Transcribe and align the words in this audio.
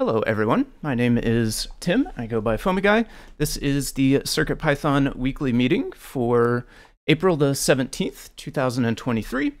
Hello 0.00 0.22
everyone, 0.22 0.66
my 0.82 0.96
name 0.96 1.16
is 1.16 1.68
Tim, 1.78 2.08
I 2.16 2.26
go 2.26 2.40
by 2.40 2.56
FoamyGuy. 2.56 3.06
This 3.38 3.56
is 3.56 3.92
the 3.92 4.18
CircuitPython 4.22 5.14
weekly 5.14 5.52
meeting 5.52 5.92
for 5.92 6.66
April 7.06 7.36
the 7.36 7.52
17th, 7.52 8.30
2023. 8.34 9.52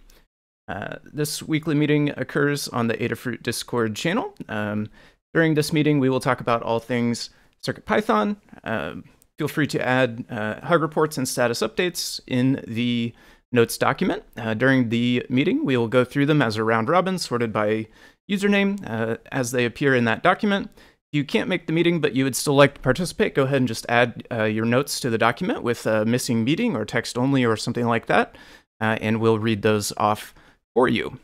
Uh, 0.66 0.96
this 1.04 1.40
weekly 1.40 1.76
meeting 1.76 2.10
occurs 2.16 2.66
on 2.66 2.88
the 2.88 2.94
Adafruit 2.94 3.44
Discord 3.44 3.94
channel. 3.94 4.34
Um, 4.48 4.88
during 5.32 5.54
this 5.54 5.72
meeting, 5.72 6.00
we 6.00 6.10
will 6.10 6.18
talk 6.18 6.40
about 6.40 6.64
all 6.64 6.80
things 6.80 7.30
CircuitPython. 7.64 8.36
Uh, 8.64 8.94
feel 9.38 9.46
free 9.46 9.68
to 9.68 9.80
add 9.86 10.24
uh, 10.28 10.66
hug 10.66 10.82
reports 10.82 11.16
and 11.16 11.28
status 11.28 11.60
updates 11.60 12.18
in 12.26 12.60
the 12.66 13.14
notes 13.52 13.78
document. 13.78 14.24
Uh, 14.36 14.52
during 14.54 14.88
the 14.88 15.24
meeting, 15.28 15.64
we 15.64 15.76
will 15.76 15.86
go 15.86 16.04
through 16.04 16.26
them 16.26 16.42
as 16.42 16.56
a 16.56 16.64
round 16.64 16.88
robin 16.88 17.18
sorted 17.18 17.52
by 17.52 17.86
username 18.30 18.78
uh, 18.86 19.16
as 19.30 19.50
they 19.50 19.64
appear 19.64 19.94
in 19.94 20.04
that 20.04 20.22
document. 20.22 20.70
If 20.76 21.18
you 21.18 21.24
can't 21.24 21.48
make 21.48 21.66
the 21.66 21.72
meeting, 21.72 22.00
but 22.00 22.14
you 22.14 22.24
would 22.24 22.36
still 22.36 22.54
like 22.54 22.74
to 22.74 22.80
participate, 22.80 23.34
go 23.34 23.44
ahead 23.44 23.58
and 23.58 23.68
just 23.68 23.86
add 23.88 24.26
uh, 24.32 24.44
your 24.44 24.64
notes 24.64 24.98
to 25.00 25.10
the 25.10 25.18
document 25.18 25.62
with 25.62 25.86
a 25.86 26.04
missing 26.04 26.44
meeting 26.44 26.74
or 26.74 26.84
text 26.84 27.16
only 27.18 27.44
or 27.44 27.56
something 27.56 27.86
like 27.86 28.06
that, 28.06 28.36
uh, 28.80 28.98
and 29.00 29.20
we'll 29.20 29.38
read 29.38 29.62
those 29.62 29.92
off 29.96 30.34
for 30.74 30.88
you. 30.88 31.18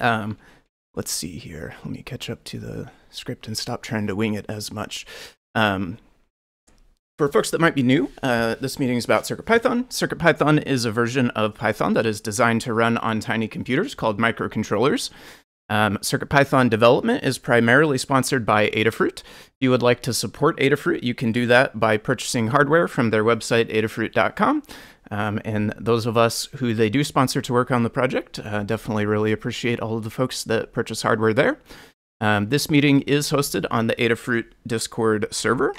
Um, 0.00 0.38
let's 0.94 1.12
see 1.12 1.38
here. 1.38 1.74
Let 1.84 1.92
me 1.92 2.02
catch 2.02 2.28
up 2.28 2.42
to 2.44 2.58
the 2.58 2.90
script 3.10 3.46
and 3.46 3.56
stop 3.56 3.82
trying 3.82 4.06
to 4.06 4.16
wing 4.16 4.34
it 4.34 4.46
as 4.48 4.72
much. 4.72 5.06
Um, 5.54 5.98
for 7.16 7.28
folks 7.28 7.50
that 7.52 7.60
might 7.60 7.76
be 7.76 7.84
new, 7.84 8.10
uh, 8.24 8.56
this 8.60 8.80
meeting 8.80 8.96
is 8.96 9.04
about 9.04 9.22
CircuitPython. 9.22 9.86
CircuitPython 9.86 10.66
is 10.66 10.84
a 10.84 10.90
version 10.90 11.30
of 11.30 11.54
Python 11.54 11.94
that 11.94 12.06
is 12.06 12.20
designed 12.20 12.60
to 12.62 12.74
run 12.74 12.98
on 12.98 13.20
tiny 13.20 13.46
computers 13.46 13.94
called 13.94 14.18
microcontrollers. 14.18 15.10
Um, 15.70 15.96
CircuitPython 15.98 16.68
development 16.68 17.24
is 17.24 17.38
primarily 17.38 17.96
sponsored 17.96 18.44
by 18.44 18.68
Adafruit. 18.70 19.20
If 19.20 19.52
you 19.60 19.70
would 19.70 19.82
like 19.82 20.02
to 20.02 20.12
support 20.12 20.58
Adafruit, 20.58 21.02
you 21.02 21.14
can 21.14 21.32
do 21.32 21.46
that 21.46 21.80
by 21.80 21.96
purchasing 21.96 22.48
hardware 22.48 22.86
from 22.86 23.10
their 23.10 23.24
website, 23.24 23.72
adafruit.com. 23.72 24.62
Um, 25.10 25.40
and 25.44 25.74
those 25.78 26.06
of 26.06 26.16
us 26.16 26.46
who 26.56 26.74
they 26.74 26.90
do 26.90 27.04
sponsor 27.04 27.40
to 27.42 27.52
work 27.52 27.70
on 27.70 27.82
the 27.82 27.90
project 27.90 28.38
uh, 28.38 28.62
definitely 28.62 29.06
really 29.06 29.32
appreciate 29.32 29.80
all 29.80 29.96
of 29.96 30.04
the 30.04 30.10
folks 30.10 30.44
that 30.44 30.72
purchase 30.72 31.02
hardware 31.02 31.34
there. 31.34 31.58
Um, 32.20 32.48
this 32.48 32.70
meeting 32.70 33.02
is 33.02 33.30
hosted 33.30 33.66
on 33.70 33.86
the 33.86 33.94
Adafruit 33.96 34.46
Discord 34.66 35.26
server. 35.30 35.74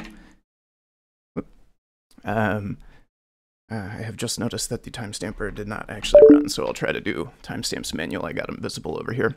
Um, 2.24 2.78
uh, 3.72 3.76
I 3.76 4.04
have 4.04 4.16
just 4.16 4.40
noticed 4.40 4.70
that 4.70 4.84
the 4.84 4.92
timestamper 4.92 5.54
did 5.54 5.68
not 5.68 5.90
actually 5.90 6.22
run, 6.30 6.50
so 6.50 6.66
I'll 6.66 6.74
try 6.74 6.92
to 6.92 7.02
do 7.02 7.32
timestamps 7.42 7.96
manual. 7.96 8.26
I 8.26 8.34
got 8.34 8.46
them 8.46 8.60
visible 8.62 8.98
over 9.00 9.12
here. 9.12 9.36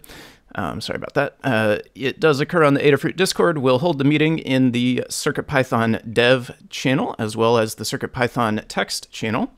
Um, 0.54 0.82
sorry 0.82 0.98
about 0.98 1.14
that. 1.14 1.36
Uh, 1.42 1.78
it 1.94 2.20
does 2.20 2.38
occur 2.38 2.64
on 2.64 2.74
the 2.74 2.80
Adafruit 2.80 3.16
Discord. 3.16 3.58
We'll 3.58 3.78
hold 3.78 3.98
the 3.98 4.04
meeting 4.04 4.38
in 4.38 4.72
the 4.72 5.04
CircuitPython 5.08 6.12
dev 6.12 6.50
channel 6.68 7.14
as 7.18 7.36
well 7.36 7.56
as 7.56 7.76
the 7.76 7.84
CircuitPython 7.84 8.64
text 8.68 9.10
channel. 9.10 9.50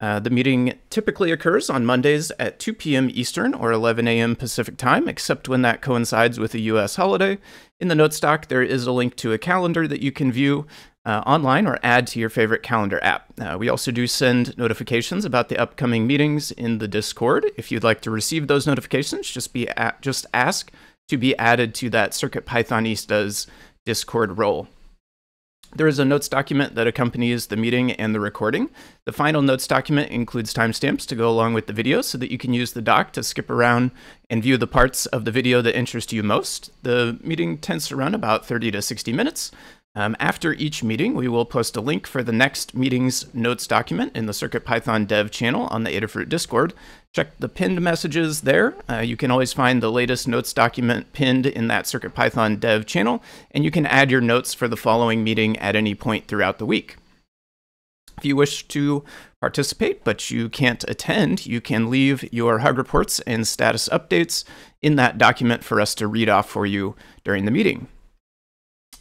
Uh, 0.00 0.20
the 0.20 0.30
meeting 0.30 0.78
typically 0.90 1.32
occurs 1.32 1.68
on 1.68 1.84
Mondays 1.84 2.30
at 2.38 2.60
2 2.60 2.72
p.m. 2.72 3.10
Eastern 3.12 3.52
or 3.52 3.72
11 3.72 4.06
a.m. 4.06 4.36
Pacific 4.36 4.76
time, 4.76 5.08
except 5.08 5.48
when 5.48 5.62
that 5.62 5.82
coincides 5.82 6.38
with 6.38 6.54
a 6.54 6.60
U.S. 6.60 6.96
holiday. 6.96 7.36
In 7.80 7.88
the 7.88 7.96
notes 7.96 8.20
doc, 8.20 8.46
there 8.46 8.62
is 8.62 8.86
a 8.86 8.92
link 8.92 9.16
to 9.16 9.32
a 9.32 9.38
calendar 9.38 9.88
that 9.88 10.00
you 10.00 10.12
can 10.12 10.30
view 10.30 10.66
uh, 11.08 11.22
online 11.24 11.66
or 11.66 11.78
add 11.82 12.06
to 12.06 12.20
your 12.20 12.28
favorite 12.28 12.62
calendar 12.62 13.02
app. 13.02 13.32
Uh, 13.40 13.56
we 13.58 13.70
also 13.70 13.90
do 13.90 14.06
send 14.06 14.56
notifications 14.58 15.24
about 15.24 15.48
the 15.48 15.56
upcoming 15.56 16.06
meetings 16.06 16.50
in 16.50 16.78
the 16.78 16.86
Discord. 16.86 17.50
If 17.56 17.72
you'd 17.72 17.82
like 17.82 18.02
to 18.02 18.10
receive 18.10 18.46
those 18.46 18.66
notifications, 18.66 19.30
just 19.30 19.54
be 19.54 19.70
at, 19.70 20.02
just 20.02 20.26
ask 20.34 20.70
to 21.08 21.16
be 21.16 21.34
added 21.38 21.74
to 21.76 21.88
that 21.90 22.12
Circuit 22.12 22.44
Pythonistas 22.44 23.46
Discord 23.86 24.36
role. 24.36 24.68
There 25.74 25.86
is 25.86 25.98
a 25.98 26.04
notes 26.04 26.28
document 26.28 26.74
that 26.74 26.86
accompanies 26.86 27.46
the 27.46 27.56
meeting 27.56 27.92
and 27.92 28.14
the 28.14 28.20
recording. 28.20 28.70
The 29.04 29.12
final 29.12 29.42
notes 29.42 29.66
document 29.66 30.10
includes 30.10 30.54
timestamps 30.54 31.06
to 31.06 31.14
go 31.14 31.28
along 31.28 31.52
with 31.52 31.66
the 31.66 31.74
video 31.74 32.00
so 32.00 32.16
that 32.18 32.30
you 32.30 32.38
can 32.38 32.54
use 32.54 32.72
the 32.72 32.80
doc 32.80 33.12
to 33.12 33.22
skip 33.22 33.50
around 33.50 33.90
and 34.30 34.42
view 34.42 34.56
the 34.56 34.66
parts 34.66 35.04
of 35.06 35.26
the 35.26 35.30
video 35.30 35.60
that 35.60 35.76
interest 35.76 36.10
you 36.10 36.22
most. 36.22 36.70
The 36.84 37.18
meeting 37.22 37.58
tends 37.58 37.86
to 37.88 37.96
run 37.96 38.14
about 38.14 38.46
30 38.46 38.70
to 38.72 38.82
60 38.82 39.12
minutes. 39.12 39.50
Um, 39.98 40.14
after 40.20 40.52
each 40.52 40.84
meeting, 40.84 41.14
we 41.14 41.26
will 41.26 41.44
post 41.44 41.76
a 41.76 41.80
link 41.80 42.06
for 42.06 42.22
the 42.22 42.30
next 42.30 42.72
meeting's 42.72 43.34
notes 43.34 43.66
document 43.66 44.14
in 44.14 44.26
the 44.26 44.32
CircuitPython 44.32 45.08
dev 45.08 45.32
channel 45.32 45.66
on 45.72 45.82
the 45.82 45.90
Adafruit 45.90 46.28
Discord. 46.28 46.72
Check 47.12 47.36
the 47.40 47.48
pinned 47.48 47.80
messages 47.80 48.42
there. 48.42 48.76
Uh, 48.88 48.98
you 49.00 49.16
can 49.16 49.32
always 49.32 49.52
find 49.52 49.82
the 49.82 49.90
latest 49.90 50.28
notes 50.28 50.52
document 50.52 51.12
pinned 51.12 51.46
in 51.46 51.66
that 51.66 51.86
CircuitPython 51.86 52.60
dev 52.60 52.86
channel, 52.86 53.24
and 53.50 53.64
you 53.64 53.72
can 53.72 53.86
add 53.86 54.08
your 54.08 54.20
notes 54.20 54.54
for 54.54 54.68
the 54.68 54.76
following 54.76 55.24
meeting 55.24 55.56
at 55.58 55.74
any 55.74 55.96
point 55.96 56.28
throughout 56.28 56.58
the 56.58 56.66
week. 56.66 56.96
If 58.16 58.24
you 58.24 58.36
wish 58.36 58.68
to 58.68 59.02
participate 59.40 60.04
but 60.04 60.30
you 60.30 60.48
can't 60.48 60.84
attend, 60.86 61.44
you 61.44 61.60
can 61.60 61.90
leave 61.90 62.32
your 62.32 62.60
hug 62.60 62.78
reports 62.78 63.18
and 63.26 63.48
status 63.48 63.88
updates 63.88 64.44
in 64.80 64.94
that 64.94 65.18
document 65.18 65.64
for 65.64 65.80
us 65.80 65.92
to 65.96 66.06
read 66.06 66.28
off 66.28 66.48
for 66.48 66.66
you 66.66 66.94
during 67.24 67.46
the 67.46 67.50
meeting. 67.50 67.88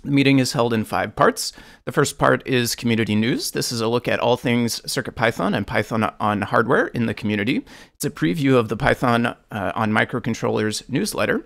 The 0.04 0.12
meeting 0.12 0.40
is 0.40 0.54
held 0.54 0.74
in 0.74 0.86
five 0.86 1.16
parts. 1.16 1.54
The 1.86 1.92
first 1.92 2.18
part 2.18 2.46
is 2.48 2.76
community 2.76 3.16
news. 3.16 3.52
This 3.52 3.72
is 3.72 3.82
a 3.82 3.88
look 3.88 4.08
at 4.08 4.20
all 4.20 4.38
things 4.38 4.82
CircuitPython 4.82 5.56
and 5.56 5.66
Python 5.68 6.14
on 6.20 6.44
hardware 6.44 6.88
in 6.88 7.08
the 7.08 7.14
community. 7.14 7.66
It's 7.96 8.06
a 8.06 8.10
preview 8.10 8.56
of 8.56 8.70
the 8.70 8.78
Python 8.78 9.26
uh, 9.26 9.36
on 9.52 9.92
microcontrollers 9.92 10.88
newsletter. 10.90 11.46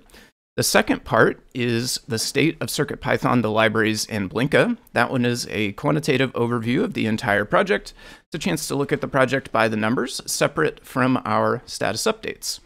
The 0.58 0.64
second 0.64 1.06
part 1.06 1.40
is 1.56 2.00
the 2.10 2.20
state 2.20 2.58
of 2.62 2.68
CircuitPython, 2.68 3.42
the 3.42 3.50
libraries, 3.50 4.06
and 4.08 4.30
Blinka. 4.30 4.78
That 4.92 5.10
one 5.10 5.24
is 5.24 5.48
a 5.50 5.72
quantitative 5.74 6.34
overview 6.34 6.84
of 6.84 6.94
the 6.94 7.06
entire 7.06 7.46
project. 7.46 7.94
It's 8.26 8.36
a 8.36 8.38
chance 8.38 8.68
to 8.68 8.76
look 8.76 8.92
at 8.92 9.00
the 9.00 9.08
project 9.08 9.54
by 9.54 9.70
the 9.70 9.78
numbers, 9.78 10.22
separate 10.26 10.86
from 10.86 11.22
our 11.24 11.62
status 11.66 12.04
updates. 12.04 12.60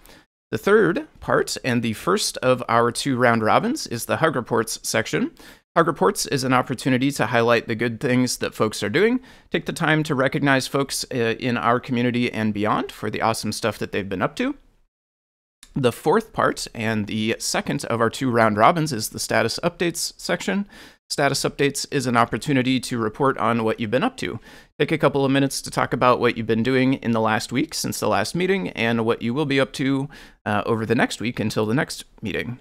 The 0.50 0.58
third 0.58 1.08
part, 1.20 1.58
and 1.64 1.84
the 1.84 1.94
first 1.94 2.38
of 2.38 2.64
our 2.68 2.92
two 2.92 3.18
round 3.18 3.44
robins, 3.44 3.86
is 3.86 4.06
the 4.06 4.18
Hug 4.18 4.36
Reports 4.36 4.80
section. 4.82 5.32
Hug 5.76 5.88
Reports 5.88 6.26
is 6.26 6.46
an 6.46 6.54
opportunity 6.54 7.12
to 7.12 7.26
highlight 7.26 7.68
the 7.68 7.76
good 7.76 8.00
things 8.00 8.38
that 8.38 8.56
folks 8.56 8.82
are 8.82 8.90
doing, 8.90 9.20
take 9.52 9.66
the 9.66 9.74
time 9.74 10.04
to 10.04 10.16
recognize 10.16 10.68
folks 10.68 11.04
uh, 11.14 11.36
in 11.38 11.58
our 11.58 11.82
community 11.82 12.32
and 12.32 12.54
beyond 12.54 12.94
for 12.94 13.10
the 13.10 13.22
awesome 13.22 13.52
stuff 13.52 13.78
that 13.80 13.92
they've 13.92 14.08
been 14.08 14.22
up 14.22 14.38
to. 14.38 14.56
The 15.76 15.92
fourth 15.92 16.32
part 16.32 16.66
and 16.74 17.08
the 17.08 17.36
second 17.40 17.84
of 17.86 18.00
our 18.00 18.10
two 18.10 18.32
round 18.32 18.56
robins 18.56 18.94
is 18.94 19.10
the 19.10 19.20
status 19.20 19.60
updates 19.64 20.14
section. 20.16 20.66
Status 21.10 21.44
updates 21.44 21.86
is 21.92 22.08
an 22.08 22.16
opportunity 22.16 22.80
to 22.80 22.98
report 22.98 23.38
on 23.38 23.66
what 23.66 23.82
you've 23.82 23.92
been 23.92 24.02
up 24.02 24.16
to. 24.18 24.40
Take 24.80 24.94
a 24.94 24.98
couple 24.98 25.26
of 25.26 25.32
minutes 25.32 25.62
to 25.62 25.70
talk 25.70 25.92
about 25.92 26.22
what 26.22 26.38
you've 26.38 26.48
been 26.48 26.64
doing 26.64 26.94
in 26.94 27.12
the 27.12 27.20
last 27.20 27.52
week 27.52 27.74
since 27.74 28.00
the 28.00 28.08
last 28.08 28.34
meeting 28.34 28.70
and 28.70 29.06
what 29.06 29.22
you 29.22 29.34
will 29.34 29.46
be 29.46 29.60
up 29.60 29.74
to 29.74 30.08
uh, 30.46 30.64
over 30.66 30.86
the 30.86 30.96
next 30.96 31.20
week 31.20 31.38
until 31.38 31.66
the 31.66 31.74
next 31.74 32.06
meeting. 32.22 32.60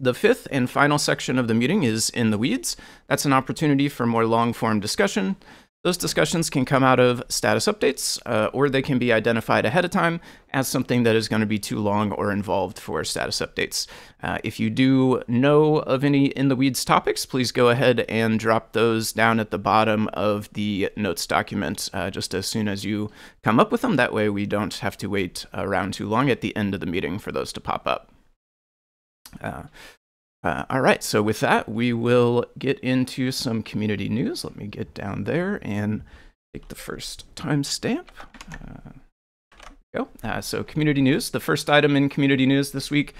The 0.00 0.14
fifth 0.14 0.46
and 0.52 0.70
final 0.70 0.98
section 0.98 1.38
of 1.38 1.48
the 1.48 1.54
meeting 1.54 1.82
is 1.82 2.08
in 2.10 2.30
the 2.30 2.38
weeds. 2.38 2.76
That's 3.08 3.24
an 3.24 3.32
opportunity 3.32 3.88
for 3.88 4.06
more 4.06 4.24
long 4.24 4.52
form 4.52 4.78
discussion. 4.78 5.36
Those 5.82 5.96
discussions 5.96 6.50
can 6.50 6.64
come 6.64 6.82
out 6.82 7.00
of 7.00 7.22
status 7.28 7.66
updates, 7.66 8.20
uh, 8.26 8.50
or 8.52 8.68
they 8.68 8.82
can 8.82 8.98
be 8.98 9.12
identified 9.12 9.64
ahead 9.64 9.84
of 9.84 9.92
time 9.92 10.20
as 10.52 10.66
something 10.66 11.04
that 11.04 11.16
is 11.16 11.28
going 11.28 11.40
to 11.40 11.46
be 11.46 11.58
too 11.58 11.78
long 11.78 12.10
or 12.12 12.32
involved 12.32 12.78
for 12.78 13.02
status 13.04 13.40
updates. 13.40 13.86
Uh, 14.22 14.38
if 14.42 14.58
you 14.58 14.70
do 14.70 15.22
know 15.28 15.76
of 15.76 16.02
any 16.02 16.26
in 16.26 16.48
the 16.48 16.56
weeds 16.56 16.84
topics, 16.84 17.24
please 17.24 17.52
go 17.52 17.68
ahead 17.68 18.00
and 18.08 18.40
drop 18.40 18.72
those 18.72 19.12
down 19.12 19.38
at 19.38 19.50
the 19.50 19.58
bottom 19.58 20.08
of 20.14 20.52
the 20.52 20.90
notes 20.96 21.26
document 21.26 21.88
uh, 21.92 22.10
just 22.10 22.34
as 22.34 22.46
soon 22.46 22.68
as 22.68 22.84
you 22.84 23.10
come 23.42 23.60
up 23.60 23.72
with 23.72 23.80
them. 23.80 23.96
That 23.96 24.12
way 24.12 24.28
we 24.28 24.46
don't 24.46 24.74
have 24.74 24.96
to 24.98 25.08
wait 25.08 25.46
around 25.54 25.94
too 25.94 26.08
long 26.08 26.28
at 26.28 26.40
the 26.40 26.56
end 26.56 26.74
of 26.74 26.80
the 26.80 26.86
meeting 26.86 27.18
for 27.18 27.30
those 27.30 27.52
to 27.52 27.60
pop 27.60 27.86
up. 27.86 28.12
Uh, 29.40 29.64
uh, 30.42 30.64
all 30.70 30.80
right, 30.80 31.02
so 31.02 31.22
with 31.22 31.40
that, 31.40 31.68
we 31.68 31.92
will 31.92 32.44
get 32.58 32.78
into 32.80 33.32
some 33.32 33.62
community 33.62 34.08
news. 34.08 34.44
Let 34.44 34.56
me 34.56 34.66
get 34.66 34.94
down 34.94 35.24
there 35.24 35.58
and 35.62 36.02
take 36.54 36.68
the 36.68 36.74
first 36.74 37.24
timestamp. 37.34 38.06
Uh, 38.52 38.90
go. 39.94 40.08
Uh, 40.22 40.40
so 40.40 40.62
community 40.62 41.02
news. 41.02 41.30
The 41.30 41.40
first 41.40 41.68
item 41.68 41.96
in 41.96 42.08
community 42.08 42.46
news 42.46 42.70
this 42.70 42.90
week 42.90 43.14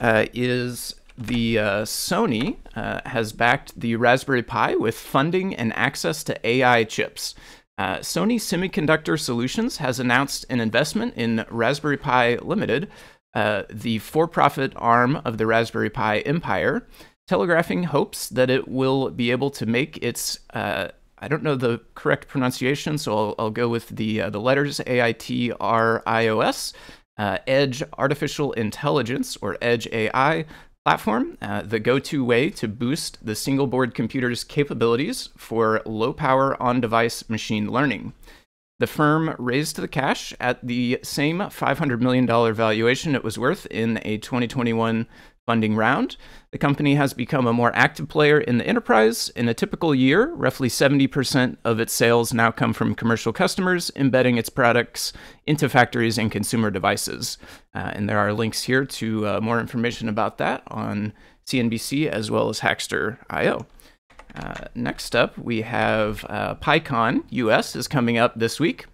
uh, 0.00 0.26
is 0.32 0.94
the 1.16 1.58
uh, 1.58 1.82
Sony 1.82 2.56
uh, 2.74 3.00
has 3.06 3.32
backed 3.32 3.78
the 3.78 3.96
Raspberry 3.96 4.42
Pi 4.42 4.74
with 4.74 4.98
funding 4.98 5.54
and 5.54 5.72
access 5.74 6.22
to 6.24 6.46
AI 6.46 6.84
chips. 6.84 7.34
Uh, 7.78 7.96
Sony 7.98 8.36
Semiconductor 8.36 9.18
Solutions 9.20 9.76
has 9.78 10.00
announced 10.00 10.46
an 10.48 10.60
investment 10.60 11.14
in 11.14 11.44
Raspberry 11.50 11.98
Pi 11.98 12.36
Limited, 12.36 12.88
uh, 13.36 13.64
the 13.68 13.98
for 13.98 14.26
profit 14.26 14.72
arm 14.76 15.20
of 15.26 15.36
the 15.36 15.46
Raspberry 15.46 15.90
Pi 15.90 16.20
empire, 16.20 16.88
telegraphing 17.28 17.84
hopes 17.84 18.30
that 18.30 18.48
it 18.48 18.66
will 18.66 19.10
be 19.10 19.30
able 19.30 19.50
to 19.50 19.66
make 19.66 19.98
its 20.02 20.38
uh, 20.54 20.88
I 21.18 21.28
don't 21.28 21.42
know 21.42 21.54
the 21.54 21.82
correct 21.94 22.28
pronunciation, 22.28 22.96
so 22.96 23.16
I'll, 23.16 23.34
I'll 23.38 23.50
go 23.50 23.68
with 23.68 23.88
the 23.90 24.22
uh, 24.22 24.30
the 24.30 24.40
letters 24.40 24.80
A 24.86 25.02
I 25.02 25.12
T 25.12 25.52
R 25.60 26.02
I 26.06 26.28
O 26.28 26.40
S, 26.40 26.72
uh, 27.18 27.36
Edge 27.46 27.82
Artificial 27.98 28.52
Intelligence 28.52 29.36
or 29.42 29.58
Edge 29.60 29.86
AI 29.92 30.46
platform, 30.86 31.36
uh, 31.42 31.60
the 31.60 31.78
go 31.78 31.98
to 31.98 32.24
way 32.24 32.48
to 32.48 32.66
boost 32.66 33.18
the 33.24 33.34
single 33.34 33.66
board 33.66 33.94
computer's 33.94 34.44
capabilities 34.44 35.28
for 35.36 35.82
low 35.84 36.14
power 36.14 36.60
on 36.62 36.80
device 36.80 37.28
machine 37.28 37.70
learning. 37.70 38.14
The 38.78 38.86
firm 38.86 39.34
raised 39.38 39.76
the 39.76 39.88
cash 39.88 40.34
at 40.38 40.66
the 40.66 40.98
same 41.02 41.38
$500 41.38 42.00
million 42.00 42.26
valuation 42.26 43.14
it 43.14 43.24
was 43.24 43.38
worth 43.38 43.66
in 43.70 43.98
a 44.02 44.18
2021 44.18 45.06
funding 45.46 45.76
round. 45.76 46.16
The 46.50 46.58
company 46.58 46.96
has 46.96 47.14
become 47.14 47.46
a 47.46 47.52
more 47.52 47.74
active 47.74 48.08
player 48.08 48.38
in 48.38 48.58
the 48.58 48.66
enterprise. 48.66 49.30
In 49.30 49.48
a 49.48 49.54
typical 49.54 49.94
year, 49.94 50.34
roughly 50.34 50.68
70% 50.68 51.56
of 51.64 51.80
its 51.80 51.94
sales 51.94 52.34
now 52.34 52.50
come 52.50 52.74
from 52.74 52.94
commercial 52.94 53.32
customers 53.32 53.90
embedding 53.96 54.36
its 54.36 54.50
products 54.50 55.12
into 55.46 55.68
factories 55.68 56.18
and 56.18 56.30
consumer 56.30 56.70
devices. 56.70 57.38
Uh, 57.74 57.92
and 57.94 58.08
there 58.08 58.18
are 58.18 58.32
links 58.32 58.64
here 58.64 58.84
to 58.84 59.26
uh, 59.26 59.40
more 59.40 59.60
information 59.60 60.08
about 60.08 60.36
that 60.38 60.62
on 60.66 61.14
CNBC 61.46 62.08
as 62.08 62.30
well 62.30 62.48
as 62.50 62.60
Hackster.io. 62.60 63.66
Uh, 64.36 64.66
next 64.74 65.16
up, 65.16 65.36
we 65.38 65.62
have 65.62 66.24
uh, 66.28 66.54
PyCon 66.56 67.24
US 67.30 67.74
is 67.74 67.88
coming 67.88 68.18
up 68.18 68.38
this 68.38 68.60
week. 68.60 68.86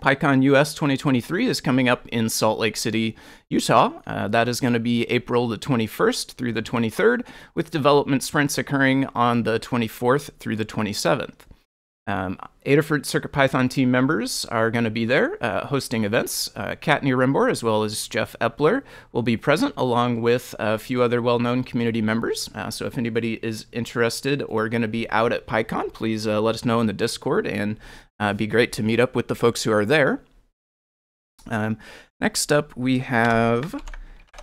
PyCon 0.00 0.42
US 0.42 0.74
2023 0.74 1.46
is 1.46 1.60
coming 1.60 1.88
up 1.88 2.06
in 2.08 2.28
Salt 2.28 2.58
Lake 2.58 2.76
City, 2.76 3.16
Utah. 3.48 3.92
Uh, 4.06 4.26
that 4.28 4.48
is 4.48 4.60
going 4.60 4.72
to 4.72 4.80
be 4.80 5.04
April 5.04 5.46
the 5.46 5.56
21st 5.56 6.32
through 6.32 6.52
the 6.52 6.62
23rd, 6.62 7.24
with 7.54 7.70
development 7.70 8.22
sprints 8.24 8.58
occurring 8.58 9.06
on 9.14 9.44
the 9.44 9.60
24th 9.60 10.30
through 10.40 10.56
the 10.56 10.64
27th. 10.64 11.46
Um, 12.06 12.38
Adafruit 12.66 13.02
CircuitPython 13.02 13.70
team 13.70 13.90
members 13.90 14.44
are 14.46 14.70
going 14.70 14.84
to 14.84 14.90
be 14.90 15.06
there 15.06 15.42
uh, 15.42 15.66
hosting 15.66 16.04
events. 16.04 16.50
Uh, 16.54 16.74
Kattni 16.74 17.14
Rembor, 17.14 17.50
as 17.50 17.62
well 17.62 17.82
as 17.82 18.08
Jeff 18.08 18.36
Epler, 18.42 18.82
will 19.12 19.22
be 19.22 19.38
present 19.38 19.72
along 19.76 20.20
with 20.20 20.54
a 20.58 20.78
few 20.78 21.02
other 21.02 21.22
well 21.22 21.38
known 21.38 21.64
community 21.64 22.02
members. 22.02 22.50
Uh, 22.54 22.70
so 22.70 22.84
if 22.84 22.98
anybody 22.98 23.34
is 23.42 23.66
interested 23.72 24.42
or 24.42 24.68
going 24.68 24.82
to 24.82 24.88
be 24.88 25.08
out 25.10 25.32
at 25.32 25.46
PyCon, 25.46 25.92
please 25.94 26.26
uh, 26.26 26.40
let 26.42 26.54
us 26.54 26.64
know 26.64 26.78
in 26.80 26.86
the 26.86 26.92
Discord 26.92 27.46
and 27.46 27.78
uh, 28.20 28.34
be 28.34 28.46
great 28.46 28.72
to 28.72 28.82
meet 28.82 29.00
up 29.00 29.16
with 29.16 29.28
the 29.28 29.34
folks 29.34 29.62
who 29.62 29.72
are 29.72 29.86
there. 29.86 30.20
Um, 31.48 31.78
next 32.20 32.52
up, 32.52 32.76
we 32.76 32.98
have 33.00 33.74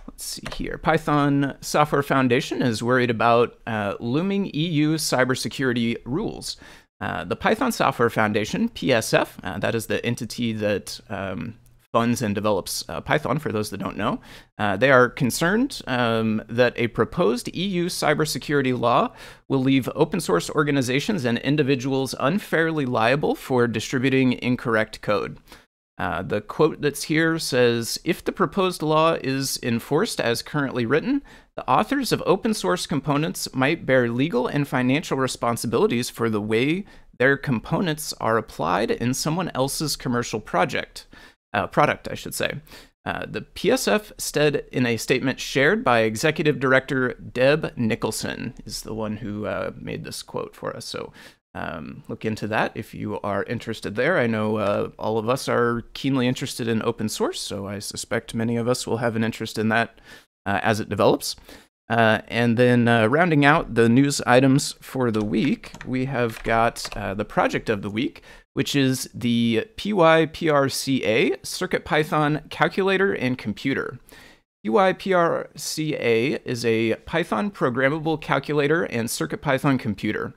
let's 0.08 0.24
see 0.24 0.42
here. 0.54 0.78
Python 0.78 1.56
Software 1.60 2.02
Foundation 2.02 2.62
is 2.62 2.82
worried 2.82 3.10
about 3.10 3.58
uh, 3.66 3.94
looming 4.00 4.50
EU 4.52 4.96
cybersecurity 4.96 5.96
rules. 6.04 6.56
Uh, 7.02 7.24
the 7.24 7.34
Python 7.34 7.72
Software 7.72 8.08
Foundation, 8.08 8.68
PSF, 8.68 9.30
uh, 9.42 9.58
that 9.58 9.74
is 9.74 9.86
the 9.86 10.04
entity 10.06 10.52
that 10.52 11.00
um, 11.10 11.58
funds 11.90 12.22
and 12.22 12.32
develops 12.32 12.88
uh, 12.88 13.00
Python, 13.00 13.40
for 13.40 13.50
those 13.50 13.70
that 13.70 13.78
don't 13.78 13.96
know. 13.96 14.20
Uh, 14.56 14.76
they 14.76 14.88
are 14.88 15.08
concerned 15.08 15.82
um, 15.88 16.40
that 16.48 16.72
a 16.76 16.86
proposed 16.86 17.52
EU 17.56 17.88
cybersecurity 17.88 18.78
law 18.78 19.12
will 19.48 19.58
leave 19.58 19.88
open 19.96 20.20
source 20.20 20.48
organizations 20.50 21.24
and 21.24 21.38
individuals 21.38 22.14
unfairly 22.20 22.86
liable 22.86 23.34
for 23.34 23.66
distributing 23.66 24.34
incorrect 24.40 25.02
code. 25.02 25.38
Uh, 25.98 26.22
the 26.22 26.40
quote 26.40 26.80
that's 26.80 27.04
here 27.04 27.36
says 27.36 27.98
If 28.04 28.24
the 28.24 28.32
proposed 28.32 28.80
law 28.80 29.14
is 29.22 29.58
enforced 29.60 30.20
as 30.20 30.40
currently 30.40 30.86
written, 30.86 31.22
the 31.56 31.68
authors 31.68 32.12
of 32.12 32.22
open 32.24 32.54
source 32.54 32.86
components 32.86 33.52
might 33.54 33.84
bear 33.84 34.08
legal 34.08 34.46
and 34.46 34.66
financial 34.66 35.18
responsibilities 35.18 36.08
for 36.08 36.30
the 36.30 36.40
way 36.40 36.84
their 37.18 37.36
components 37.36 38.14
are 38.14 38.38
applied 38.38 38.90
in 38.90 39.12
someone 39.12 39.50
else's 39.54 39.94
commercial 39.94 40.40
project, 40.40 41.06
uh, 41.52 41.66
product, 41.66 42.08
I 42.10 42.14
should 42.14 42.34
say. 42.34 42.60
Uh, 43.04 43.26
the 43.26 43.42
PSF 43.42 44.12
said 44.16 44.64
in 44.70 44.86
a 44.86 44.96
statement 44.96 45.40
shared 45.40 45.84
by 45.84 46.00
Executive 46.00 46.60
Director 46.60 47.14
Deb 47.14 47.72
Nicholson 47.76 48.54
is 48.64 48.82
the 48.82 48.94
one 48.94 49.16
who 49.16 49.46
uh, 49.46 49.72
made 49.76 50.04
this 50.04 50.22
quote 50.22 50.54
for 50.54 50.74
us. 50.74 50.84
So 50.84 51.12
um, 51.54 52.02
look 52.08 52.24
into 52.24 52.46
that 52.46 52.72
if 52.74 52.94
you 52.94 53.20
are 53.20 53.42
interested 53.44 53.94
there. 53.94 54.18
I 54.18 54.26
know 54.26 54.56
uh, 54.56 54.90
all 54.98 55.18
of 55.18 55.28
us 55.28 55.48
are 55.48 55.82
keenly 55.92 56.26
interested 56.26 56.66
in 56.68 56.82
open 56.82 57.08
source, 57.08 57.40
so 57.40 57.66
I 57.66 57.78
suspect 57.80 58.34
many 58.34 58.56
of 58.56 58.68
us 58.68 58.86
will 58.86 58.98
have 58.98 59.16
an 59.16 59.24
interest 59.24 59.58
in 59.58 59.68
that 59.68 60.00
as 60.46 60.80
it 60.80 60.88
develops. 60.88 61.36
Uh, 61.88 62.22
and 62.28 62.56
then 62.56 62.88
uh, 62.88 63.06
rounding 63.06 63.44
out 63.44 63.74
the 63.74 63.88
news 63.88 64.20
items 64.22 64.72
for 64.80 65.10
the 65.10 65.24
week, 65.24 65.72
we 65.86 66.06
have 66.06 66.42
got 66.42 66.88
uh, 66.96 67.12
the 67.12 67.24
project 67.24 67.68
of 67.68 67.82
the 67.82 67.90
week, 67.90 68.22
which 68.54 68.74
is 68.74 69.10
the 69.12 69.66
PYPRCA 69.76 71.40
CircuitPython 71.42 72.48
Calculator 72.48 73.12
and 73.12 73.36
Computer. 73.36 73.98
PYPRCA 74.64 76.40
is 76.44 76.64
a 76.64 76.94
Python 77.04 77.50
programmable 77.50 78.20
calculator 78.20 78.84
and 78.84 79.08
CircuitPython 79.08 79.78
computer. 79.78 80.34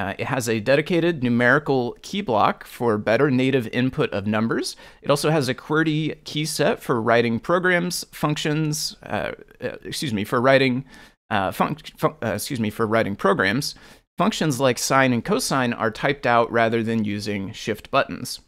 Uh, 0.00 0.14
it 0.18 0.26
has 0.28 0.48
a 0.48 0.60
dedicated 0.60 1.22
numerical 1.22 1.94
key 2.00 2.22
block 2.22 2.64
for 2.64 2.96
better 2.96 3.30
native 3.30 3.68
input 3.68 4.10
of 4.14 4.26
numbers. 4.26 4.74
It 5.02 5.10
also 5.10 5.28
has 5.28 5.46
a 5.46 5.54
QWERTY 5.54 6.24
key 6.24 6.46
set 6.46 6.82
for 6.82 7.02
writing 7.02 7.38
programs, 7.38 8.06
functions, 8.10 8.96
uh, 9.02 9.32
uh, 9.62 9.76
excuse 9.84 10.14
me, 10.14 10.24
for 10.24 10.40
writing, 10.40 10.86
uh, 11.30 11.52
uh, 11.60 12.14
excuse 12.22 12.58
me, 12.58 12.70
for 12.70 12.86
writing 12.86 13.14
programs. 13.14 13.74
Functions 14.16 14.58
like 14.58 14.78
sine 14.78 15.12
and 15.12 15.22
cosine 15.22 15.74
are 15.74 15.90
typed 15.90 16.26
out 16.26 16.50
rather 16.50 16.82
than 16.82 17.04
using 17.04 17.52
shift 17.52 17.90
buttons. 17.90 18.40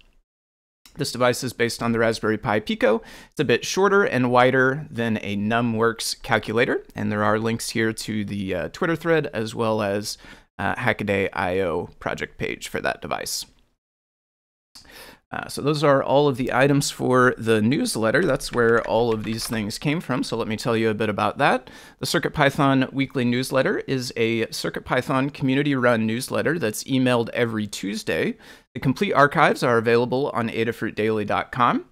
This 0.96 1.12
device 1.12 1.44
is 1.44 1.52
based 1.52 1.82
on 1.82 1.92
the 1.92 1.98
Raspberry 1.98 2.36
Pi 2.38 2.60
Pico. 2.60 3.02
It's 3.30 3.40
a 3.40 3.44
bit 3.44 3.64
shorter 3.64 4.04
and 4.04 4.30
wider 4.30 4.86
than 4.90 5.18
a 5.22 5.36
NumWorks 5.36 6.22
calculator, 6.22 6.84
and 6.94 7.10
there 7.10 7.24
are 7.24 7.38
links 7.38 7.70
here 7.70 7.92
to 7.94 8.24
the 8.24 8.54
uh, 8.54 8.68
Twitter 8.68 8.96
thread 8.96 9.28
as 9.32 9.54
well 9.54 9.80
as 9.80 10.18
uh, 10.62 10.76
Hackaday.io 10.76 11.90
project 11.98 12.38
page 12.38 12.68
for 12.68 12.80
that 12.80 13.02
device. 13.02 13.46
Uh, 15.32 15.48
so 15.48 15.60
those 15.60 15.82
are 15.82 16.02
all 16.02 16.28
of 16.28 16.36
the 16.36 16.52
items 16.52 16.90
for 16.90 17.34
the 17.36 17.60
newsletter. 17.60 18.24
That's 18.24 18.52
where 18.52 18.86
all 18.86 19.12
of 19.12 19.24
these 19.24 19.46
things 19.46 19.78
came 19.78 20.00
from. 20.00 20.22
So 20.22 20.36
let 20.36 20.46
me 20.46 20.56
tell 20.56 20.76
you 20.76 20.88
a 20.90 20.94
bit 20.94 21.08
about 21.08 21.38
that. 21.38 21.68
The 21.98 22.06
CircuitPython 22.06 22.92
weekly 22.92 23.24
newsletter 23.24 23.78
is 23.88 24.12
a 24.16 24.46
CircuitPython 24.46 25.32
community-run 25.34 26.06
newsletter 26.06 26.60
that's 26.60 26.84
emailed 26.84 27.28
every 27.30 27.66
Tuesday. 27.66 28.36
The 28.74 28.80
complete 28.80 29.14
archives 29.14 29.64
are 29.64 29.78
available 29.78 30.30
on 30.32 30.48
adafruitdaily.com. 30.48 31.86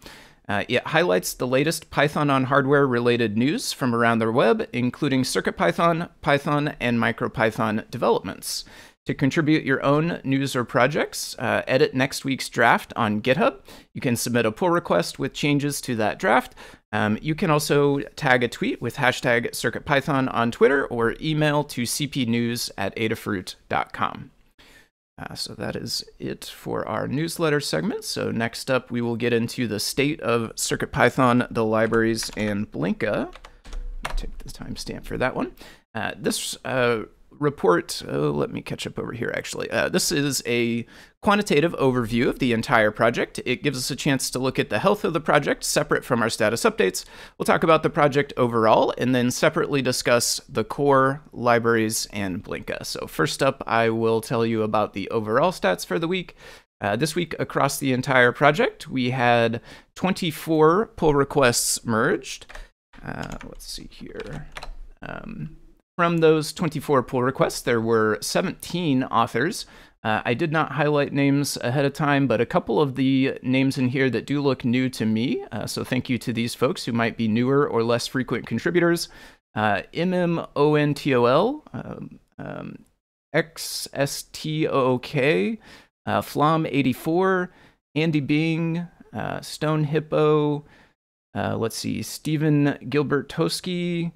Uh, 0.50 0.64
it 0.68 0.84
highlights 0.88 1.32
the 1.32 1.46
latest 1.46 1.90
Python 1.90 2.28
on 2.28 2.42
hardware 2.42 2.84
related 2.84 3.38
news 3.38 3.72
from 3.72 3.94
around 3.94 4.18
the 4.18 4.32
web, 4.32 4.66
including 4.72 5.22
CircuitPython, 5.22 6.08
Python, 6.22 6.74
and 6.80 6.98
MicroPython 6.98 7.88
developments. 7.88 8.64
To 9.06 9.14
contribute 9.14 9.62
your 9.62 9.80
own 9.84 10.20
news 10.24 10.56
or 10.56 10.64
projects, 10.64 11.36
uh, 11.38 11.62
edit 11.68 11.94
next 11.94 12.24
week's 12.24 12.48
draft 12.48 12.92
on 12.96 13.22
GitHub. 13.22 13.60
You 13.94 14.00
can 14.00 14.16
submit 14.16 14.44
a 14.44 14.50
pull 14.50 14.70
request 14.70 15.20
with 15.20 15.34
changes 15.34 15.80
to 15.82 15.94
that 15.96 16.18
draft. 16.18 16.56
Um, 16.90 17.16
you 17.22 17.36
can 17.36 17.50
also 17.50 18.00
tag 18.16 18.42
a 18.42 18.48
tweet 18.48 18.82
with 18.82 18.96
hashtag 18.96 19.52
CircuitPython 19.52 20.34
on 20.34 20.50
Twitter 20.50 20.84
or 20.86 21.14
email 21.20 21.62
to 21.62 21.82
cpnews 21.82 22.72
at 22.76 22.96
adafruit.com. 22.96 24.32
Uh, 25.20 25.34
so 25.34 25.54
that 25.54 25.76
is 25.76 26.02
it 26.18 26.44
for 26.44 26.86
our 26.88 27.06
newsletter 27.06 27.60
segment. 27.60 28.04
So 28.04 28.30
next 28.30 28.70
up, 28.70 28.90
we 28.90 29.00
will 29.00 29.16
get 29.16 29.32
into 29.32 29.66
the 29.66 29.78
state 29.78 30.20
of 30.20 30.54
CircuitPython, 30.56 31.48
the 31.50 31.64
libraries, 31.64 32.30
and 32.36 32.70
Blinka. 32.70 33.32
Take 34.16 34.38
the 34.38 34.50
timestamp 34.50 35.04
for 35.04 35.18
that 35.18 35.36
one. 35.36 35.52
Uh, 35.94 36.12
this 36.16 36.56
uh, 36.64 37.02
report, 37.30 38.02
oh, 38.08 38.30
let 38.30 38.50
me 38.50 38.62
catch 38.62 38.86
up 38.86 38.98
over 38.98 39.12
here 39.12 39.32
actually. 39.36 39.70
Uh, 39.70 39.88
this 39.88 40.12
is 40.12 40.42
a 40.46 40.86
quantitative 41.22 41.74
overview 41.74 42.28
of 42.28 42.38
the 42.38 42.52
entire 42.52 42.90
project. 42.90 43.40
It 43.44 43.62
gives 43.62 43.78
us 43.78 43.90
a 43.90 43.96
chance 43.96 44.30
to 44.30 44.38
look 44.38 44.58
at 44.58 44.70
the 44.70 44.78
health 44.78 45.04
of 45.04 45.12
the 45.12 45.20
project 45.20 45.64
separate 45.64 46.04
from 46.04 46.22
our 46.22 46.30
status 46.30 46.64
updates. 46.64 47.04
We'll 47.36 47.44
talk 47.44 47.62
about 47.62 47.82
the 47.82 47.90
project 47.90 48.32
overall 48.36 48.94
and 48.96 49.14
then 49.14 49.30
separately 49.30 49.82
discuss 49.82 50.40
the 50.48 50.64
core, 50.64 51.22
libraries, 51.32 52.06
and 52.12 52.42
Blinka. 52.42 52.86
So 52.86 53.06
first 53.06 53.42
up, 53.42 53.62
I 53.66 53.90
will 53.90 54.20
tell 54.20 54.46
you 54.46 54.62
about 54.62 54.94
the 54.94 55.10
overall 55.10 55.52
stats 55.52 55.84
for 55.84 55.98
the 55.98 56.08
week. 56.08 56.36
Uh, 56.80 56.96
this 56.96 57.14
week, 57.14 57.34
across 57.38 57.76
the 57.76 57.92
entire 57.92 58.32
project, 58.32 58.88
we 58.88 59.10
had 59.10 59.60
24 59.96 60.92
pull 60.96 61.14
requests 61.14 61.84
merged. 61.84 62.46
Uh, 63.04 63.36
let's 63.44 63.70
see 63.70 63.88
here. 63.90 64.48
Um, 65.02 65.58
from 65.98 66.18
those 66.18 66.54
24 66.54 67.02
pull 67.02 67.22
requests, 67.22 67.60
there 67.60 67.80
were 67.82 68.16
17 68.22 69.04
authors. 69.04 69.66
Uh, 70.02 70.22
I 70.24 70.32
did 70.32 70.50
not 70.50 70.72
highlight 70.72 71.12
names 71.12 71.58
ahead 71.58 71.84
of 71.84 71.92
time, 71.92 72.26
but 72.26 72.40
a 72.40 72.46
couple 72.46 72.80
of 72.80 72.94
the 72.94 73.38
names 73.42 73.76
in 73.76 73.88
here 73.88 74.08
that 74.10 74.26
do 74.26 74.40
look 74.40 74.64
new 74.64 74.88
to 74.90 75.04
me. 75.04 75.44
Uh, 75.52 75.66
so 75.66 75.84
thank 75.84 76.08
you 76.08 76.16
to 76.18 76.32
these 76.32 76.54
folks 76.54 76.84
who 76.84 76.92
might 76.92 77.18
be 77.18 77.28
newer 77.28 77.68
or 77.68 77.82
less 77.82 78.06
frequent 78.06 78.46
contributors. 78.46 79.10
Uh, 79.54 79.82
MMONTOL, 79.92 81.62
um, 81.74 82.18
um, 82.38 82.78
XSTOOK, 83.34 84.68
uh, 86.06 86.20
Flom84, 86.22 87.48
Andy 87.94 88.20
Bing, 88.20 88.86
uh, 89.12 89.40
Stone 89.40 89.84
Hippo, 89.84 90.64
uh, 91.34 91.56
let's 91.56 91.76
see, 91.76 92.02
Stephen 92.02 92.78
Gilbert 92.88 93.28
Toski, 93.28 94.12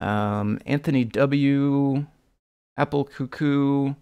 um, 0.00 0.58
Anthony 0.66 1.04
W, 1.04 2.06
Apple 2.76 3.04
Cuckoo. 3.04 3.94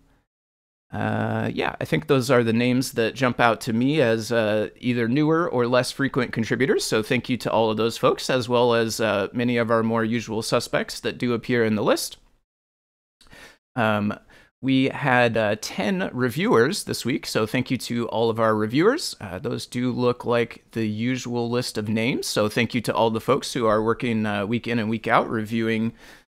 Uh, 0.90 1.50
yeah, 1.52 1.76
I 1.80 1.84
think 1.84 2.06
those 2.06 2.30
are 2.30 2.42
the 2.42 2.52
names 2.52 2.92
that 2.92 3.14
jump 3.14 3.40
out 3.40 3.60
to 3.62 3.74
me 3.74 4.00
as 4.00 4.32
uh, 4.32 4.68
either 4.78 5.06
newer 5.06 5.48
or 5.48 5.66
less 5.66 5.92
frequent 5.92 6.32
contributors. 6.32 6.84
So 6.84 7.02
thank 7.02 7.28
you 7.28 7.36
to 7.38 7.50
all 7.50 7.70
of 7.70 7.76
those 7.76 7.98
folks, 7.98 8.30
as 8.30 8.48
well 8.48 8.74
as 8.74 8.98
uh, 8.98 9.28
many 9.32 9.58
of 9.58 9.70
our 9.70 9.82
more 9.82 10.04
usual 10.04 10.40
suspects 10.40 11.00
that 11.00 11.18
do 11.18 11.34
appear 11.34 11.64
in 11.64 11.74
the 11.74 11.82
list. 11.82 12.16
Um, 13.76 14.18
we 14.62 14.88
had 14.88 15.36
uh, 15.36 15.56
10 15.60 16.10
reviewers 16.12 16.84
this 16.84 17.04
week, 17.04 17.26
so 17.26 17.46
thank 17.46 17.70
you 17.70 17.76
to 17.76 18.08
all 18.08 18.30
of 18.30 18.40
our 18.40 18.56
reviewers. 18.56 19.14
Uh, 19.20 19.38
those 19.38 19.66
do 19.66 19.92
look 19.92 20.24
like 20.24 20.64
the 20.72 20.88
usual 20.88 21.50
list 21.50 21.76
of 21.76 21.88
names, 21.88 22.26
so 22.26 22.48
thank 22.48 22.74
you 22.74 22.80
to 22.80 22.94
all 22.94 23.10
the 23.10 23.20
folks 23.20 23.52
who 23.52 23.66
are 23.66 23.82
working 23.82 24.24
week 24.48 24.66
in 24.66 24.78
and 24.78 24.88
week 24.88 25.06
out 25.06 25.28
reviewing 25.30 25.92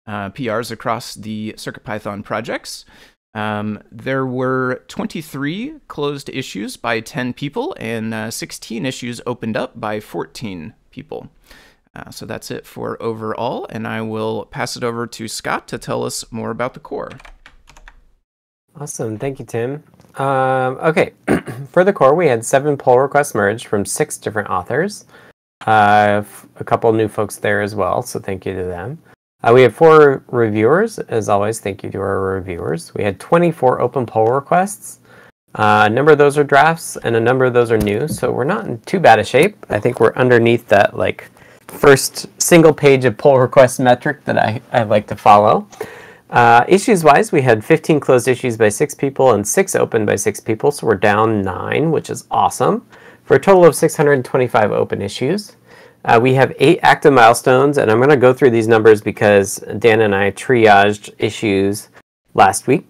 PRs 0.05 0.71
across 0.71 1.13
the 1.13 1.53
CircuitPython 1.55 2.25
projects. 2.25 2.83
Um, 3.39 3.81
there 3.89 4.25
were 4.25 4.83
23 4.89 5.75
closed 5.87 6.29
issues 6.29 6.75
by 6.75 6.99
10 6.99 7.33
people 7.33 7.73
and 7.79 8.13
uh, 8.13 8.31
16 8.31 8.85
issues 8.85 9.21
opened 9.25 9.55
up 9.55 9.79
by 9.79 10.01
14 10.01 10.73
people. 10.91 11.29
Uh, 11.95 12.09
so 12.09 12.25
that's 12.25 12.51
it 12.51 12.65
for 12.65 13.01
overall, 13.01 13.65
and 13.69 13.87
I 13.87 14.01
will 14.01 14.45
pass 14.45 14.75
it 14.75 14.83
over 14.83 15.07
to 15.07 15.27
Scott 15.27 15.67
to 15.69 15.77
tell 15.77 16.03
us 16.03 16.29
more 16.31 16.51
about 16.51 16.73
the 16.73 16.79
core. 16.81 17.11
Awesome. 18.75 19.17
Thank 19.17 19.39
you, 19.39 19.45
Tim. 19.45 19.83
Um, 20.15 20.77
okay. 20.81 21.13
For 21.71 21.83
the 21.83 21.93
core, 21.93 22.13
we 22.13 22.27
had 22.27 22.45
seven 22.45 22.77
pull 22.77 22.99
requests 22.99 23.33
merged 23.33 23.67
from 23.67 23.85
six 23.85 24.17
different 24.17 24.49
authors. 24.49 25.05
Uh, 25.65 26.23
a 26.57 26.63
couple 26.63 26.91
new 26.93 27.07
folks 27.07 27.37
there 27.37 27.61
as 27.61 27.73
well, 27.73 28.01
so 28.01 28.19
thank 28.19 28.45
you 28.45 28.53
to 28.53 28.63
them. 28.63 28.99
Uh, 29.41 29.51
we 29.53 29.61
had 29.61 29.73
four 29.73 30.23
reviewers. 30.27 30.99
As 30.99 31.29
always, 31.29 31.59
thank 31.59 31.83
you 31.83 31.89
to 31.91 31.99
our 31.99 32.35
reviewers. 32.35 32.93
We 32.93 33.03
had 33.03 33.19
24 33.19 33.79
open 33.79 34.05
pull 34.05 34.27
requests. 34.27 34.99
Uh, 35.55 35.87
a 35.87 35.89
number 35.89 36.11
of 36.11 36.17
those 36.17 36.37
are 36.37 36.43
drafts, 36.43 36.97
and 36.97 37.15
a 37.15 37.19
number 37.19 37.45
of 37.45 37.53
those 37.53 37.71
are 37.71 37.77
new, 37.77 38.07
so 38.07 38.31
we're 38.31 38.43
not 38.43 38.67
in 38.67 38.79
too 38.81 38.99
bad 38.99 39.17
a 39.17 39.23
shape. 39.23 39.65
I 39.69 39.79
think 39.79 39.99
we're 39.99 40.13
underneath 40.13 40.67
that 40.67 40.95
like 40.95 41.29
first 41.67 42.27
single 42.41 42.73
page 42.73 43.05
of 43.05 43.17
pull 43.17 43.39
request 43.39 43.79
metric 43.79 44.25
that 44.25 44.37
I, 44.37 44.61
I 44.71 44.83
like 44.83 45.07
to 45.07 45.15
follow. 45.15 45.67
Uh, 46.29 46.65
issues 46.67 47.03
wise, 47.03 47.31
we 47.31 47.41
had 47.41 47.65
15 47.65 47.99
closed 47.99 48.27
issues 48.27 48.57
by 48.57 48.69
six 48.69 48.93
people 48.93 49.31
and 49.31 49.47
six 49.47 49.73
open 49.73 50.05
by 50.05 50.15
six 50.15 50.39
people, 50.39 50.69
so 50.69 50.85
we're 50.85 50.95
down 50.95 51.41
nine, 51.41 51.89
which 51.89 52.09
is 52.09 52.27
awesome, 52.29 52.85
for 53.23 53.35
a 53.35 53.39
total 53.39 53.65
of 53.65 53.73
625 53.73 54.71
open 54.71 55.01
issues. 55.01 55.55
Uh, 56.05 56.19
we 56.21 56.33
have 56.33 56.53
eight 56.59 56.79
active 56.81 57.13
milestones, 57.13 57.77
and 57.77 57.91
I'm 57.91 57.97
going 57.97 58.09
to 58.09 58.17
go 58.17 58.33
through 58.33 58.51
these 58.51 58.67
numbers 58.67 59.01
because 59.01 59.57
Dan 59.79 60.01
and 60.01 60.15
I 60.15 60.31
triaged 60.31 61.13
issues 61.17 61.89
last 62.33 62.67
week. 62.67 62.85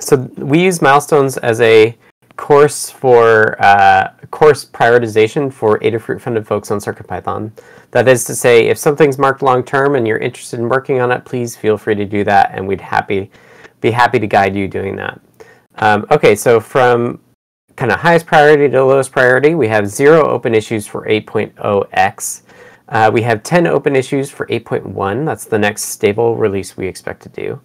So 0.00 0.16
we 0.36 0.62
use 0.62 0.82
milestones 0.82 1.36
as 1.38 1.60
a 1.60 1.96
course 2.36 2.90
for 2.90 3.60
uh, 3.62 4.12
course 4.30 4.64
prioritization 4.64 5.52
for 5.52 5.78
Adafruit 5.80 6.20
funded 6.20 6.46
folks 6.46 6.70
on 6.70 6.78
CircuitPython. 6.78 7.52
That 7.92 8.06
is 8.06 8.24
to 8.24 8.34
say, 8.34 8.66
if 8.66 8.76
something's 8.76 9.18
marked 9.18 9.42
long 9.42 9.62
term 9.62 9.94
and 9.94 10.06
you're 10.06 10.18
interested 10.18 10.60
in 10.60 10.68
working 10.68 11.00
on 11.00 11.10
it, 11.10 11.24
please 11.24 11.56
feel 11.56 11.78
free 11.78 11.94
to 11.94 12.04
do 12.04 12.24
that, 12.24 12.50
and 12.52 12.66
we'd 12.66 12.80
happy 12.80 13.30
be 13.80 13.90
happy 13.90 14.18
to 14.18 14.26
guide 14.26 14.56
you 14.56 14.66
doing 14.66 14.96
that. 14.96 15.20
Um, 15.76 16.04
okay, 16.10 16.34
so 16.34 16.58
from 16.58 17.20
kind 17.78 17.92
of 17.92 18.00
highest 18.00 18.26
priority 18.26 18.68
to 18.68 18.84
lowest 18.84 19.12
priority, 19.12 19.54
we 19.54 19.68
have 19.68 19.86
zero 19.86 20.28
open 20.28 20.52
issues 20.52 20.84
for 20.84 21.06
8.0x. 21.06 22.42
Uh, 22.88 23.10
we 23.14 23.22
have 23.22 23.44
10 23.44 23.68
open 23.68 23.94
issues 23.94 24.32
for 24.32 24.46
8.1. 24.48 25.24
That's 25.24 25.44
the 25.44 25.60
next 25.60 25.84
stable 25.84 26.34
release 26.34 26.76
we 26.76 26.88
expect 26.88 27.22
to 27.22 27.28
do. 27.28 27.60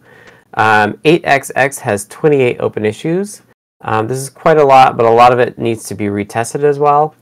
Um, 0.53 0.93
8xx 1.03 1.79
has 1.79 2.05
28 2.09 2.59
open 2.59 2.85
issues. 2.85 3.41
Um, 3.81 4.07
this 4.07 4.19
is 4.19 4.29
quite 4.29 4.57
a 4.57 4.63
lot, 4.63 4.97
but 4.97 5.07
a 5.07 5.09
lot 5.09 5.33
of 5.33 5.39
it 5.39 5.57
needs 5.57 5.83
to 5.85 5.95
be 5.95 6.05
retested 6.05 6.63
as 6.63 6.77
well. 6.77 7.15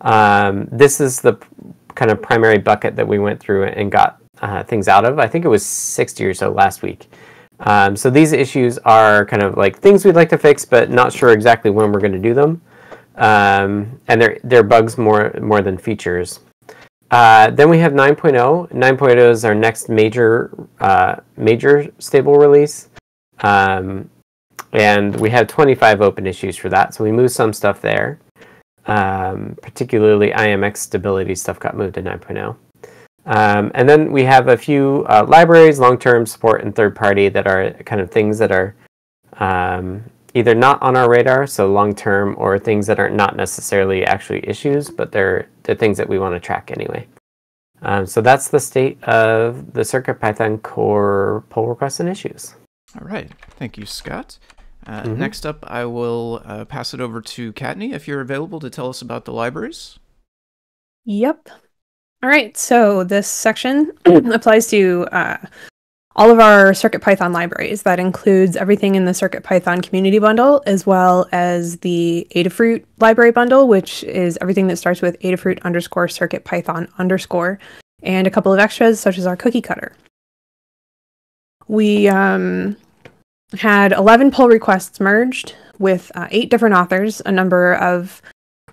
Um, 0.00 0.68
this 0.72 1.02
is 1.02 1.20
the 1.20 1.34
kind 1.94 2.10
of 2.10 2.22
primary 2.22 2.58
bucket 2.58 2.96
that 2.96 3.06
we 3.06 3.18
went 3.18 3.40
through 3.40 3.64
and 3.64 3.92
got 3.92 4.22
uh, 4.40 4.62
things 4.62 4.88
out 4.88 5.04
of. 5.04 5.18
I 5.18 5.26
think 5.26 5.44
it 5.44 5.48
was 5.48 5.66
60 5.66 6.24
or 6.24 6.32
so 6.32 6.50
last 6.50 6.80
week. 6.80 7.10
Um, 7.60 7.96
so 7.96 8.10
these 8.10 8.32
issues 8.32 8.78
are 8.78 9.24
kind 9.26 9.42
of 9.42 9.56
like 9.56 9.78
things 9.78 10.04
we'd 10.04 10.14
like 10.14 10.28
to 10.30 10.38
fix, 10.38 10.64
but 10.64 10.90
not 10.90 11.12
sure 11.12 11.30
exactly 11.30 11.70
when 11.70 11.92
we're 11.92 12.00
going 12.00 12.12
to 12.12 12.18
do 12.18 12.34
them. 12.34 12.62
Um, 13.16 14.00
and 14.06 14.22
they're 14.22 14.38
they're 14.44 14.62
bugs 14.62 14.96
more 14.96 15.34
more 15.42 15.60
than 15.60 15.76
features. 15.76 16.40
Uh, 17.10 17.50
then 17.50 17.68
we 17.68 17.78
have 17.78 17.92
9.0. 17.92 18.70
9.0 18.70 19.30
is 19.30 19.44
our 19.44 19.54
next 19.54 19.88
major 19.88 20.50
uh, 20.80 21.16
major 21.36 21.90
stable 21.98 22.36
release, 22.36 22.90
um, 23.40 24.08
and 24.72 25.18
we 25.18 25.30
have 25.30 25.48
25 25.48 26.00
open 26.00 26.26
issues 26.26 26.56
for 26.56 26.68
that. 26.68 26.94
So 26.94 27.02
we 27.02 27.10
moved 27.10 27.32
some 27.32 27.52
stuff 27.52 27.80
there. 27.80 28.20
Um, 28.86 29.58
particularly 29.60 30.30
IMX 30.30 30.78
stability 30.78 31.34
stuff 31.34 31.60
got 31.60 31.76
moved 31.76 31.96
to 31.96 32.02
9.0. 32.02 32.56
Um, 33.28 33.70
and 33.74 33.86
then 33.86 34.10
we 34.10 34.24
have 34.24 34.48
a 34.48 34.56
few 34.56 35.04
uh, 35.10 35.24
libraries, 35.28 35.78
long-term 35.78 36.24
support, 36.24 36.62
and 36.62 36.74
third-party 36.74 37.28
that 37.28 37.46
are 37.46 37.72
kind 37.84 38.00
of 38.00 38.10
things 38.10 38.38
that 38.38 38.50
are 38.50 38.74
um, 39.34 40.02
either 40.32 40.54
not 40.54 40.80
on 40.80 40.96
our 40.96 41.10
radar, 41.10 41.46
so 41.46 41.70
long-term, 41.70 42.36
or 42.38 42.58
things 42.58 42.86
that 42.86 42.98
are 42.98 43.10
not 43.10 43.36
necessarily 43.36 44.02
actually 44.06 44.48
issues, 44.48 44.88
but 44.88 45.12
they're 45.12 45.46
they're 45.64 45.76
things 45.76 45.98
that 45.98 46.08
we 46.08 46.18
want 46.18 46.34
to 46.34 46.40
track 46.40 46.70
anyway. 46.70 47.06
Um, 47.82 48.06
so 48.06 48.22
that's 48.22 48.48
the 48.48 48.60
state 48.60 49.02
of 49.04 49.74
the 49.74 49.82
CircuitPython 49.82 50.62
core 50.62 51.44
pull 51.50 51.68
requests 51.68 52.00
and 52.00 52.08
issues. 52.08 52.54
All 52.98 53.06
right, 53.06 53.30
thank 53.58 53.76
you, 53.76 53.84
Scott. 53.84 54.38
Uh, 54.86 55.02
mm-hmm. 55.02 55.18
Next 55.18 55.44
up, 55.44 55.66
I 55.68 55.84
will 55.84 56.40
uh, 56.46 56.64
pass 56.64 56.94
it 56.94 57.00
over 57.00 57.20
to 57.20 57.52
Kattni 57.52 57.92
if 57.92 58.08
you're 58.08 58.22
available 58.22 58.58
to 58.60 58.70
tell 58.70 58.88
us 58.88 59.02
about 59.02 59.26
the 59.26 59.34
libraries. 59.34 59.98
Yep. 61.04 61.50
All 62.22 62.28
right. 62.28 62.56
So 62.56 63.04
this 63.04 63.28
section 63.28 63.92
applies 64.04 64.66
to 64.68 65.06
uh, 65.12 65.38
all 66.16 66.32
of 66.32 66.40
our 66.40 66.72
CircuitPython 66.72 67.32
libraries. 67.32 67.82
That 67.82 68.00
includes 68.00 68.56
everything 68.56 68.96
in 68.96 69.04
the 69.04 69.12
CircuitPython 69.12 69.84
community 69.84 70.18
bundle, 70.18 70.60
as 70.66 70.84
well 70.84 71.28
as 71.30 71.76
the 71.78 72.26
Adafruit 72.34 72.84
library 72.98 73.30
bundle, 73.30 73.68
which 73.68 74.02
is 74.02 74.36
everything 74.40 74.66
that 74.66 74.78
starts 74.78 75.00
with 75.00 75.18
Adafruit 75.20 75.62
underscore 75.62 76.08
CircuitPython 76.08 76.90
underscore, 76.98 77.60
and 78.02 78.26
a 78.26 78.30
couple 78.30 78.52
of 78.52 78.58
extras 78.58 78.98
such 78.98 79.16
as 79.16 79.26
our 79.26 79.36
cookie 79.36 79.62
cutter. 79.62 79.92
We 81.68 82.08
um, 82.08 82.76
had 83.56 83.92
11 83.92 84.32
pull 84.32 84.48
requests 84.48 84.98
merged 84.98 85.54
with 85.78 86.10
uh, 86.16 86.26
eight 86.32 86.50
different 86.50 86.74
authors, 86.74 87.22
a 87.24 87.30
number 87.30 87.74
of 87.74 88.20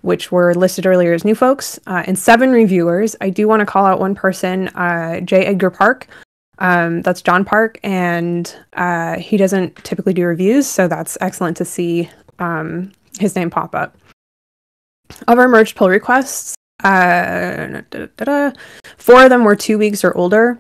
which 0.05 0.31
were 0.31 0.53
listed 0.53 0.85
earlier 0.85 1.13
as 1.13 1.25
new 1.25 1.35
folks, 1.35 1.79
uh, 1.87 2.03
and 2.05 2.17
seven 2.17 2.51
reviewers. 2.51 3.15
I 3.21 3.29
do 3.29 3.47
want 3.47 3.59
to 3.61 3.65
call 3.65 3.85
out 3.85 3.99
one 3.99 4.15
person, 4.15 4.69
uh, 4.69 5.19
J. 5.21 5.45
Edgar 5.45 5.69
Park. 5.69 6.07
Um, 6.59 7.01
that's 7.01 7.21
John 7.21 7.43
Park, 7.43 7.79
and 7.83 8.55
uh, 8.73 9.17
he 9.17 9.35
doesn't 9.35 9.75
typically 9.83 10.13
do 10.13 10.25
reviews, 10.25 10.67
so 10.67 10.87
that's 10.87 11.17
excellent 11.19 11.57
to 11.57 11.65
see 11.65 12.09
um, 12.39 12.91
his 13.19 13.35
name 13.35 13.49
pop 13.49 13.75
up. 13.75 13.97
Of 15.27 15.37
our 15.37 15.49
merged 15.49 15.75
pull 15.75 15.89
requests, 15.89 16.55
uh, 16.83 17.81
four 18.97 19.23
of 19.23 19.29
them 19.29 19.43
were 19.43 19.55
two 19.55 19.77
weeks 19.77 20.03
or 20.03 20.15
older, 20.15 20.57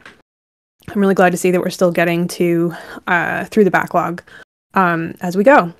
I'm 0.89 1.01
really 1.01 1.15
glad 1.15 1.31
to 1.31 1.37
see 1.37 1.51
that 1.51 1.61
we're 1.61 1.69
still 1.69 1.91
getting 1.91 2.27
to 2.29 2.73
uh, 3.07 3.45
through 3.45 3.63
the 3.63 3.71
backlog 3.71 4.21
um, 4.73 5.15
as 5.21 5.35
we 5.35 5.43
go, 5.43 5.73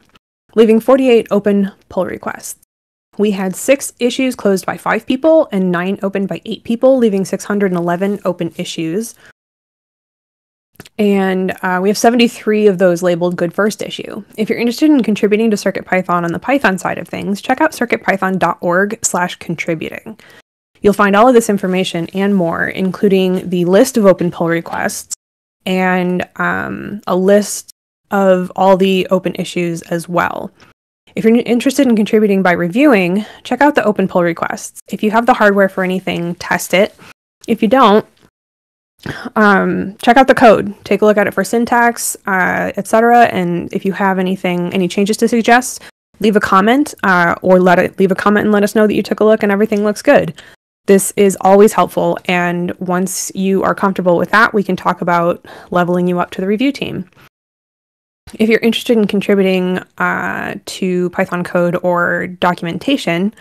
leaving 0.55 0.79
48 0.79 1.27
open 1.31 1.72
pull 1.89 2.05
requests. 2.05 2.64
We 3.17 3.31
had 3.31 3.55
six 3.55 3.93
issues 4.00 4.36
closed 4.36 4.65
by 4.65 4.77
five 4.77 5.05
people 5.05 5.48
and 5.51 5.72
nine 5.72 6.00
opened 6.01 6.27
by 6.27 6.41
eight 6.45 6.63
people, 6.63 6.98
leaving 6.98 7.25
611 7.25 8.19
open 8.25 8.53
issues. 8.57 9.15
And 10.98 11.55
uh, 11.62 11.79
we 11.81 11.89
have 11.89 11.98
73 11.98 12.67
of 12.67 12.77
those 12.77 13.03
labeled 13.03 13.36
good 13.36 13.53
first 13.53 13.81
issue. 13.81 14.24
If 14.38 14.50
you're 14.50 14.60
interested 14.60 14.89
in 14.89 15.03
contributing 15.03 15.50
to 15.51 15.57
CircuitPython 15.57 16.24
on 16.24 16.31
the 16.31 16.39
Python 16.39 16.77
side 16.77 16.98
of 16.98 17.07
things, 17.07 17.41
check 17.41 17.62
out 17.62 17.72
circuitpython.org 17.72 19.00
slash 19.01 19.36
contributing. 19.36 20.19
You'll 20.81 20.93
find 20.93 21.15
all 21.15 21.27
of 21.27 21.34
this 21.34 21.50
information 21.50 22.07
and 22.13 22.36
more, 22.36 22.67
including 22.67 23.50
the 23.50 23.65
list 23.65 23.98
of 23.98 24.05
open 24.05 24.31
pull 24.31 24.48
requests 24.48 25.15
and 25.65 26.27
um, 26.36 27.01
a 27.07 27.15
list 27.15 27.72
of 28.12 28.51
all 28.55 28.77
the 28.77 29.07
open 29.10 29.36
issues 29.36 29.81
as 29.84 30.07
well. 30.07 30.51
If 31.15 31.24
you're 31.24 31.36
interested 31.38 31.88
in 31.88 31.95
contributing 31.95 32.43
by 32.43 32.51
reviewing, 32.51 33.25
check 33.43 33.62
out 33.62 33.75
the 33.75 33.86
open 33.86 34.07
pull 34.07 34.22
requests. 34.22 34.81
If 34.89 35.01
you 35.01 35.12
have 35.12 35.25
the 35.25 35.34
hardware 35.34 35.69
for 35.69 35.84
anything, 35.84 36.36
test 36.36 36.74
it. 36.74 36.93
If 37.48 37.62
you 37.62 37.69
don't, 37.69 38.05
um, 39.38 39.95
check 39.98 40.17
out 40.17 40.27
the 40.27 40.36
code. 40.36 40.75
Take 40.84 41.01
a 41.01 41.05
look 41.05 41.17
at 41.17 41.27
it 41.27 41.34
for 41.34 41.45
syntax, 41.45 42.17
uh, 42.27 42.74
etc. 42.75 43.27
And 43.27 43.72
if 43.72 43.86
you 43.86 43.93
have 43.93 44.19
anything, 44.19 44.74
any 44.74 44.89
changes 44.89 45.15
to 45.17 45.29
suggest, 45.29 45.81
leave 46.19 46.36
a 46.36 46.41
comment 46.41 46.93
uh, 47.03 47.36
or 47.41 47.60
let 47.60 47.79
it 47.79 47.98
leave 47.98 48.12
a 48.12 48.15
comment 48.15 48.45
and 48.45 48.51
let 48.51 48.63
us 48.63 48.75
know 48.75 48.86
that 48.86 48.93
you 48.93 49.03
took 49.03 49.22
a 49.22 49.25
look 49.25 49.41
and 49.41 49.53
everything 49.53 49.86
looks 49.86 50.01
good. 50.01 50.34
This 50.86 51.13
is 51.15 51.36
always 51.41 51.74
helpful, 51.74 52.19
and 52.25 52.72
once 52.79 53.31
you 53.34 53.63
are 53.63 53.74
comfortable 53.74 54.17
with 54.17 54.29
that, 54.29 54.53
we 54.53 54.63
can 54.63 54.75
talk 54.75 55.01
about 55.01 55.43
leveling 55.72 56.07
you 56.07 56.19
up 56.19 56.29
to 56.31 56.41
the 56.41 56.48
review 56.48 56.72
team. 56.72 57.10
If 58.39 58.50
you're 58.50 58.60
interested 58.60 58.98
in 58.98 59.08
contributing 59.08 59.80
uh, 59.98 60.56
to 60.65 61.10
Python 61.12 61.44
code 61.44 61.77
or 61.84 62.27
documentation, 62.27 63.34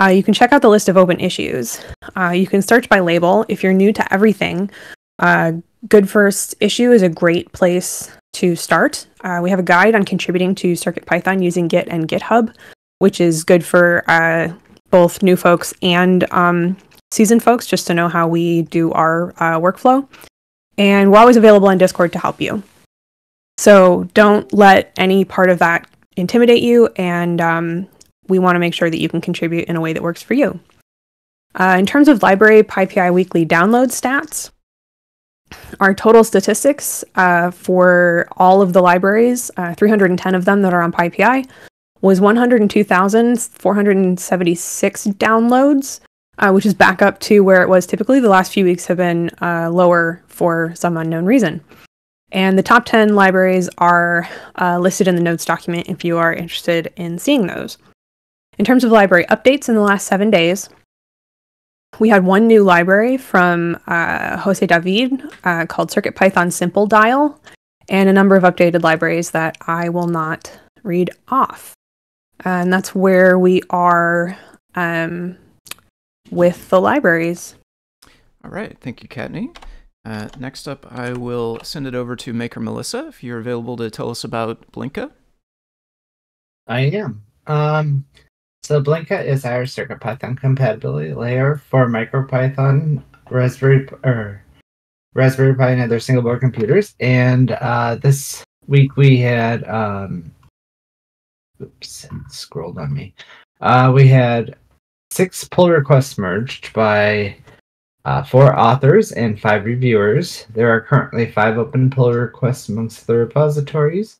uh, 0.00 0.08
you 0.08 0.22
can 0.22 0.34
check 0.34 0.52
out 0.52 0.62
the 0.62 0.68
list 0.68 0.88
of 0.88 0.96
open 0.96 1.20
issues. 1.20 1.80
Uh, 2.16 2.30
you 2.30 2.46
can 2.46 2.62
search 2.62 2.88
by 2.88 3.00
label. 3.00 3.44
If 3.48 3.62
you're 3.62 3.72
new 3.72 3.92
to 3.92 4.12
everything, 4.12 4.70
uh, 5.18 5.52
Good 5.88 6.08
First 6.08 6.54
Issue 6.60 6.92
is 6.92 7.02
a 7.02 7.08
great 7.08 7.52
place 7.52 8.10
to 8.34 8.56
start. 8.56 9.06
Uh, 9.22 9.40
we 9.42 9.50
have 9.50 9.58
a 9.58 9.64
guide 9.64 9.94
on 9.94 10.04
contributing 10.04 10.54
to 10.56 10.72
CircuitPython 10.72 11.42
using 11.42 11.68
Git 11.68 11.88
and 11.88 12.08
GitHub, 12.08 12.54
which 12.98 13.20
is 13.20 13.44
good 13.44 13.64
for 13.64 14.02
uh, 14.08 14.52
both 14.90 15.22
new 15.22 15.36
folks 15.36 15.74
and 15.82 16.30
um, 16.32 16.76
seasoned 17.12 17.42
folks 17.42 17.66
just 17.66 17.86
to 17.86 17.94
know 17.94 18.08
how 18.08 18.26
we 18.26 18.62
do 18.62 18.90
our 18.92 19.32
workflow. 19.38 20.08
And 20.78 21.12
we're 21.12 21.18
always 21.18 21.36
available 21.36 21.68
on 21.68 21.78
Discord 21.78 22.12
to 22.14 22.18
help 22.18 22.40
you. 22.40 22.62
So 23.62 24.08
don't 24.12 24.52
let 24.52 24.92
any 24.96 25.24
part 25.24 25.48
of 25.48 25.60
that 25.60 25.88
intimidate 26.16 26.64
you, 26.64 26.88
and 26.96 27.40
um, 27.40 27.86
we 28.26 28.40
want 28.40 28.56
to 28.56 28.58
make 28.58 28.74
sure 28.74 28.90
that 28.90 28.98
you 28.98 29.08
can 29.08 29.20
contribute 29.20 29.68
in 29.68 29.76
a 29.76 29.80
way 29.80 29.92
that 29.92 30.02
works 30.02 30.20
for 30.20 30.34
you. 30.34 30.58
Uh, 31.54 31.76
in 31.78 31.86
terms 31.86 32.08
of 32.08 32.24
library 32.24 32.64
PyPI 32.64 33.14
weekly 33.14 33.46
download 33.46 33.92
stats, 33.92 34.50
our 35.78 35.94
total 35.94 36.24
statistics 36.24 37.04
uh, 37.14 37.52
for 37.52 38.26
all 38.36 38.62
of 38.62 38.72
the 38.72 38.82
libraries, 38.82 39.48
uh, 39.56 39.74
310 39.74 40.34
of 40.34 40.44
them 40.44 40.62
that 40.62 40.74
are 40.74 40.82
on 40.82 40.90
PyPI, 40.90 41.48
was 42.00 42.20
102,476 42.20 45.06
downloads, 45.06 46.00
uh, 46.38 46.50
which 46.50 46.66
is 46.66 46.74
back 46.74 47.00
up 47.00 47.20
to 47.20 47.44
where 47.44 47.62
it 47.62 47.68
was 47.68 47.86
typically. 47.86 48.18
The 48.18 48.28
last 48.28 48.52
few 48.52 48.64
weeks 48.64 48.86
have 48.86 48.96
been 48.96 49.30
uh, 49.40 49.70
lower 49.70 50.20
for 50.26 50.72
some 50.74 50.96
unknown 50.96 51.26
reason. 51.26 51.62
And 52.32 52.58
the 52.58 52.62
top 52.62 52.86
10 52.86 53.14
libraries 53.14 53.68
are 53.78 54.28
uh, 54.58 54.78
listed 54.78 55.06
in 55.06 55.16
the 55.16 55.22
notes 55.22 55.44
document 55.44 55.88
if 55.88 56.02
you 56.02 56.16
are 56.16 56.32
interested 56.32 56.92
in 56.96 57.18
seeing 57.18 57.46
those. 57.46 57.76
In 58.58 58.64
terms 58.64 58.84
of 58.84 58.90
library 58.90 59.26
updates 59.26 59.68
in 59.68 59.74
the 59.74 59.82
last 59.82 60.06
seven 60.06 60.30
days, 60.30 60.68
we 61.98 62.08
had 62.08 62.24
one 62.24 62.46
new 62.46 62.64
library 62.64 63.18
from 63.18 63.78
uh, 63.86 64.38
Jose 64.38 64.66
David 64.66 65.22
uh, 65.44 65.66
called 65.66 65.90
CircuitPython 65.90 66.50
Simple 66.52 66.86
Dial, 66.86 67.38
and 67.90 68.08
a 68.08 68.12
number 68.14 68.34
of 68.34 68.44
updated 68.44 68.82
libraries 68.82 69.32
that 69.32 69.58
I 69.66 69.90
will 69.90 70.06
not 70.06 70.58
read 70.82 71.10
off. 71.28 71.74
And 72.44 72.72
that's 72.72 72.94
where 72.94 73.38
we 73.38 73.60
are 73.68 74.38
um, 74.74 75.36
with 76.30 76.70
the 76.70 76.80
libraries. 76.80 77.56
All 78.42 78.50
right. 78.50 78.76
Thank 78.80 79.02
you, 79.02 79.08
Kattni. 79.08 79.54
Uh, 80.04 80.28
next 80.38 80.66
up, 80.66 80.86
I 80.90 81.12
will 81.12 81.60
send 81.62 81.86
it 81.86 81.94
over 81.94 82.16
to 82.16 82.32
Maker 82.32 82.60
Melissa 82.60 83.06
if 83.08 83.22
you're 83.22 83.38
available 83.38 83.76
to 83.76 83.90
tell 83.90 84.10
us 84.10 84.24
about 84.24 84.70
Blinka. 84.72 85.12
I 86.66 86.80
am. 86.80 87.22
Um, 87.46 88.04
so 88.62 88.82
Blinka 88.82 89.24
is 89.24 89.44
our 89.44 89.62
CircuitPython 89.62 90.38
compatibility 90.38 91.14
layer 91.14 91.56
for 91.56 91.86
MicroPython, 91.88 93.02
Raspberry 93.30 93.88
or 94.04 94.42
Raspberry 95.14 95.54
Pi, 95.54 95.70
and 95.70 95.82
other 95.82 96.00
single 96.00 96.22
board 96.22 96.40
computers. 96.40 96.94
And 97.00 97.52
uh, 97.52 97.96
this 97.96 98.44
week 98.66 98.96
we 98.96 99.18
had, 99.18 99.68
um, 99.68 100.32
oops, 101.60 102.08
scrolled 102.28 102.78
on 102.78 102.92
me. 102.92 103.14
Uh, 103.60 103.92
we 103.94 104.08
had 104.08 104.56
six 105.10 105.44
pull 105.44 105.70
requests 105.70 106.18
merged 106.18 106.72
by 106.72 107.36
uh, 108.04 108.24
four 108.24 108.58
authors 108.58 109.12
and 109.12 109.40
five 109.40 109.64
reviewers. 109.64 110.46
There 110.54 110.68
are 110.70 110.80
currently 110.80 111.30
five 111.30 111.58
open 111.58 111.90
pull 111.90 112.12
requests 112.12 112.68
amongst 112.68 113.06
the 113.06 113.16
repositories. 113.16 114.18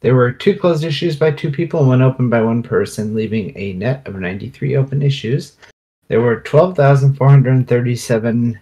There 0.00 0.14
were 0.14 0.32
two 0.32 0.56
closed 0.56 0.84
issues 0.84 1.16
by 1.16 1.32
two 1.32 1.50
people 1.50 1.80
and 1.80 1.88
one 1.88 2.00
open 2.02 2.30
by 2.30 2.40
one 2.40 2.62
person, 2.62 3.14
leaving 3.14 3.52
a 3.56 3.72
net 3.74 4.06
of 4.06 4.14
93 4.14 4.76
open 4.76 5.02
issues. 5.02 5.56
There 6.06 6.20
were 6.20 6.40
12,437 6.40 8.60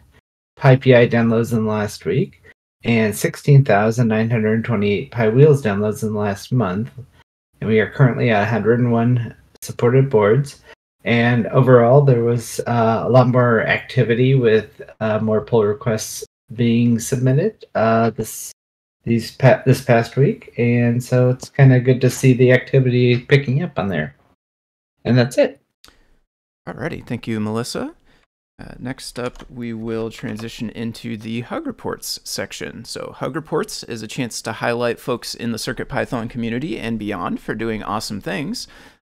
PyPI 0.59 1.11
downloads 1.11 1.53
in 1.53 1.65
the 1.65 1.71
last 1.71 2.07
week 2.07 2.43
and 2.85 3.15
16,928 3.15 5.13
PyWheels 5.13 5.63
downloads 5.63 6.03
in 6.03 6.13
the 6.13 6.19
last 6.19 6.53
month. 6.53 6.91
And 7.61 7.69
we 7.69 7.81
are 7.81 7.91
currently 7.91 8.31
at 8.31 8.41
101 8.41 9.35
supported 9.61 10.09
boards. 10.09 10.63
And 11.07 11.47
overall, 11.49 12.03
there 12.03 12.25
was 12.25 12.61
uh, 12.67 13.05
a 13.07 13.09
lot 13.09 13.29
more 13.29 13.63
activity 13.63 14.35
with 14.35 14.83
uh, 14.99 15.21
more 15.21 15.41
pull 15.41 15.65
requests 15.65 16.27
being 16.53 16.99
submitted. 16.99 17.65
Uh, 17.77 18.11
this 18.11 18.53
these 19.05 19.31
pa- 19.31 19.63
this 19.65 19.81
past 19.81 20.17
week, 20.17 20.53
and 20.59 21.03
so 21.03 21.31
it's 21.31 21.49
kind 21.49 21.73
of 21.73 21.85
good 21.85 22.01
to 22.01 22.11
see 22.11 22.33
the 22.33 22.51
activity 22.51 23.21
picking 23.21 23.63
up 23.63 23.79
on 23.79 23.87
there. 23.87 24.17
And 25.05 25.17
that's 25.17 25.39
it. 25.39 25.61
Alrighty, 26.69 27.07
thank 27.07 27.29
you, 27.29 27.39
Melissa. 27.39 27.95
Uh, 28.59 28.73
next 28.79 29.19
up, 29.19 29.49
we 29.49 29.73
will 29.73 30.11
transition 30.11 30.71
into 30.71 31.17
the 31.17 31.43
Hug 31.43 31.67
Reports 31.67 32.19
section. 32.25 32.85
So, 32.85 33.15
Hug 33.15 33.37
Reports 33.37 33.85
is 33.85 34.03
a 34.03 34.09
chance 34.09 34.43
to 34.43 34.53
highlight 34.55 34.99
folks 34.99 35.35
in 35.37 35.53
the 35.53 35.59
CircuitPython 35.59 36.31
community 36.31 36.79
and 36.79 36.99
beyond 36.99 37.39
for 37.39 37.55
doing 37.55 37.85
awesome 37.85 38.21
things. 38.21 38.67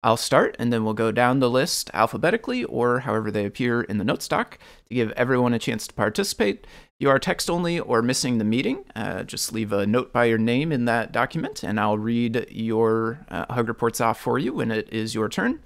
I'll 0.04 0.18
start 0.18 0.54
and 0.58 0.70
then 0.70 0.84
we'll 0.84 0.92
go 0.92 1.10
down 1.10 1.40
the 1.40 1.48
list 1.48 1.90
alphabetically 1.94 2.62
or 2.64 3.00
however 3.00 3.30
they 3.30 3.46
appear 3.46 3.80
in 3.80 3.96
the 3.96 4.04
notes 4.04 4.28
doc 4.28 4.58
to 4.88 4.94
give 4.94 5.10
everyone 5.12 5.54
a 5.54 5.58
chance 5.58 5.86
to 5.86 5.94
participate. 5.94 6.66
You 6.98 7.08
are 7.08 7.18
text 7.18 7.48
only 7.48 7.80
or 7.80 8.02
missing 8.02 8.36
the 8.36 8.44
meeting, 8.44 8.84
uh, 8.94 9.22
just 9.22 9.54
leave 9.54 9.72
a 9.72 9.86
note 9.86 10.12
by 10.12 10.26
your 10.26 10.36
name 10.36 10.72
in 10.72 10.84
that 10.84 11.10
document 11.10 11.62
and 11.62 11.80
I'll 11.80 11.96
read 11.96 12.46
your 12.50 13.20
uh, 13.30 13.50
Hug 13.50 13.66
Reports 13.66 13.98
off 13.98 14.20
for 14.20 14.38
you 14.38 14.52
when 14.52 14.70
it 14.70 14.92
is 14.92 15.14
your 15.14 15.30
turn. 15.30 15.60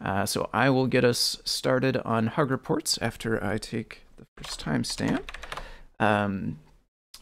Uh, 0.00 0.26
so 0.26 0.50
I 0.52 0.70
will 0.70 0.88
get 0.88 1.04
us 1.04 1.40
started 1.44 1.96
on 1.98 2.26
Hug 2.26 2.50
Reports 2.50 2.98
after 3.00 3.42
I 3.44 3.58
take 3.58 4.00
the 4.16 4.26
first 4.36 4.60
timestamp. 4.60 5.22
Um, 6.00 6.58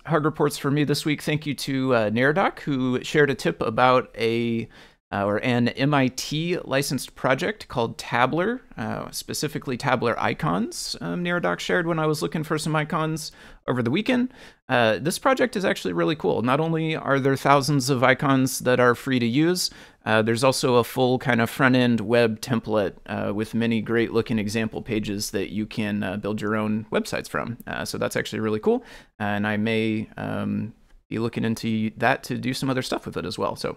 Hug 0.06 0.24
Reports 0.24 0.56
for 0.56 0.70
me 0.70 0.84
this 0.84 1.04
week. 1.04 1.20
Thank 1.20 1.46
you 1.46 1.54
to 1.54 1.94
uh, 1.94 2.50
who 2.64 3.04
shared 3.04 3.30
a 3.30 3.34
tip 3.34 3.60
about 3.60 4.10
a 4.16 4.68
uh, 5.12 5.24
or 5.24 5.44
an 5.44 5.68
MIT 5.68 6.58
licensed 6.64 7.14
project 7.14 7.68
called 7.68 7.98
Tabler, 7.98 8.62
uh, 8.78 9.10
specifically 9.10 9.76
Tabler 9.76 10.18
icons. 10.18 10.96
Um, 11.02 11.22
Neradoc 11.22 11.58
shared 11.58 11.86
when 11.86 11.98
I 11.98 12.06
was 12.06 12.22
looking 12.22 12.42
for 12.42 12.56
some 12.56 12.74
icons 12.74 13.30
over 13.68 13.82
the 13.82 13.90
weekend. 13.90 14.32
Uh, 14.70 14.98
this 14.98 15.18
project 15.18 15.54
is 15.54 15.66
actually 15.66 15.92
really 15.92 16.16
cool. 16.16 16.40
Not 16.40 16.60
only 16.60 16.96
are 16.96 17.20
there 17.20 17.36
thousands 17.36 17.90
of 17.90 18.02
icons 18.02 18.60
that 18.60 18.80
are 18.80 18.94
free 18.94 19.18
to 19.18 19.26
use, 19.26 19.70
uh, 20.06 20.22
there's 20.22 20.42
also 20.42 20.76
a 20.76 20.84
full 20.84 21.18
kind 21.18 21.42
of 21.42 21.50
front 21.50 21.76
end 21.76 22.00
web 22.00 22.40
template 22.40 22.94
uh, 23.06 23.34
with 23.34 23.52
many 23.52 23.82
great 23.82 24.12
looking 24.12 24.38
example 24.38 24.80
pages 24.80 25.30
that 25.32 25.50
you 25.50 25.66
can 25.66 26.02
uh, 26.02 26.16
build 26.16 26.40
your 26.40 26.56
own 26.56 26.86
websites 26.90 27.28
from. 27.28 27.58
so 27.84 27.98
that's 27.98 28.16
actually 28.16 28.40
really 28.40 28.60
cool. 28.60 28.82
And 29.18 29.46
I 29.46 29.58
may 29.58 30.08
um, 30.16 30.72
be 31.10 31.18
looking 31.18 31.44
into 31.44 31.90
that 31.98 32.22
to 32.24 32.38
do 32.38 32.54
some 32.54 32.70
other 32.70 32.82
stuff 32.82 33.04
with 33.04 33.18
it 33.18 33.26
as 33.26 33.38
well. 33.38 33.54
So 33.56 33.76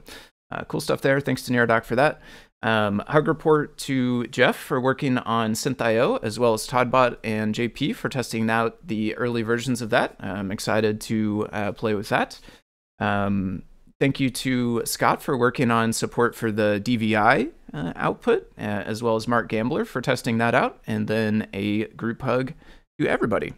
uh, 0.51 0.63
cool 0.65 0.81
stuff 0.81 1.01
there. 1.01 1.19
Thanks 1.19 1.43
to 1.43 1.51
Neradoc 1.51 1.85
for 1.85 1.95
that. 1.95 2.21
Um, 2.61 3.03
hug 3.07 3.27
report 3.27 3.77
to 3.79 4.25
Jeff 4.27 4.55
for 4.55 4.81
working 4.81 5.19
on 5.19 5.53
SynthIO, 5.53 6.19
as 6.23 6.39
well 6.39 6.53
as 6.53 6.67
Toddbot 6.67 7.17
and 7.23 7.53
JP 7.53 7.95
for 7.95 8.09
testing 8.09 8.49
out 8.49 8.87
the 8.87 9.15
early 9.17 9.43
versions 9.43 9.81
of 9.81 9.91
that. 9.91 10.15
I'm 10.19 10.51
excited 10.51 10.99
to 11.01 11.47
uh, 11.51 11.71
play 11.73 11.93
with 11.93 12.09
that. 12.09 12.39
Um, 12.99 13.63
thank 13.99 14.19
you 14.19 14.29
to 14.31 14.81
Scott 14.85 15.21
for 15.21 15.37
working 15.37 15.69
on 15.69 15.93
support 15.93 16.35
for 16.35 16.51
the 16.51 16.81
DVI 16.83 17.51
uh, 17.73 17.93
output, 17.95 18.51
uh, 18.57 18.61
as 18.61 19.03
well 19.03 19.15
as 19.15 19.27
Mark 19.27 19.47
Gambler 19.47 19.85
for 19.85 20.01
testing 20.01 20.39
that 20.39 20.55
out. 20.55 20.79
And 20.87 21.07
then 21.07 21.47
a 21.53 21.85
group 21.89 22.23
hug 22.23 22.53
to 22.99 23.07
everybody. 23.07 23.53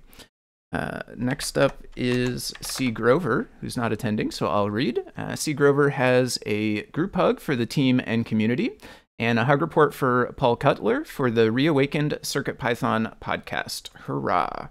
Uh, 0.78 1.02
next 1.16 1.58
up 1.58 1.84
is 1.96 2.54
C. 2.62 2.92
Grover, 2.92 3.50
who's 3.62 3.76
not 3.76 3.92
attending, 3.92 4.30
so 4.30 4.46
I'll 4.46 4.70
read. 4.70 5.02
Uh, 5.18 5.36
C. 5.36 5.56
Grover 5.56 5.90
has 5.90 6.38
a 6.46 6.84
group 6.84 7.16
hug 7.16 7.40
for 7.40 7.56
the 7.56 7.66
team 7.66 8.00
and 8.06 8.28
community, 8.28 8.78
and 9.18 9.40
a 9.40 9.46
hug 9.46 9.62
report 9.62 9.92
for 9.96 10.32
Paul 10.38 10.56
Cutler 10.56 11.04
for 11.04 11.32
the 11.32 11.52
Reawakened 11.52 12.20
CircuitPython 12.22 13.18
podcast. 13.18 13.90
Hurrah! 14.02 14.68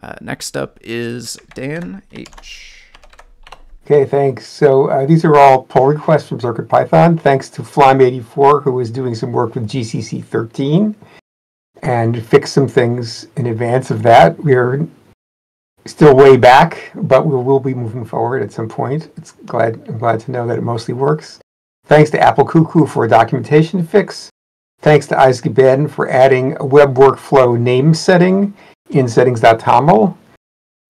Uh, 0.00 0.14
next 0.20 0.56
up 0.56 0.78
is 0.82 1.36
Dan 1.54 2.02
H. 2.12 2.84
Okay, 3.84 4.04
thanks. 4.04 4.46
So 4.46 4.88
uh, 4.88 5.04
these 5.04 5.24
are 5.24 5.34
all 5.34 5.64
pull 5.64 5.88
requests 5.88 6.28
from 6.28 6.38
CircuitPython. 6.38 7.20
Thanks 7.20 7.50
to 7.50 7.62
Flime84, 7.62 8.62
who 8.62 8.78
is 8.78 8.92
doing 8.92 9.16
some 9.16 9.32
work 9.32 9.56
with 9.56 9.68
GCC 9.68 10.24
13 10.24 10.94
and 11.82 12.24
fixed 12.24 12.52
some 12.52 12.68
things 12.68 13.26
in 13.36 13.46
advance 13.46 13.90
of 13.90 14.04
that. 14.04 14.38
We're 14.38 14.86
still 15.90 16.14
way 16.14 16.36
back, 16.36 16.90
but 16.94 17.26
we 17.26 17.36
will 17.36 17.60
be 17.60 17.74
moving 17.74 18.04
forward 18.04 18.42
at 18.42 18.52
some 18.52 18.68
point. 18.68 19.10
It's 19.16 19.32
glad 19.46 19.80
I'm 19.88 19.98
glad 19.98 20.20
to 20.20 20.30
know 20.30 20.46
that 20.46 20.58
it 20.58 20.62
mostly 20.62 20.94
works. 20.94 21.40
Thanks 21.86 22.10
to 22.10 22.20
Apple 22.20 22.44
Cuckoo 22.44 22.86
for 22.86 23.04
a 23.04 23.08
documentation 23.08 23.84
fix, 23.84 24.30
Thanks 24.82 25.06
to 25.08 25.18
Isaac 25.18 25.52
Ben 25.52 25.88
for 25.88 26.08
adding 26.08 26.56
a 26.58 26.64
web 26.64 26.94
workflow 26.96 27.58
name 27.60 27.92
setting 27.92 28.54
in 28.88 29.08
settings.toml. 29.08 30.16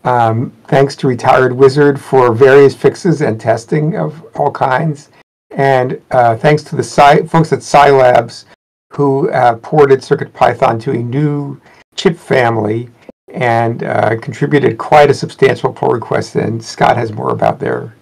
Um, 0.05 0.53
thanks 0.69 0.95
to 0.97 1.09
Retired 1.09 1.53
Wizard 1.53 2.01
for 2.01 2.33
various 2.33 2.75
fixes 2.75 3.21
and 3.21 3.41
testing 3.41 3.97
of 3.97 4.25
all 4.37 4.53
kinds. 4.53 5.11
And 5.51 6.01
uh, 6.13 6.37
thanks 6.37 6.63
to 6.65 6.77
the 6.77 6.85
Sci- 6.85 7.27
folks 7.27 7.53
at 7.53 7.59
SiLabs 7.59 8.45
who 8.93 9.29
uh, 9.31 9.57
ported 9.57 10.01
CircuitPython 10.01 10.81
to 10.83 10.93
a 10.93 11.03
new 11.03 11.61
chip 11.97 12.17
family 12.17 12.89
and 13.33 13.83
uh, 13.83 14.19
contributed 14.21 14.79
quite 14.79 15.11
a 15.11 15.15
substantial 15.15 15.73
pull 15.73 15.91
request. 15.91 16.37
And 16.37 16.63
Scott 16.63 16.97
has 16.97 17.13
more 17.13 17.31
about 17.31 17.59
their 17.59 17.95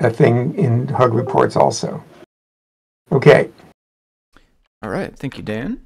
uh, 0.00 0.10
thing 0.10 0.54
in 0.54 0.88
Hug 0.88 1.14
reports 1.14 1.56
also. 1.56 2.02
Okay. 3.10 3.50
All 4.82 4.90
right. 4.90 5.16
Thank 5.16 5.36
you, 5.36 5.42
Dan. 5.42 5.80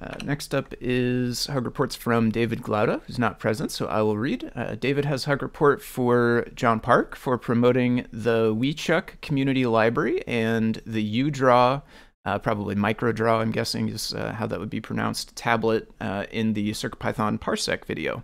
Uh, 0.00 0.14
next 0.22 0.54
up 0.54 0.74
is 0.78 1.46
Hug 1.46 1.64
Reports 1.64 1.96
from 1.96 2.30
David 2.30 2.60
Glaude, 2.62 3.00
who's 3.06 3.18
not 3.18 3.38
present, 3.38 3.70
so 3.70 3.86
I 3.86 4.02
will 4.02 4.18
read. 4.18 4.50
Uh, 4.54 4.74
David 4.74 5.06
has 5.06 5.24
Hug 5.24 5.40
Report 5.40 5.80
for 5.80 6.46
John 6.54 6.80
Park 6.80 7.16
for 7.16 7.38
promoting 7.38 8.06
the 8.12 8.54
WiiChuck 8.54 9.20
Community 9.22 9.64
Library 9.64 10.22
and 10.26 10.82
the 10.84 11.22
UDraw, 11.22 11.82
uh, 12.26 12.38
probably 12.38 12.74
MicroDraw, 12.74 13.40
I'm 13.40 13.52
guessing 13.52 13.88
is 13.88 14.12
uh, 14.12 14.32
how 14.32 14.46
that 14.46 14.60
would 14.60 14.68
be 14.68 14.80
pronounced, 14.80 15.34
tablet 15.34 15.90
uh, 16.00 16.26
in 16.30 16.52
the 16.52 16.72
CircuitPython 16.72 17.40
Parsec 17.40 17.86
video. 17.86 18.22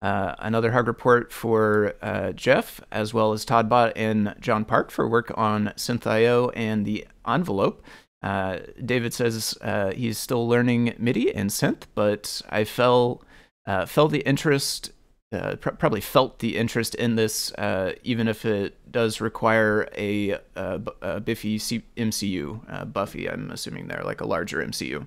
Uh, 0.00 0.34
another 0.38 0.72
Hug 0.72 0.88
Report 0.88 1.30
for 1.32 1.94
Jeff, 2.34 2.80
as 2.90 3.12
well 3.12 3.32
as 3.32 3.44
Toddbot 3.44 3.92
and 3.94 4.34
John 4.40 4.64
Park 4.64 4.90
for 4.90 5.06
work 5.06 5.30
on 5.36 5.72
SynthIO 5.76 6.50
and 6.56 6.86
the 6.86 7.06
envelope. 7.28 7.84
Uh, 8.22 8.58
David 8.84 9.12
says 9.12 9.56
uh, 9.62 9.92
he's 9.92 10.18
still 10.18 10.48
learning 10.48 10.94
MIDI 10.98 11.34
and 11.34 11.50
synth, 11.50 11.82
but 11.94 12.40
I 12.48 12.64
fell 12.64 13.22
uh, 13.66 13.86
felt 13.86 14.12
the 14.12 14.20
interest, 14.20 14.92
uh, 15.32 15.56
pr- 15.56 15.70
probably 15.70 16.00
felt 16.00 16.38
the 16.40 16.56
interest 16.56 16.94
in 16.94 17.16
this, 17.16 17.52
uh, 17.54 17.92
even 18.02 18.28
if 18.28 18.44
it 18.44 18.76
does 18.90 19.20
require 19.20 19.88
a, 19.96 20.32
a, 20.56 20.80
a 21.00 21.20
Biffy 21.20 21.58
C- 21.58 21.84
MCU, 21.96 22.92
Buffy. 22.92 23.28
I'm 23.28 23.50
assuming 23.50 23.88
there, 23.88 24.02
like 24.04 24.20
a 24.20 24.26
larger 24.26 24.58
MCU. 24.58 25.06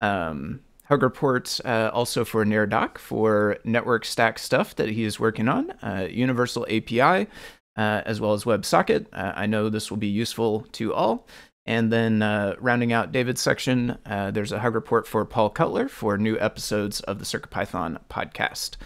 Um, 0.00 0.60
Hug 0.84 1.02
Report 1.02 1.60
also 1.66 2.24
for 2.24 2.44
Neradoc 2.44 2.98
for 2.98 3.58
network 3.64 4.04
stack 4.04 4.38
stuff 4.38 4.74
that 4.76 4.88
he 4.88 5.04
is 5.04 5.20
working 5.20 5.48
on, 5.48 5.72
Universal 6.10 6.66
API, 6.70 7.28
as 7.76 8.20
well 8.20 8.32
as 8.32 8.44
WebSocket. 8.44 9.06
I 9.12 9.46
know 9.46 9.68
this 9.68 9.90
will 9.90 9.98
be 9.98 10.08
useful 10.08 10.66
to 10.72 10.94
all. 10.94 11.26
And 11.68 11.92
then 11.92 12.22
uh, 12.22 12.54
rounding 12.60 12.94
out 12.94 13.12
David's 13.12 13.42
section, 13.42 13.98
uh, 14.06 14.30
there's 14.30 14.52
a 14.52 14.58
hug 14.58 14.74
report 14.74 15.06
for 15.06 15.22
Paul 15.26 15.50
Cutler 15.50 15.86
for 15.86 16.16
new 16.16 16.40
episodes 16.40 17.00
of 17.00 17.18
the 17.18 17.26
CircuitPython 17.26 17.98
podcast. 18.08 18.76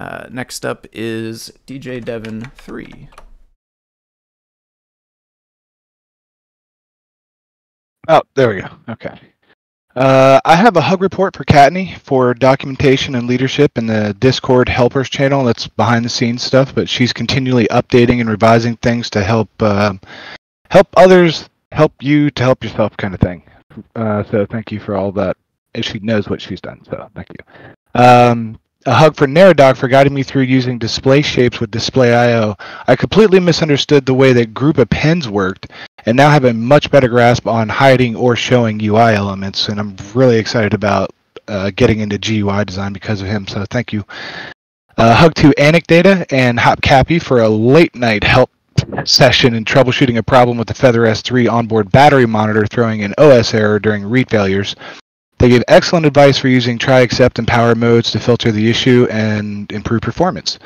Uh, 0.00 0.26
next 0.30 0.64
up 0.64 0.86
is 0.94 1.52
DJ 1.66 2.02
Devon 2.02 2.50
3. 2.56 3.10
Oh, 8.08 8.22
there 8.34 8.48
we 8.48 8.62
go. 8.62 8.68
Okay. 8.88 9.20
Uh, 9.94 10.40
I 10.42 10.56
have 10.56 10.78
a 10.78 10.80
hug 10.80 11.02
report 11.02 11.36
for 11.36 11.44
Kattni 11.44 11.98
for 11.98 12.32
documentation 12.32 13.14
and 13.14 13.26
leadership 13.26 13.76
in 13.76 13.86
the 13.86 14.16
Discord 14.18 14.70
helpers 14.70 15.10
channel. 15.10 15.44
That's 15.44 15.68
behind 15.68 16.06
the 16.06 16.08
scenes 16.08 16.42
stuff, 16.42 16.74
but 16.74 16.88
she's 16.88 17.12
continually 17.12 17.66
updating 17.66 18.20
and 18.20 18.30
revising 18.30 18.76
things 18.76 19.10
to 19.10 19.22
help 19.22 19.50
uh, 19.60 19.92
help 20.70 20.88
others 20.96 21.50
help 21.72 21.92
you 22.00 22.30
to 22.30 22.42
help 22.42 22.64
yourself 22.64 22.96
kind 22.96 23.12
of 23.12 23.20
thing. 23.20 23.42
Uh, 23.94 24.24
so 24.30 24.46
thank 24.46 24.72
you 24.72 24.80
for 24.80 24.96
all 24.96 25.12
that. 25.12 25.36
And 25.74 25.84
she 25.84 25.98
knows 25.98 26.26
what 26.30 26.40
she's 26.40 26.60
done, 26.62 26.82
so 26.84 27.10
thank 27.14 27.28
you. 27.28 28.00
Um, 28.00 28.58
a 28.86 28.94
hug 28.94 29.14
for 29.14 29.26
Neradoc 29.26 29.76
for 29.76 29.88
guiding 29.88 30.14
me 30.14 30.22
through 30.22 30.42
using 30.42 30.78
display 30.78 31.22
shapes 31.22 31.60
with 31.60 31.70
displayio. 31.70 32.58
I 32.86 32.96
completely 32.96 33.40
misunderstood 33.40 34.06
the 34.06 34.14
way 34.14 34.32
that 34.32 34.54
group 34.54 34.78
appends 34.78 35.28
worked, 35.28 35.70
and 36.06 36.16
now 36.16 36.30
have 36.30 36.44
a 36.44 36.54
much 36.54 36.90
better 36.90 37.08
grasp 37.08 37.46
on 37.46 37.68
hiding 37.68 38.16
or 38.16 38.36
showing 38.36 38.82
UI 38.82 39.14
elements. 39.14 39.68
And 39.68 39.78
I'm 39.78 39.96
really 40.14 40.38
excited 40.38 40.72
about 40.72 41.10
uh, 41.46 41.70
getting 41.76 42.00
into 42.00 42.18
GUI 42.18 42.64
design 42.64 42.92
because 42.92 43.20
of 43.20 43.28
him. 43.28 43.46
So 43.46 43.64
thank 43.70 43.92
you. 43.92 44.04
Uh, 44.96 45.14
hug 45.14 45.34
to 45.34 45.50
Anecdata 45.58 46.26
and 46.30 46.58
HopCappy 46.58 47.22
for 47.22 47.40
a 47.40 47.48
late 47.48 47.94
night 47.94 48.24
help 48.24 48.50
session 49.04 49.54
in 49.54 49.64
troubleshooting 49.64 50.16
a 50.16 50.22
problem 50.22 50.56
with 50.56 50.68
the 50.68 50.74
Feather 50.74 51.02
S3 51.02 51.50
onboard 51.50 51.90
battery 51.90 52.26
monitor 52.26 52.66
throwing 52.66 53.02
an 53.02 53.14
OS 53.18 53.52
error 53.54 53.78
during 53.78 54.04
read 54.04 54.30
failures. 54.30 54.74
They 55.40 55.48
gave 55.48 55.64
excellent 55.68 56.04
advice 56.04 56.36
for 56.36 56.48
using 56.48 56.76
try, 56.76 57.00
accept, 57.00 57.38
and 57.38 57.48
power 57.48 57.74
modes 57.74 58.10
to 58.10 58.20
filter 58.20 58.52
the 58.52 58.68
issue 58.68 59.06
and 59.10 59.72
improve 59.72 60.02
performance. 60.02 60.58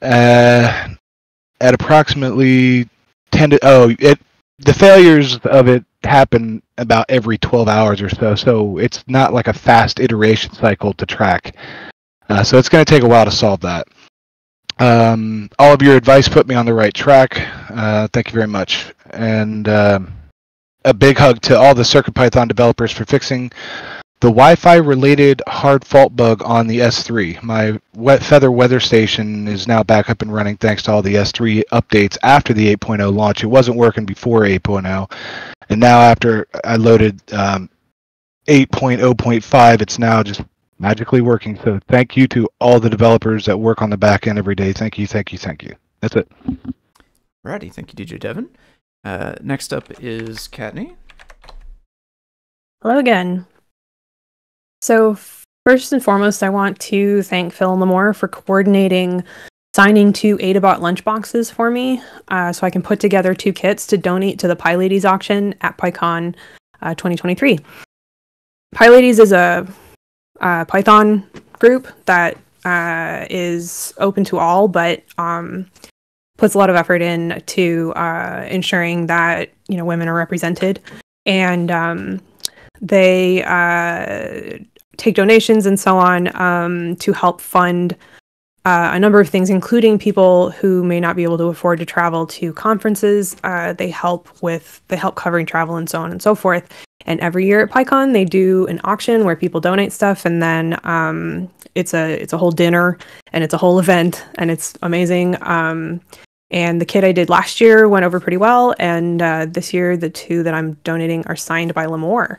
Uh, 0.00 0.88
at 1.60 1.74
approximately 1.74 2.88
10 3.32 3.50
to, 3.50 3.58
oh, 3.62 3.94
it, 3.98 4.18
the 4.60 4.72
failures 4.72 5.36
of 5.44 5.68
it 5.68 5.84
happen 6.04 6.62
about 6.78 7.04
every 7.10 7.36
12 7.36 7.68
hours 7.68 8.00
or 8.00 8.08
so, 8.08 8.34
so 8.34 8.78
it's 8.78 9.04
not 9.08 9.34
like 9.34 9.46
a 9.46 9.52
fast 9.52 10.00
iteration 10.00 10.54
cycle 10.54 10.94
to 10.94 11.04
track. 11.04 11.54
Uh, 12.30 12.42
so 12.42 12.56
it's 12.56 12.70
going 12.70 12.82
to 12.82 12.90
take 12.90 13.02
a 13.02 13.08
while 13.08 13.26
to 13.26 13.30
solve 13.30 13.60
that. 13.60 13.86
Um, 14.78 15.50
all 15.58 15.74
of 15.74 15.82
your 15.82 15.96
advice 15.96 16.30
put 16.30 16.48
me 16.48 16.54
on 16.54 16.64
the 16.64 16.72
right 16.72 16.94
track. 16.94 17.46
Uh, 17.70 18.08
thank 18.08 18.28
you 18.28 18.32
very 18.32 18.48
much. 18.48 18.86
And 19.10 19.68
uh, 19.68 20.00
a 20.84 20.94
big 20.94 21.18
hug 21.18 21.40
to 21.42 21.58
all 21.58 21.74
the 21.74 21.82
CircuitPython 21.82 22.48
developers 22.48 22.92
for 22.92 23.04
fixing 23.04 23.52
the 24.22 24.28
Wi-Fi 24.28 24.76
related 24.76 25.42
hard 25.48 25.84
fault 25.84 26.14
bug 26.14 26.42
on 26.44 26.68
the 26.68 26.78
S3. 26.78 27.42
My 27.42 27.80
wet 27.96 28.22
feather 28.22 28.52
weather 28.52 28.78
station 28.78 29.48
is 29.48 29.66
now 29.66 29.82
back 29.82 30.08
up 30.08 30.22
and 30.22 30.32
running 30.32 30.56
thanks 30.56 30.84
to 30.84 30.92
all 30.92 31.02
the 31.02 31.14
S3 31.14 31.64
updates 31.72 32.16
after 32.22 32.54
the 32.54 32.72
8.0 32.76 33.12
launch. 33.12 33.42
It 33.42 33.48
wasn't 33.48 33.78
working 33.78 34.06
before 34.06 34.42
8.0, 34.42 35.12
and 35.68 35.80
now 35.80 35.98
after 36.00 36.46
I 36.64 36.76
loaded 36.76 37.20
um, 37.32 37.68
8.0.5, 38.46 39.82
it's 39.82 39.98
now 39.98 40.22
just 40.22 40.42
magically 40.78 41.20
working. 41.20 41.58
So 41.64 41.80
thank 41.88 42.16
you 42.16 42.28
to 42.28 42.48
all 42.60 42.78
the 42.78 42.90
developers 42.90 43.44
that 43.46 43.58
work 43.58 43.82
on 43.82 43.90
the 43.90 43.96
back 43.96 44.28
end 44.28 44.38
every 44.38 44.54
day. 44.54 44.72
Thank 44.72 44.98
you, 44.98 45.08
thank 45.08 45.32
you, 45.32 45.38
thank 45.38 45.64
you. 45.64 45.74
That's 46.00 46.14
it. 46.14 46.30
Righty, 47.42 47.70
thank 47.70 47.92
you, 47.92 48.06
DJ 48.06 48.20
Devon. 48.20 48.50
Uh, 49.04 49.34
next 49.42 49.72
up 49.72 49.90
is 50.00 50.48
Kattni. 50.48 50.94
Hello 52.82 52.98
again. 52.98 53.46
So 54.80 55.16
first 55.64 55.92
and 55.92 56.02
foremost, 56.02 56.42
I 56.42 56.48
want 56.48 56.78
to 56.80 57.22
thank 57.22 57.52
Phil 57.52 57.76
Limor 57.76 58.14
for 58.14 58.28
coordinating 58.28 59.24
signing 59.74 60.12
two 60.12 60.36
Adabot 60.38 60.80
lunchboxes 60.80 61.50
for 61.50 61.70
me, 61.70 62.02
uh, 62.28 62.52
so 62.52 62.66
I 62.66 62.70
can 62.70 62.82
put 62.82 63.00
together 63.00 63.34
two 63.34 63.52
kits 63.52 63.86
to 63.88 63.96
donate 63.96 64.38
to 64.40 64.48
the 64.48 64.56
PyLadies 64.56 65.04
auction 65.04 65.54
at 65.62 65.78
PyCon 65.78 66.34
uh, 66.82 66.94
2023. 66.94 67.58
PyLadies 68.74 69.18
is 69.18 69.32
a 69.32 69.66
uh, 70.40 70.64
Python 70.66 71.26
group 71.58 71.88
that 72.04 72.36
uh, 72.64 73.26
is 73.30 73.94
open 73.98 74.24
to 74.24 74.38
all, 74.38 74.68
but 74.68 75.02
um, 75.18 75.70
puts 76.42 76.54
a 76.54 76.58
lot 76.58 76.68
of 76.68 76.74
effort 76.74 77.00
in 77.00 77.40
to 77.46 77.92
uh, 77.94 78.44
ensuring 78.50 79.06
that 79.06 79.50
you 79.68 79.76
know 79.76 79.84
women 79.84 80.08
are 80.08 80.14
represented, 80.14 80.80
and 81.24 81.70
um, 81.70 82.20
they 82.80 83.44
uh, 83.44 84.58
take 84.96 85.14
donations 85.14 85.66
and 85.66 85.78
so 85.78 85.96
on 85.96 86.34
um, 86.34 86.96
to 86.96 87.12
help 87.12 87.40
fund. 87.40 87.96
Uh, 88.64 88.90
a 88.92 88.98
number 88.98 89.20
of 89.20 89.28
things, 89.28 89.50
including 89.50 89.98
people 89.98 90.50
who 90.50 90.84
may 90.84 90.98
not 90.98 91.14
be 91.16 91.22
able 91.22 91.38
to 91.38 91.44
afford 91.44 91.78
to 91.78 91.86
travel 91.86 92.26
to 92.26 92.52
conferences. 92.54 93.36
Uh, 93.44 93.72
they 93.72 93.88
help 93.88 94.28
with 94.42 94.80
they 94.88 94.96
help 94.96 95.14
covering 95.14 95.46
travel 95.46 95.76
and 95.76 95.88
so 95.88 96.00
on 96.00 96.10
and 96.10 96.22
so 96.22 96.34
forth. 96.34 96.68
And 97.06 97.20
every 97.20 97.46
year 97.46 97.62
at 97.62 97.70
PyCon, 97.70 98.12
they 98.12 98.24
do 98.24 98.66
an 98.66 98.80
auction 98.82 99.24
where 99.24 99.36
people 99.36 99.60
donate 99.60 99.92
stuff, 99.92 100.24
and 100.24 100.42
then 100.42 100.78
um, 100.82 101.48
it's 101.76 101.94
a 101.94 102.20
it's 102.20 102.32
a 102.32 102.38
whole 102.38 102.50
dinner 102.50 102.98
and 103.32 103.44
it's 103.44 103.54
a 103.54 103.58
whole 103.58 103.78
event, 103.84 104.24
and 104.38 104.50
it's 104.50 104.74
amazing. 104.82 105.36
Um, 105.42 106.00
and 106.52 106.80
the 106.80 106.84
kit 106.84 107.02
I 107.02 107.12
did 107.12 107.28
last 107.28 107.60
year 107.60 107.88
went 107.88 108.04
over 108.04 108.20
pretty 108.20 108.36
well, 108.36 108.74
and 108.78 109.20
uh, 109.20 109.46
this 109.46 109.72
year 109.72 109.96
the 109.96 110.10
two 110.10 110.42
that 110.42 110.54
I'm 110.54 110.74
donating 110.84 111.26
are 111.26 111.36
signed 111.36 111.74
by 111.74 111.86
Limor. 111.86 112.36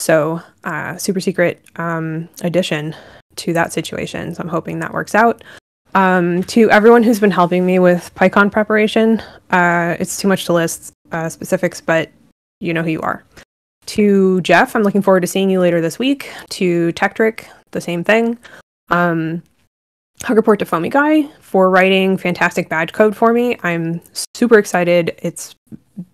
So 0.00 0.42
uh, 0.64 0.96
super 0.98 1.20
secret 1.20 1.64
um, 1.76 2.28
addition 2.42 2.94
to 3.36 3.52
that 3.54 3.72
situation. 3.72 4.34
So 4.34 4.42
I'm 4.42 4.48
hoping 4.48 4.80
that 4.80 4.92
works 4.92 5.14
out. 5.14 5.42
Um, 5.94 6.42
to 6.44 6.68
everyone 6.70 7.04
who's 7.04 7.20
been 7.20 7.30
helping 7.30 7.64
me 7.64 7.78
with 7.78 8.12
PyCon 8.16 8.50
preparation, 8.50 9.22
uh, 9.50 9.96
it's 10.00 10.18
too 10.18 10.26
much 10.26 10.44
to 10.46 10.52
list 10.52 10.92
uh, 11.12 11.28
specifics, 11.28 11.80
but 11.80 12.10
you 12.60 12.74
know 12.74 12.82
who 12.82 12.90
you 12.90 13.00
are. 13.00 13.24
To 13.86 14.40
Jeff, 14.40 14.74
I'm 14.74 14.82
looking 14.82 15.02
forward 15.02 15.20
to 15.20 15.26
seeing 15.26 15.50
you 15.50 15.60
later 15.60 15.80
this 15.80 15.98
week. 15.98 16.32
To 16.50 16.92
Tekktrik, 16.94 17.44
the 17.70 17.80
same 17.80 18.02
thing. 18.02 18.36
Um, 18.88 19.42
hug 20.24 20.36
report 20.36 20.58
to 20.58 20.64
Foamy 20.64 20.88
Guy 20.88 21.24
for 21.40 21.70
writing 21.70 22.16
fantastic 22.16 22.68
badge 22.68 22.92
code 22.92 23.16
for 23.16 23.32
me. 23.32 23.56
I'm 23.62 24.00
super 24.34 24.58
excited. 24.58 25.16
It's 25.22 25.54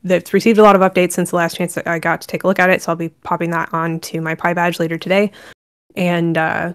that's 0.04 0.34
received 0.34 0.58
a 0.58 0.62
lot 0.62 0.76
of 0.76 0.82
updates 0.82 1.12
since 1.12 1.30
the 1.30 1.36
last 1.36 1.56
chance 1.56 1.74
that 1.74 1.86
I 1.86 1.98
got 1.98 2.20
to 2.20 2.26
take 2.26 2.44
a 2.44 2.46
look 2.46 2.58
at 2.58 2.68
it. 2.68 2.82
So 2.82 2.92
I'll 2.92 2.96
be 2.96 3.08
popping 3.08 3.50
that 3.50 3.72
on 3.72 4.00
to 4.00 4.20
my 4.20 4.34
PyBadge 4.34 4.78
later 4.78 4.98
today, 4.98 5.30
and 5.96 6.36
uh, 6.36 6.74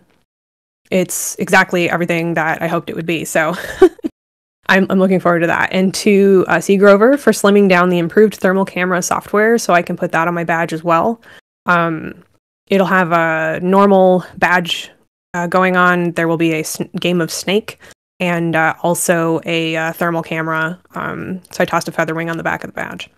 it's 0.89 1.35
exactly 1.35 1.89
everything 1.89 2.33
that 2.35 2.61
I 2.61 2.67
hoped 2.67 2.89
it 2.89 2.95
would 2.95 3.05
be. 3.05 3.25
So 3.25 3.53
I'm, 4.67 4.87
I'm 4.89 4.97
looking 4.97 5.19
forward 5.19 5.41
to 5.41 5.47
that. 5.47 5.69
And 5.71 5.93
to 5.95 6.45
uh, 6.47 6.59
C 6.59 6.77
Grover 6.77 7.17
for 7.17 7.31
slimming 7.31 7.69
down 7.69 7.89
the 7.89 7.99
improved 7.99 8.35
thermal 8.35 8.65
camera 8.65 9.01
software, 9.01 9.57
so 9.57 9.73
I 9.73 9.81
can 9.81 9.97
put 9.97 10.11
that 10.13 10.27
on 10.27 10.33
my 10.33 10.43
badge 10.43 10.73
as 10.73 10.83
well. 10.83 11.21
Um, 11.67 12.23
it'll 12.67 12.87
have 12.87 13.11
a 13.11 13.59
normal 13.61 14.23
badge 14.37 14.89
uh, 15.35 15.47
going 15.47 15.75
on. 15.75 16.11
There 16.13 16.27
will 16.27 16.37
be 16.37 16.53
a 16.53 16.61
s- 16.61 16.81
game 16.99 17.19
of 17.19 17.29
Snake 17.29 17.79
and 18.19 18.55
uh, 18.55 18.73
also 18.81 19.41
a 19.45 19.75
uh, 19.75 19.91
thermal 19.91 20.23
camera. 20.23 20.79
Um, 20.95 21.41
so 21.51 21.61
I 21.61 21.65
tossed 21.65 21.87
a 21.89 21.91
feather 21.91 22.15
wing 22.15 22.29
on 22.29 22.37
the 22.37 22.43
back 22.43 22.63
of 22.63 22.69
the 22.69 22.73
badge. 22.73 23.09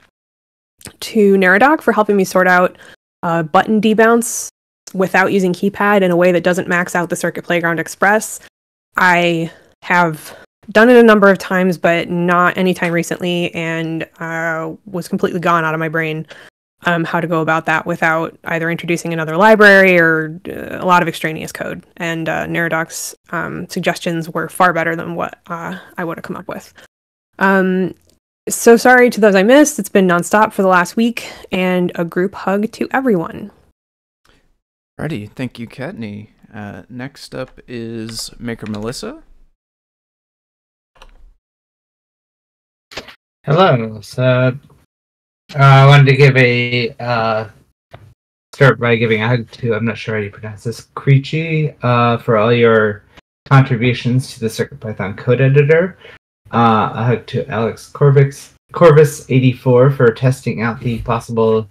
To 0.99 1.35
Neradoc 1.35 1.81
for 1.81 1.91
helping 1.91 2.17
me 2.17 2.23
sort 2.23 2.47
out 2.47 2.77
uh, 3.23 3.43
button 3.43 3.79
debounce 3.79 4.49
without 4.93 5.31
using 5.31 5.53
keypad 5.53 6.01
in 6.01 6.11
a 6.11 6.15
way 6.15 6.31
that 6.31 6.43
doesn't 6.43 6.67
max 6.67 6.95
out 6.95 7.09
the 7.09 7.15
Circuit 7.15 7.43
Playground 7.43 7.79
Express. 7.79 8.39
I 8.95 9.51
have 9.83 10.35
done 10.71 10.89
it 10.89 10.97
a 10.97 11.03
number 11.03 11.29
of 11.29 11.37
times, 11.37 11.77
but 11.77 12.09
not 12.09 12.57
anytime 12.57 12.91
recently, 12.91 13.53
and 13.53 14.07
uh, 14.19 14.73
was 14.85 15.07
completely 15.07 15.39
gone 15.39 15.63
out 15.63 15.73
of 15.73 15.79
my 15.79 15.89
brain 15.89 16.25
um, 16.85 17.03
how 17.03 17.19
to 17.19 17.27
go 17.27 17.41
about 17.41 17.65
that 17.65 17.85
without 17.85 18.37
either 18.45 18.69
introducing 18.69 19.13
another 19.13 19.35
library 19.35 19.99
or 19.99 20.39
uh, 20.47 20.77
a 20.81 20.85
lot 20.85 21.01
of 21.01 21.07
extraneous 21.07 21.51
code. 21.51 21.83
And 21.97 22.29
uh, 22.29 22.45
Neradoc's 22.45 23.15
um, 23.31 23.67
suggestions 23.67 24.29
were 24.29 24.49
far 24.49 24.73
better 24.73 24.95
than 24.95 25.15
what 25.15 25.39
uh, 25.47 25.79
I 25.97 26.03
would 26.03 26.17
have 26.17 26.23
come 26.23 26.35
up 26.35 26.47
with. 26.47 26.73
Um, 27.39 27.95
so 28.47 28.77
sorry 28.77 29.09
to 29.09 29.19
those 29.19 29.35
I 29.35 29.43
missed. 29.43 29.79
It's 29.79 29.89
been 29.89 30.07
nonstop 30.07 30.53
for 30.53 30.61
the 30.61 30.67
last 30.67 30.95
week, 30.95 31.31
and 31.51 31.91
a 31.95 32.05
group 32.05 32.33
hug 32.33 32.71
to 32.73 32.87
everyone. 32.91 33.51
Ready. 34.97 35.27
Thank 35.27 35.59
you, 35.59 35.67
Kattni. 35.67 36.29
Uh, 36.53 36.83
next 36.89 37.35
up 37.35 37.59
is 37.67 38.31
Maker 38.39 38.67
Melissa. 38.67 39.23
Hello. 43.43 43.99
So 44.01 44.57
uh, 45.55 45.59
I 45.59 45.85
wanted 45.85 46.05
to 46.07 46.15
give 46.15 46.35
a 46.37 46.89
uh, 46.99 47.49
start 48.53 48.79
by 48.79 48.95
giving 48.95 49.21
a 49.21 49.27
hug 49.27 49.49
to 49.51 49.75
I'm 49.75 49.85
not 49.85 49.97
sure 49.97 50.15
how 50.15 50.21
you 50.21 50.29
pronounce 50.29 50.63
this 50.63 50.87
Creechy 50.95 51.75
uh, 51.83 52.17
for 52.17 52.37
all 52.37 52.51
your 52.51 53.03
contributions 53.45 54.33
to 54.33 54.39
the 54.41 54.47
CircuitPython 54.47 55.17
code 55.17 55.41
editor. 55.41 55.97
Uh, 56.51 56.91
a 56.93 57.03
hug 57.03 57.27
to 57.27 57.47
Alex 57.49 57.89
Corvix 57.91 58.53
Corvus84 58.73 59.95
for 59.95 60.11
testing 60.11 60.61
out 60.61 60.79
the 60.79 61.01
possible 61.03 61.69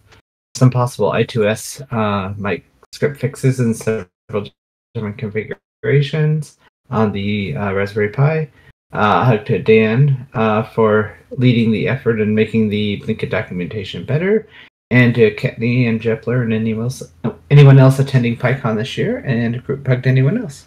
some 0.55 0.71
possible 0.71 1.11
I2S 1.11 1.93
uh, 1.93 2.35
mic 2.39 2.65
script 2.93 3.21
fixes 3.21 3.61
in 3.61 3.75
several 3.75 4.49
different 4.95 5.19
configurations 5.19 6.59
on 6.89 7.13
the 7.13 7.55
uh, 7.57 7.73
Raspberry 7.73 8.09
Pi. 8.09 8.49
Uh, 8.93 9.25
hug 9.25 9.45
to 9.47 9.59
Dan 9.59 10.27
uh, 10.35 10.63
for 10.63 11.19
leading 11.33 11.73
the 11.73 11.89
effort 11.89 12.21
and 12.21 12.35
making 12.35 12.69
the 12.69 13.01
Blinka 13.01 13.29
documentation 13.29 14.05
better, 14.05 14.49
and 14.91 15.15
to 15.17 15.35
Kattni 15.35 15.89
and 15.89 16.01
Jepler 16.01 16.43
and 16.43 16.53
anyone 16.53 16.85
else, 16.85 17.03
anyone 17.51 17.79
else 17.79 17.99
attending 17.99 18.37
PyCon 18.37 18.77
this 18.77 18.97
year, 18.97 19.19
and 19.19 19.63
group 19.65 19.87
hug 19.87 20.05
to 20.05 20.09
anyone 20.09 20.39
else. 20.39 20.67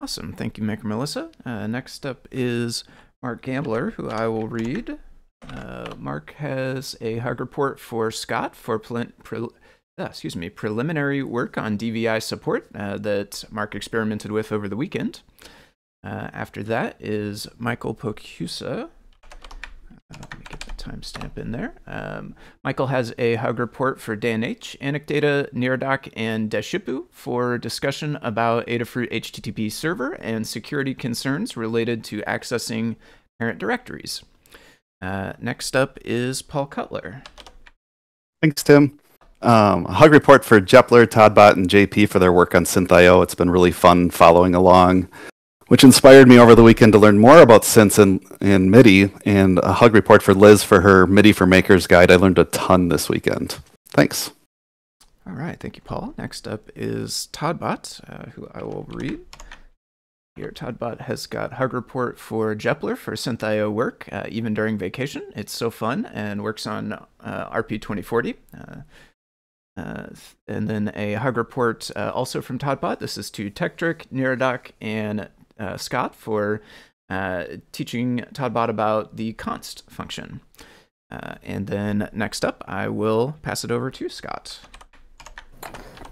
Awesome. 0.00 0.32
Thank 0.32 0.56
you, 0.58 0.64
Maker 0.64 0.86
Melissa. 0.86 1.30
Uh, 1.44 1.66
next 1.66 2.06
up 2.06 2.26
is 2.30 2.84
Mark 3.22 3.42
Gambler, 3.42 3.90
who 3.92 4.08
I 4.08 4.28
will 4.28 4.48
read. 4.48 4.98
Uh, 5.48 5.94
Mark 5.98 6.34
has 6.38 6.96
a 7.00 7.18
hug 7.18 7.40
report 7.40 7.78
for 7.80 8.10
Scott 8.10 8.54
for 8.56 8.78
pre- 8.78 9.12
pre- 9.22 9.48
uh, 9.98 10.04
excuse 10.04 10.36
me 10.36 10.48
preliminary 10.48 11.22
work 11.22 11.58
on 11.58 11.76
DVI 11.76 12.22
support 12.22 12.68
uh, 12.74 12.96
that 12.98 13.44
Mark 13.50 13.74
experimented 13.74 14.30
with 14.30 14.52
over 14.52 14.68
the 14.68 14.76
weekend. 14.76 15.20
Uh, 16.04 16.28
after 16.32 16.62
that 16.62 16.96
is 17.00 17.46
Michael 17.58 17.94
Pokusa. 17.94 18.88
Uh, 20.10 20.16
let 20.20 20.38
me 20.38 20.44
get 20.48 20.60
the 20.60 20.70
timestamp 20.72 21.36
in 21.36 21.52
there. 21.52 21.74
Um, 21.86 22.34
Michael 22.64 22.86
has 22.86 23.12
a 23.18 23.34
hug 23.34 23.58
report 23.58 24.00
for 24.00 24.16
DNH, 24.16 24.78
Anecdata, 24.78 25.52
Neradoc, 25.52 26.10
and 26.16 26.50
Deshipu 26.50 27.06
for 27.10 27.58
discussion 27.58 28.16
about 28.22 28.66
Adafruit 28.68 29.12
HTTP 29.12 29.70
server 29.70 30.14
and 30.14 30.46
security 30.46 30.94
concerns 30.94 31.56
related 31.56 32.04
to 32.04 32.22
accessing 32.22 32.96
parent 33.38 33.58
directories. 33.58 34.22
Uh, 35.02 35.32
next 35.40 35.76
up 35.76 35.98
is 36.04 36.42
Paul 36.42 36.66
Cutler. 36.66 37.22
Thanks, 38.40 38.62
Tim. 38.62 38.98
Um, 39.42 39.86
a 39.86 39.92
hug 39.92 40.12
report 40.12 40.44
for 40.44 40.60
Jepler, 40.60 41.06
Toddbot, 41.06 41.52
and 41.52 41.68
JP 41.68 42.08
for 42.08 42.18
their 42.18 42.32
work 42.32 42.54
on 42.54 42.64
SynthIO. 42.64 43.22
It's 43.22 43.34
been 43.34 43.50
really 43.50 43.70
fun 43.70 44.10
following 44.10 44.54
along 44.54 45.08
which 45.68 45.84
inspired 45.84 46.28
me 46.28 46.38
over 46.38 46.54
the 46.54 46.62
weekend 46.62 46.92
to 46.92 46.98
learn 46.98 47.18
more 47.18 47.40
about 47.40 47.62
synths 47.62 47.98
and, 47.98 48.24
and 48.40 48.70
MIDI, 48.70 49.12
and 49.24 49.58
a 49.60 49.74
hug 49.74 49.94
report 49.94 50.22
for 50.22 50.34
Liz 50.34 50.64
for 50.64 50.80
her 50.80 51.06
MIDI 51.06 51.32
for 51.32 51.46
Makers 51.46 51.86
guide. 51.86 52.10
I 52.10 52.16
learned 52.16 52.38
a 52.38 52.44
ton 52.44 52.88
this 52.88 53.08
weekend. 53.08 53.58
Thanks. 53.88 54.32
All 55.26 55.34
right, 55.34 55.60
thank 55.60 55.76
you, 55.76 55.82
Paul. 55.82 56.14
Next 56.16 56.48
up 56.48 56.70
is 56.74 57.28
Toddbot, 57.32 58.00
uh, 58.08 58.30
who 58.30 58.48
I 58.54 58.62
will 58.62 58.86
read. 58.88 59.20
Here, 60.36 60.50
Todd 60.52 60.78
Toddbot 60.78 61.00
has 61.02 61.26
got 61.26 61.54
hug 61.54 61.74
report 61.74 62.18
for 62.18 62.54
Jepler 62.54 62.96
for 62.96 63.14
SynthIO 63.14 63.70
work, 63.70 64.08
uh, 64.10 64.24
even 64.28 64.54
during 64.54 64.78
vacation. 64.78 65.22
It's 65.34 65.52
so 65.52 65.68
fun 65.70 66.06
and 66.06 66.42
works 66.42 66.66
on 66.66 66.92
uh, 66.92 67.50
RP2040. 67.50 68.36
Uh, 69.76 70.06
and 70.46 70.68
then 70.68 70.90
a 70.94 71.14
hug 71.14 71.36
report 71.36 71.90
uh, 71.94 72.10
also 72.14 72.40
from 72.40 72.58
Toddbot. 72.58 73.00
This 73.00 73.18
is 73.18 73.30
to 73.30 73.50
Tekktrik, 73.50 74.06
Neradoc, 74.12 74.70
and 74.80 75.28
uh, 75.58 75.76
Scott 75.76 76.14
for 76.14 76.60
uh, 77.10 77.44
teaching 77.72 78.24
Toddbot 78.32 78.68
about 78.68 79.16
the 79.16 79.32
const 79.34 79.88
function. 79.88 80.40
Uh, 81.10 81.36
and 81.42 81.66
then 81.66 82.10
next 82.12 82.44
up, 82.44 82.62
I 82.68 82.88
will 82.88 83.36
pass 83.42 83.64
it 83.64 83.70
over 83.70 83.90
to 83.90 84.08
Scott. 84.08 84.60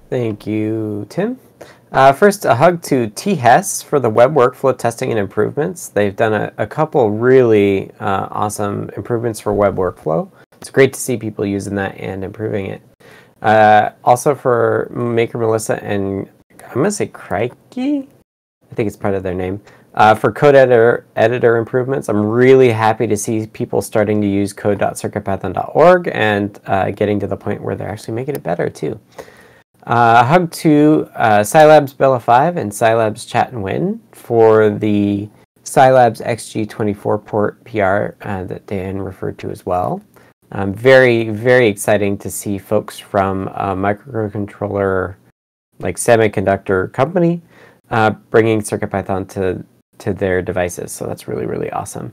Thank 0.08 0.46
you, 0.46 1.06
Tim. 1.08 1.38
Uh, 1.92 2.12
first, 2.12 2.44
a 2.44 2.54
hug 2.54 2.82
to 2.82 3.08
T-Hess 3.10 3.82
for 3.82 4.00
the 4.00 4.10
web 4.10 4.34
workflow 4.34 4.76
testing 4.76 5.10
and 5.10 5.18
improvements. 5.18 5.88
They've 5.88 6.14
done 6.14 6.32
a, 6.32 6.52
a 6.58 6.66
couple 6.66 7.10
really 7.10 7.90
uh, 8.00 8.28
awesome 8.30 8.90
improvements 8.96 9.40
for 9.40 9.52
web 9.52 9.76
workflow. 9.76 10.30
It's 10.60 10.70
great 10.70 10.92
to 10.94 11.00
see 11.00 11.16
people 11.16 11.44
using 11.44 11.74
that 11.76 11.96
and 11.96 12.24
improving 12.24 12.66
it. 12.66 12.82
Uh, 13.42 13.90
also 14.02 14.34
for 14.34 14.90
Maker 14.94 15.38
Melissa 15.38 15.82
and 15.84 16.28
I'm 16.50 16.74
gonna 16.74 16.90
say 16.90 17.06
Crikey. 17.06 18.08
I 18.70 18.74
think 18.74 18.86
it's 18.86 18.96
part 18.96 19.14
of 19.14 19.22
their 19.22 19.34
name. 19.34 19.60
Uh, 19.94 20.14
for 20.14 20.30
code 20.30 20.54
editor 20.54 21.06
editor 21.16 21.56
improvements, 21.56 22.08
I'm 22.08 22.22
really 22.22 22.70
happy 22.70 23.06
to 23.06 23.16
see 23.16 23.46
people 23.46 23.80
starting 23.80 24.20
to 24.20 24.26
use 24.26 24.52
code.circuitpython.org 24.52 26.10
and 26.12 26.60
uh, 26.66 26.90
getting 26.90 27.18
to 27.20 27.26
the 27.26 27.36
point 27.36 27.62
where 27.62 27.74
they're 27.74 27.88
actually 27.88 28.14
making 28.14 28.34
it 28.34 28.42
better 28.42 28.68
too. 28.68 29.00
Uh, 29.86 30.24
hug 30.24 30.50
to 30.50 31.08
uh, 31.14 31.40
SiLabs 31.40 31.96
Bella 31.96 32.20
5 32.20 32.56
and 32.56 32.72
SiLabs 32.72 33.26
Chat 33.26 33.52
and 33.52 33.62
Win 33.62 34.02
for 34.12 34.68
the 34.68 35.28
SiLabs 35.62 36.24
XG24 36.24 37.24
port 37.24 37.64
PR 37.64 38.28
uh, 38.28 38.44
that 38.44 38.66
Dan 38.66 39.00
referred 39.00 39.38
to 39.38 39.50
as 39.50 39.64
well. 39.64 40.02
Um, 40.52 40.74
very, 40.74 41.28
very 41.30 41.68
exciting 41.68 42.18
to 42.18 42.30
see 42.30 42.58
folks 42.58 42.98
from 42.98 43.48
a 43.48 43.74
microcontroller, 43.74 45.16
like 45.78 45.96
semiconductor 45.96 46.92
company, 46.92 47.42
uh, 47.90 48.10
bringing 48.10 48.60
CircuitPython 48.60 49.28
to 49.30 49.64
to 49.98 50.12
their 50.12 50.42
devices. 50.42 50.92
So 50.92 51.06
that's 51.06 51.26
really, 51.26 51.46
really 51.46 51.70
awesome. 51.70 52.12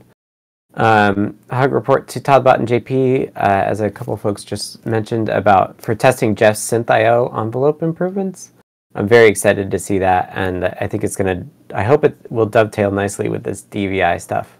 Um, 0.74 1.38
hug 1.50 1.72
report 1.72 2.08
to 2.08 2.20
Toddbot 2.20 2.58
and 2.58 2.66
JP, 2.66 3.28
uh, 3.28 3.30
as 3.38 3.80
a 3.80 3.90
couple 3.90 4.16
folks 4.16 4.42
just 4.42 4.84
mentioned 4.84 5.28
about 5.28 5.80
for 5.80 5.94
testing 5.94 6.34
Jeff's 6.34 6.60
SynthIO 6.60 7.36
envelope 7.38 7.82
improvements. 7.82 8.52
I'm 8.96 9.06
very 9.08 9.28
excited 9.28 9.70
to 9.70 9.78
see 9.78 9.98
that, 9.98 10.30
and 10.32 10.64
I 10.64 10.86
think 10.88 11.04
it's 11.04 11.16
gonna. 11.16 11.46
I 11.74 11.82
hope 11.82 12.04
it 12.04 12.16
will 12.30 12.46
dovetail 12.46 12.90
nicely 12.90 13.28
with 13.28 13.42
this 13.42 13.62
DVI 13.62 14.20
stuff. 14.20 14.58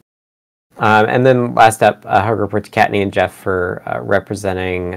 Um, 0.79 1.07
and 1.09 1.25
then 1.25 1.55
last 1.55 1.83
up, 1.83 2.05
uh, 2.05 2.23
hug 2.23 2.39
report 2.39 2.65
to 2.65 2.71
Kattni 2.71 3.01
and 3.03 3.13
Jeff 3.13 3.33
for 3.33 3.83
uh, 3.87 4.01
representing 4.01 4.93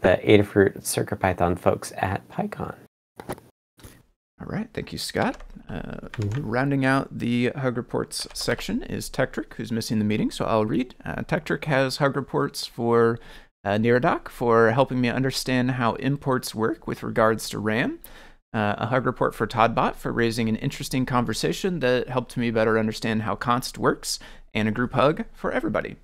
the 0.00 0.18
Adafruit 0.24 0.80
CircuitPython 0.82 1.58
folks 1.58 1.92
at 1.98 2.28
PyCon. 2.28 2.74
All 3.28 4.46
right, 4.46 4.68
thank 4.72 4.92
you, 4.92 4.98
Scott. 4.98 5.36
Uh, 5.70 6.08
mm-hmm. 6.08 6.44
Rounding 6.44 6.84
out 6.84 7.16
the 7.16 7.50
Hug 7.50 7.76
Reports 7.76 8.26
section 8.34 8.82
is 8.82 9.08
Tekktrik, 9.08 9.54
who's 9.54 9.70
missing 9.70 10.00
the 10.00 10.04
meeting, 10.04 10.32
so 10.32 10.44
I'll 10.44 10.66
read. 10.66 10.96
Uh, 11.04 11.22
has 11.66 11.98
Hug 11.98 12.16
Reports 12.16 12.66
for 12.66 13.20
uh, 13.64 13.78
for 14.28 14.70
helping 14.72 15.00
me 15.00 15.08
understand 15.08 15.72
how 15.72 15.94
imports 15.94 16.54
work 16.54 16.86
with 16.86 17.02
regards 17.02 17.48
to 17.50 17.58
RAM. 17.58 18.00
Uh, 18.52 18.74
a 18.78 18.86
hug 18.86 19.06
report 19.06 19.32
for 19.32 19.46
Toddbot 19.46 19.94
for 19.94 20.10
raising 20.12 20.48
an 20.48 20.56
interesting 20.56 21.06
conversation 21.06 21.78
that 21.80 22.08
helped 22.08 22.36
me 22.36 22.50
better 22.50 22.78
understand 22.78 23.22
how 23.22 23.36
const 23.36 23.78
works, 23.78 24.18
and 24.52 24.66
a 24.66 24.72
group 24.72 24.92
hug 24.92 25.24
for 25.32 25.52
everybody. 25.52 25.96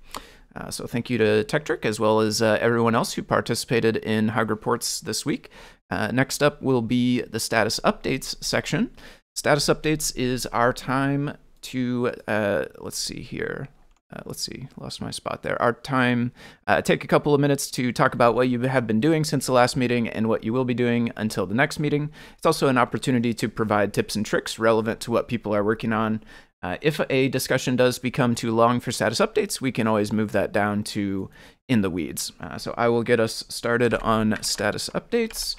Uh, 0.55 0.71
so 0.71 0.87
thank 0.87 1.09
you 1.09 1.17
to 1.17 1.43
Tekktrik 1.43 1.85
as 1.85 1.99
well 1.99 2.19
as 2.19 2.41
uh, 2.41 2.57
everyone 2.61 2.95
else 2.95 3.13
who 3.13 3.21
participated 3.21 3.97
in 3.97 4.29
Hug 4.29 4.49
Reports 4.49 5.01
this 5.01 5.25
week. 5.25 5.51
Uh, 5.89 6.09
next 6.11 6.41
up 6.41 6.61
will 6.61 6.81
be 6.81 7.21
the 7.21 7.39
status 7.39 7.79
updates 7.83 8.41
section. 8.43 8.91
Status 9.37 9.67
updates 9.67 10.11
is 10.15 10.47
our 10.47 10.73
time 10.73 11.37
to, 11.61 12.11
uh, 12.27 12.65
let's 12.79 12.97
see 12.97 13.21
here. 13.21 13.67
Uh, 14.11 14.21
let's 14.25 14.41
see, 14.41 14.67
lost 14.79 14.99
my 14.99 15.11
spot 15.11 15.43
there. 15.43 15.61
Our 15.61 15.73
time, 15.73 16.31
uh, 16.65 16.81
take 16.81 17.03
a 17.03 17.07
couple 17.07 17.35
of 17.35 17.39
minutes 17.39 17.69
to 17.71 17.91
talk 17.91 18.15
about 18.15 18.33
what 18.33 18.49
you 18.49 18.59
have 18.61 18.87
been 18.87 18.99
doing 18.99 19.23
since 19.23 19.45
the 19.45 19.51
last 19.51 19.77
meeting 19.77 20.07
and 20.07 20.27
what 20.27 20.43
you 20.43 20.53
will 20.53 20.65
be 20.65 20.73
doing 20.73 21.11
until 21.15 21.45
the 21.45 21.53
next 21.53 21.77
meeting. 21.77 22.09
It's 22.35 22.47
also 22.47 22.67
an 22.67 22.79
opportunity 22.79 23.31
to 23.35 23.47
provide 23.47 23.93
tips 23.93 24.15
and 24.15 24.25
tricks 24.25 24.57
relevant 24.57 25.01
to 25.01 25.11
what 25.11 25.27
people 25.27 25.53
are 25.53 25.63
working 25.63 25.93
on. 25.93 26.23
Uh, 26.63 26.77
if 26.81 26.99
a 27.07 27.27
discussion 27.27 27.75
does 27.75 27.99
become 27.99 28.33
too 28.33 28.49
long 28.49 28.79
for 28.79 28.91
status 28.91 29.19
updates, 29.19 29.61
we 29.61 29.71
can 29.71 29.85
always 29.85 30.11
move 30.11 30.31
that 30.31 30.51
down 30.51 30.83
to 30.85 31.29
in 31.67 31.81
the 31.81 31.91
weeds. 31.91 32.31
Uh, 32.39 32.57
so 32.57 32.73
I 32.75 32.87
will 32.87 33.03
get 33.03 33.19
us 33.19 33.43
started 33.49 33.93
on 33.93 34.41
status 34.41 34.89
updates. 34.95 35.55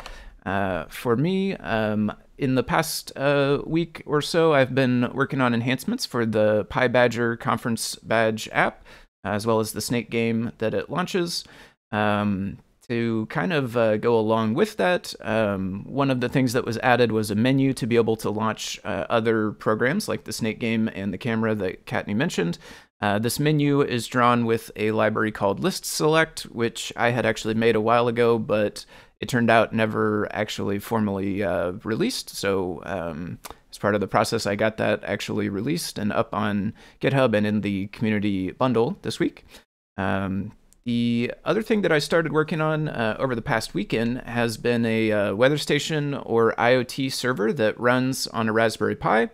Uh, 0.49 0.87
for 0.89 1.15
me, 1.15 1.53
um, 1.57 2.11
in 2.39 2.55
the 2.55 2.63
past 2.63 3.13
uh, 3.17 3.61
week 3.67 4.03
or 4.07 4.23
so, 4.23 4.55
I've 4.55 4.75
been 4.75 5.11
working 5.13 5.43
on 5.43 5.53
enhancements 5.53 6.07
for 6.07 6.25
the 6.25 6.65
PyBadger 6.71 7.39
conference 7.39 7.97
badge 7.97 8.49
app, 8.51 8.83
as 9.25 9.47
well 9.47 9.61
as 9.61 9.73
the 9.73 9.83
Snake 9.83 10.09
game 10.09 10.53
that 10.57 10.73
it 10.73 10.89
launches. 10.89 11.45
Um, 11.93 12.57
to 12.89 13.27
kind 13.27 13.53
of 13.53 13.77
uh, 13.77 13.99
go 13.99 14.19
along 14.19 14.55
with 14.55 14.79
that, 14.79 15.15
um, 15.21 15.85
one 15.87 16.11
of 16.11 16.23
the 16.23 16.31
things 16.31 16.55
that 16.55 16.65
was 16.65 16.79
added 16.79 17.13
was 17.13 17.31
a 17.31 17.35
menu 17.35 17.75
to 17.75 17.87
be 17.87 17.97
able 17.97 18.17
to 18.17 18.31
launch 18.31 18.81
uh, 18.85 19.05
other 19.11 19.51
programs 19.53 20.09
like 20.09 20.25
the 20.25 20.33
Snake 20.33 20.59
game 20.59 20.89
and 20.95 21.13
the 21.13 21.19
camera 21.19 21.55
that 21.55 21.85
Kattni 21.85 22.17
mentioned. 22.17 22.57
Uh, 23.03 23.19
this 23.19 23.39
menu 23.39 23.83
is 23.83 24.07
drawn 24.07 24.47
with 24.47 24.71
a 24.77 24.93
library 24.93 25.31
called 25.31 25.61
List 25.61 25.85
Select, 25.85 26.45
which 26.45 26.91
I 26.97 27.11
had 27.11 27.27
actually 27.27 27.53
made 27.53 27.77
a 27.77 27.81
while 27.83 28.09
ago, 28.09 28.39
but 28.39 28.87
it 29.21 29.29
turned 29.29 29.51
out 29.51 29.73
never 29.73 30.29
actually 30.33 30.79
formally 30.79 31.43
uh, 31.43 31.73
released. 31.85 32.31
So 32.31 32.83
um, 32.85 33.39
as 33.71 33.79
part 33.79 33.95
of 33.95 34.01
the 34.01 34.07
process, 34.07 34.47
I 34.47 34.55
got 34.55 34.77
that 34.77 35.03
actually 35.05 35.49
released 35.49 35.99
and 35.99 36.13
up 36.13 36.35
on 36.35 36.73
GitHub 37.01 37.37
and 37.37 37.47
in 37.47 37.61
the 37.63 37.89
community 37.89 38.53
bundle 38.53 38.99
this 39.03 39.19
week. 39.19 39.45
Um, 39.97 40.53
the 40.85 41.35
other 41.45 41.63
thing 41.63 41.83
that 41.83 41.93
I 41.93 41.99
started 41.99 42.33
working 42.33 42.61
on 42.61 42.89
uh, 42.89 43.17
over 43.19 43.35
the 43.35 43.43
past 43.43 43.75
weekend 43.75 44.23
has 44.23 44.57
been 44.57 44.87
a 44.87 45.13
uh, 45.13 45.35
weather 45.35 45.59
station 45.59 46.15
or 46.15 46.55
IoT 46.57 47.13
server 47.13 47.53
that 47.53 47.79
runs 47.79 48.27
on 48.29 48.49
a 48.49 48.53
Raspberry 48.53 48.97
Pi. 48.97 49.29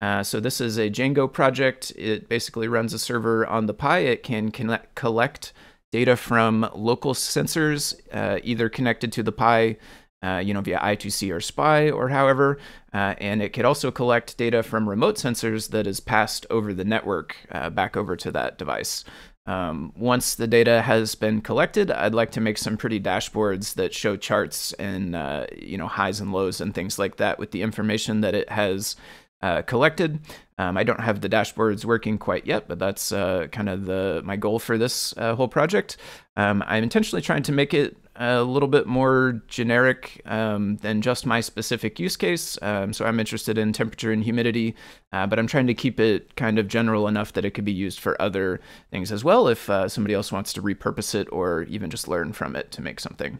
Uh, 0.00 0.22
so 0.22 0.40
this 0.40 0.60
is 0.60 0.78
a 0.78 0.90
Django 0.90 1.32
project. 1.32 1.92
It 1.96 2.28
basically 2.28 2.66
runs 2.66 2.92
a 2.92 2.98
server 2.98 3.46
on 3.46 3.66
the 3.66 3.74
Pi. 3.74 4.00
It 4.00 4.22
can 4.22 4.50
connect, 4.50 4.94
collect 4.94 5.52
data 5.96 6.14
from 6.14 6.68
local 6.74 7.14
sensors, 7.14 7.98
uh, 8.12 8.38
either 8.44 8.68
connected 8.68 9.10
to 9.10 9.22
the 9.22 9.32
Pi, 9.32 9.78
uh, 10.22 10.42
you 10.44 10.52
know, 10.52 10.60
via 10.60 10.78
I2C 10.78 11.34
or 11.34 11.40
SPI 11.40 11.90
or 11.90 12.10
however, 12.10 12.58
uh, 12.92 13.14
and 13.16 13.40
it 13.40 13.54
could 13.54 13.64
also 13.64 13.90
collect 13.90 14.36
data 14.36 14.62
from 14.62 14.86
remote 14.86 15.16
sensors 15.16 15.70
that 15.70 15.86
is 15.86 16.00
passed 16.00 16.44
over 16.50 16.74
the 16.74 16.84
network 16.84 17.34
uh, 17.50 17.70
back 17.70 17.96
over 17.96 18.14
to 18.14 18.30
that 18.30 18.58
device. 18.58 19.04
Um, 19.46 19.94
once 19.96 20.34
the 20.34 20.46
data 20.46 20.82
has 20.82 21.14
been 21.14 21.40
collected, 21.40 21.90
I'd 21.90 22.14
like 22.14 22.32
to 22.32 22.42
make 22.42 22.58
some 22.58 22.76
pretty 22.76 23.00
dashboards 23.00 23.72
that 23.76 23.94
show 23.94 24.18
charts 24.18 24.74
and 24.74 25.16
uh, 25.16 25.46
you 25.56 25.78
know 25.78 25.86
highs 25.86 26.20
and 26.20 26.30
lows 26.30 26.60
and 26.60 26.74
things 26.74 26.98
like 26.98 27.16
that 27.16 27.38
with 27.38 27.52
the 27.52 27.62
information 27.62 28.20
that 28.20 28.34
it 28.34 28.50
has 28.50 28.96
uh, 29.42 29.62
collected. 29.62 30.20
Um, 30.58 30.76
I 30.76 30.84
don't 30.84 31.00
have 31.00 31.20
the 31.20 31.28
dashboards 31.28 31.84
working 31.84 32.16
quite 32.18 32.46
yet, 32.46 32.66
but 32.66 32.78
that's 32.78 33.12
uh, 33.12 33.48
kind 33.52 33.68
of 33.68 33.84
the 33.84 34.22
my 34.24 34.36
goal 34.36 34.58
for 34.58 34.78
this 34.78 35.14
uh, 35.18 35.34
whole 35.34 35.48
project. 35.48 35.98
Um, 36.36 36.64
I'm 36.66 36.82
intentionally 36.82 37.22
trying 37.22 37.42
to 37.44 37.52
make 37.52 37.74
it 37.74 37.96
a 38.18 38.42
little 38.42 38.68
bit 38.68 38.86
more 38.86 39.42
generic 39.48 40.22
um, 40.24 40.76
than 40.78 41.02
just 41.02 41.26
my 41.26 41.40
specific 41.40 42.00
use 42.00 42.16
case. 42.16 42.58
Um, 42.62 42.92
so 42.92 43.04
I'm 43.04 43.20
interested 43.20 43.58
in 43.58 43.74
temperature 43.74 44.10
and 44.10 44.24
humidity, 44.24 44.74
uh, 45.12 45.26
but 45.26 45.38
I'm 45.38 45.46
trying 45.46 45.66
to 45.66 45.74
keep 45.74 46.00
it 46.00 46.34
kind 46.36 46.58
of 46.58 46.68
general 46.68 47.08
enough 47.08 47.34
that 47.34 47.44
it 47.44 47.50
could 47.50 47.64
be 47.64 47.72
used 47.72 48.00
for 48.00 48.20
other 48.20 48.60
things 48.90 49.12
as 49.12 49.22
well 49.22 49.48
if 49.48 49.68
uh, 49.68 49.88
somebody 49.88 50.14
else 50.14 50.32
wants 50.32 50.54
to 50.54 50.62
repurpose 50.62 51.14
it 51.14 51.28
or 51.30 51.64
even 51.64 51.90
just 51.90 52.08
learn 52.08 52.32
from 52.32 52.56
it 52.56 52.70
to 52.72 52.82
make 52.82 53.00
something. 53.00 53.38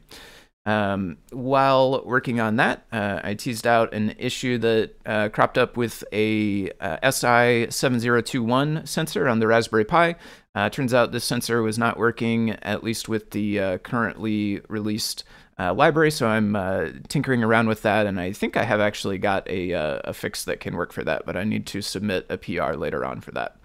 Um, 0.67 1.19
while 1.31 2.03
working 2.05 2.41
on 2.41 2.57
that, 2.57 2.85
uh, 2.91 3.21
I 3.23 3.35
teased 3.35 3.69
out 3.69 3.95
an 3.95 4.17
issue 4.19 4.59
that 4.59 4.97
uh, 5.07 5.29
cropped 5.29 5.57
up 5.57 5.77
with 5.77 6.03
a 6.13 6.73
uh, 6.81 6.97
SI7021 7.05 8.87
sensor 8.87 9.29
on 9.29 9.39
the 9.39 9.47
Raspberry 9.47 9.85
Pi. 9.85 10.17
Uh, 10.57 10.69
turns 10.69 10.93
out 10.93 11.13
this 11.13 11.25
sensor 11.25 11.63
was 11.63 11.79
not 11.79 11.97
working, 11.97 12.51
at 12.51 12.83
least 12.83 13.09
with 13.09 13.31
the 13.31 13.61
uh, 13.61 13.79
currently 13.79 14.61
released 14.69 15.23
uh, 15.59 15.73
library, 15.73 16.11
so 16.11 16.27
I'm 16.27 17.03
tinkering 17.09 17.43
around 17.43 17.69
with 17.69 17.83
that, 17.83 18.05
and 18.05 18.21
I 18.21 18.33
think 18.33 18.59
I 18.59 18.65
have 18.65 18.81
actually 18.81 19.17
got 19.17 19.49
a, 19.49 19.71
a, 19.71 20.13
fix 20.13 20.45
that 20.45 20.61
can 20.61 20.77
work 20.77 20.93
for 20.93 21.03
that, 21.05 21.25
but 21.25 21.35
I 21.35 21.45
need 21.45 21.65
to 21.69 21.81
submit 21.81 22.27
a 22.29 22.37
PR 22.37 22.75
later 22.75 23.07
on 23.07 23.23
for 23.23 23.31
that. 23.31 23.57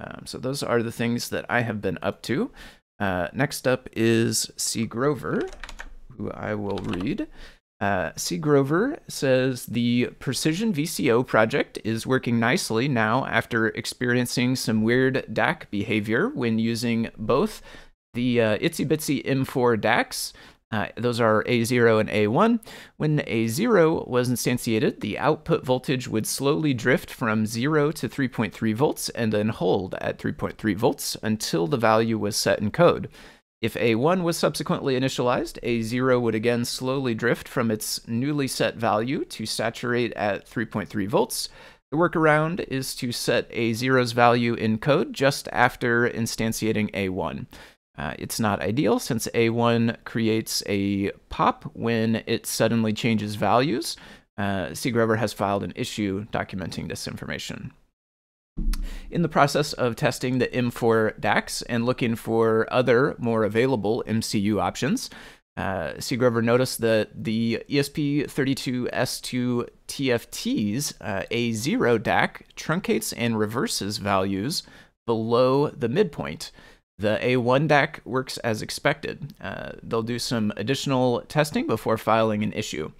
Um, 0.00 0.22
so 0.24 0.38
those 0.38 0.62
are 0.62 0.82
the 0.82 0.92
things 0.92 1.28
that 1.28 1.44
I 1.50 1.60
have 1.60 1.82
been 1.82 1.98
up 2.00 2.22
to. 2.22 2.50
next 2.98 3.68
up 3.68 3.90
is 3.92 4.50
C. 4.56 4.86
Grover 4.86 5.48
who 6.16 6.30
I 6.30 6.54
will 6.54 6.78
read. 6.78 7.26
Uh, 7.80 8.12
C. 8.16 8.38
Grover 8.38 8.98
says 9.08 9.66
the 9.66 10.06
Precision 10.18 10.72
VCO 10.72 11.26
project 11.26 11.78
is 11.84 12.06
working 12.06 12.38
nicely 12.38 12.88
now 12.88 13.26
after 13.26 13.68
experiencing 13.68 14.56
some 14.56 14.82
weird 14.82 15.26
DAC 15.30 15.68
behavior 15.70 16.28
when 16.28 16.58
using 16.58 17.10
both 17.18 17.60
the 18.14 18.40
uh, 18.40 18.58
Itsy 18.58 18.86
Bitsy 18.86 19.24
M4 19.26 19.78
DACs. 19.78 20.32
Uh, 20.70 20.88
those 20.96 21.20
are 21.20 21.44
A0 21.44 22.00
and 22.00 22.08
A1. 22.08 22.58
When 22.96 23.18
A0 23.20 24.08
was 24.08 24.28
instantiated, 24.28 25.00
the 25.00 25.18
output 25.18 25.64
voltage 25.64 26.08
would 26.08 26.26
slowly 26.26 26.74
drift 26.74 27.10
from 27.10 27.46
0 27.46 27.92
to 27.92 28.08
3.3 28.08 28.74
volts 28.74 29.08
and 29.10 29.32
then 29.32 29.50
hold 29.50 29.94
at 30.00 30.18
3.3 30.18 30.74
volts 30.74 31.16
until 31.22 31.66
the 31.66 31.76
value 31.76 32.18
was 32.18 32.34
set 32.34 32.60
in 32.60 32.70
code. 32.70 33.08
If 33.64 33.76
A1 33.76 34.24
was 34.24 34.36
subsequently 34.36 34.92
initialized, 34.92 35.58
A0 35.62 36.20
would 36.20 36.34
again 36.34 36.66
slowly 36.66 37.14
drift 37.14 37.48
from 37.48 37.70
its 37.70 38.06
newly 38.06 38.46
set 38.46 38.76
value 38.76 39.24
to 39.24 39.46
saturate 39.46 40.12
at 40.12 40.46
3.3 40.46 41.08
volts. 41.08 41.48
The 41.90 41.96
workaround 41.96 42.60
is 42.68 42.94
to 42.96 43.10
set 43.10 43.50
A0's 43.52 44.12
value 44.12 44.52
in 44.52 44.76
code 44.76 45.14
just 45.14 45.48
after 45.50 46.06
instantiating 46.06 46.90
A1. 46.92 47.46
Uh, 47.96 48.12
it's 48.18 48.38
not 48.38 48.60
ideal 48.60 48.98
since 48.98 49.28
A1 49.28 49.96
creates 50.04 50.62
a 50.66 51.12
pop 51.30 51.64
when 51.72 52.22
it 52.26 52.44
suddenly 52.44 52.92
changes 52.92 53.36
values. 53.36 53.96
Uh, 54.36 54.74
C. 54.74 54.90
Grover 54.90 55.16
has 55.16 55.32
filed 55.32 55.64
an 55.64 55.72
issue 55.74 56.26
documenting 56.26 56.90
this 56.90 57.08
information. 57.08 57.72
In 59.10 59.22
the 59.22 59.28
process 59.28 59.72
of 59.72 59.96
testing 59.96 60.38
the 60.38 60.48
M4 60.48 61.18
DACs 61.20 61.62
and 61.68 61.86
looking 61.86 62.16
for 62.16 62.66
other 62.72 63.14
more 63.18 63.44
available 63.44 64.02
MCU 64.06 64.60
options, 64.60 65.10
uh, 65.56 66.00
C. 66.00 66.16
Grover 66.16 66.42
noticed 66.42 66.80
that 66.80 67.24
the 67.24 67.62
ESP32S2 67.68 69.68
TFT's 69.86 70.94
uh, 71.00 71.22
A0 71.30 72.00
DAC 72.00 72.42
truncates 72.56 73.14
and 73.16 73.38
reverses 73.38 73.98
values 73.98 74.64
below 75.06 75.68
the 75.68 75.88
midpoint. 75.88 76.50
The 76.98 77.18
A1 77.22 77.68
DAC 77.68 78.04
works 78.04 78.38
as 78.38 78.62
expected. 78.62 79.34
Uh, 79.40 79.72
they'll 79.82 80.02
do 80.02 80.18
some 80.18 80.52
additional 80.56 81.20
testing 81.22 81.66
before 81.66 81.98
filing 81.98 82.42
an 82.42 82.52
issue. 82.52 82.90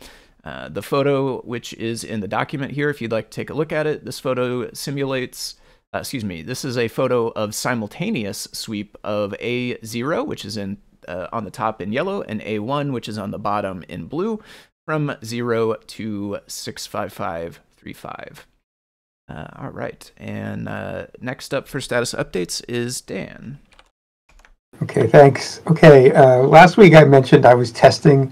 Uh, 0.44 0.68
the 0.68 0.82
photo, 0.82 1.40
which 1.42 1.72
is 1.74 2.02
in 2.04 2.20
the 2.20 2.28
document 2.28 2.70
here, 2.72 2.90
if 2.90 3.00
you'd 3.00 3.10
like 3.10 3.30
to 3.30 3.34
take 3.34 3.48
a 3.48 3.54
look 3.54 3.72
at 3.72 3.86
it, 3.86 4.04
this 4.04 4.20
photo 4.20 4.70
simulates, 4.74 5.54
uh, 5.94 6.00
excuse 6.00 6.24
me, 6.24 6.42
this 6.42 6.66
is 6.66 6.76
a 6.76 6.88
photo 6.88 7.28
of 7.28 7.54
simultaneous 7.54 8.46
sweep 8.52 8.98
of 9.02 9.32
A0, 9.40 10.26
which 10.26 10.44
is 10.44 10.58
in 10.58 10.76
uh, 11.08 11.28
on 11.32 11.44
the 11.44 11.50
top 11.50 11.80
in 11.80 11.92
yellow, 11.92 12.20
and 12.22 12.42
A1, 12.42 12.92
which 12.92 13.08
is 13.08 13.16
on 13.18 13.30
the 13.30 13.38
bottom 13.38 13.84
in 13.88 14.04
blue, 14.06 14.42
from 14.86 15.16
0 15.24 15.74
to 15.74 16.38
65535. 16.46 18.46
Uh, 19.26 19.46
all 19.56 19.70
right, 19.70 20.12
and 20.18 20.68
uh, 20.68 21.06
next 21.20 21.54
up 21.54 21.66
for 21.68 21.80
status 21.80 22.12
updates 22.12 22.62
is 22.68 23.00
Dan. 23.00 23.58
Okay, 24.82 25.06
thanks. 25.06 25.62
Okay, 25.66 26.12
last 26.42 26.76
week 26.76 26.92
I 26.94 27.04
mentioned 27.04 27.46
I 27.46 27.54
was 27.54 27.72
testing 27.72 28.30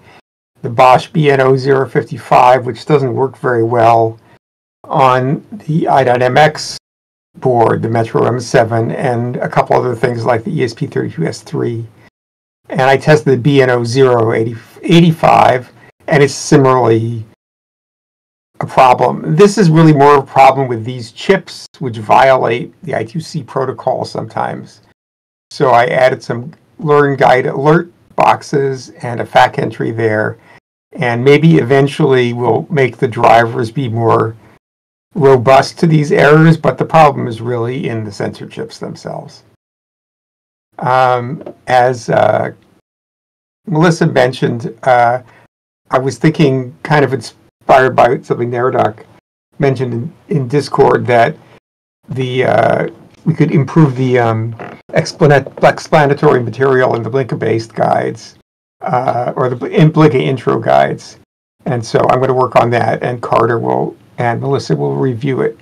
the 0.62 0.70
Bosch 0.70 1.10
BNO055, 1.10 2.64
which 2.64 2.86
doesn't 2.86 3.14
work 3.14 3.36
very 3.36 3.64
well 3.64 4.18
on 4.84 5.44
the 5.66 5.88
i.MX 5.88 6.76
board, 7.38 7.82
the 7.82 7.88
Metro 7.88 8.22
M7, 8.22 8.94
and 8.94 9.36
a 9.36 9.48
couple 9.48 9.76
other 9.76 9.94
things 9.94 10.24
like 10.24 10.42
the 10.44 10.60
ESP32S3. 10.60 11.84
And 12.68 12.82
I 12.82 12.96
tested 12.96 13.42
the 13.42 13.58
BNO085, 13.58 15.66
and 16.06 16.22
it's 16.22 16.34
similarly 16.34 17.24
a 18.60 18.66
problem. 18.66 19.34
This 19.34 19.58
is 19.58 19.68
really 19.68 19.92
more 19.92 20.18
of 20.18 20.22
a 20.22 20.26
problem 20.26 20.68
with 20.68 20.84
these 20.84 21.10
chips, 21.10 21.66
which 21.80 21.96
violate 21.96 22.72
the 22.84 22.92
I2C 22.92 23.44
protocol 23.46 24.04
sometimes. 24.04 24.82
So 25.50 25.70
I 25.70 25.86
added 25.86 26.22
some 26.22 26.52
learn 26.78 27.16
guide 27.16 27.46
alert 27.46 27.92
boxes 28.14 28.90
and 29.02 29.20
a 29.20 29.24
FAQ 29.24 29.58
entry 29.58 29.90
there. 29.90 30.38
And 30.94 31.24
maybe 31.24 31.56
eventually 31.56 32.32
we'll 32.32 32.66
make 32.70 32.98
the 32.98 33.08
drivers 33.08 33.70
be 33.70 33.88
more 33.88 34.36
robust 35.14 35.78
to 35.78 35.86
these 35.86 36.12
errors, 36.12 36.56
but 36.56 36.78
the 36.78 36.84
problem 36.84 37.26
is 37.26 37.40
really 37.40 37.88
in 37.88 38.04
the 38.04 38.12
sensor 38.12 38.46
chips 38.46 38.78
themselves. 38.78 39.44
Um, 40.78 41.42
as 41.66 42.08
uh, 42.08 42.52
Melissa 43.66 44.06
mentioned, 44.06 44.74
uh, 44.82 45.22
I 45.90 45.98
was 45.98 46.18
thinking, 46.18 46.74
kind 46.82 47.04
of 47.04 47.12
inspired 47.12 47.94
by 47.94 48.20
something 48.22 48.50
Neradoc 48.50 49.04
mentioned 49.58 49.92
in, 49.92 50.12
in 50.36 50.48
Discord, 50.48 51.06
that 51.06 51.36
the 52.08 52.44
uh, 52.44 52.88
we 53.24 53.34
could 53.34 53.52
improve 53.52 53.96
the 53.96 54.18
um, 54.18 54.56
explanatory 54.94 56.42
material 56.42 56.96
in 56.96 57.02
the 57.02 57.10
Blinka-based 57.10 57.72
guides 57.72 58.36
uh, 58.82 59.32
or 59.36 59.48
the 59.48 59.56
Blinka 59.56 60.14
intro 60.14 60.58
guides. 60.58 61.18
And 61.64 61.84
so 61.84 62.00
I'm 62.10 62.18
going 62.18 62.28
to 62.28 62.34
work 62.34 62.56
on 62.56 62.70
that, 62.70 63.02
and 63.02 63.22
Carter 63.22 63.58
will 63.58 63.96
and 64.18 64.40
Melissa 64.40 64.76
will 64.76 64.96
review 64.96 65.40
it. 65.40 65.58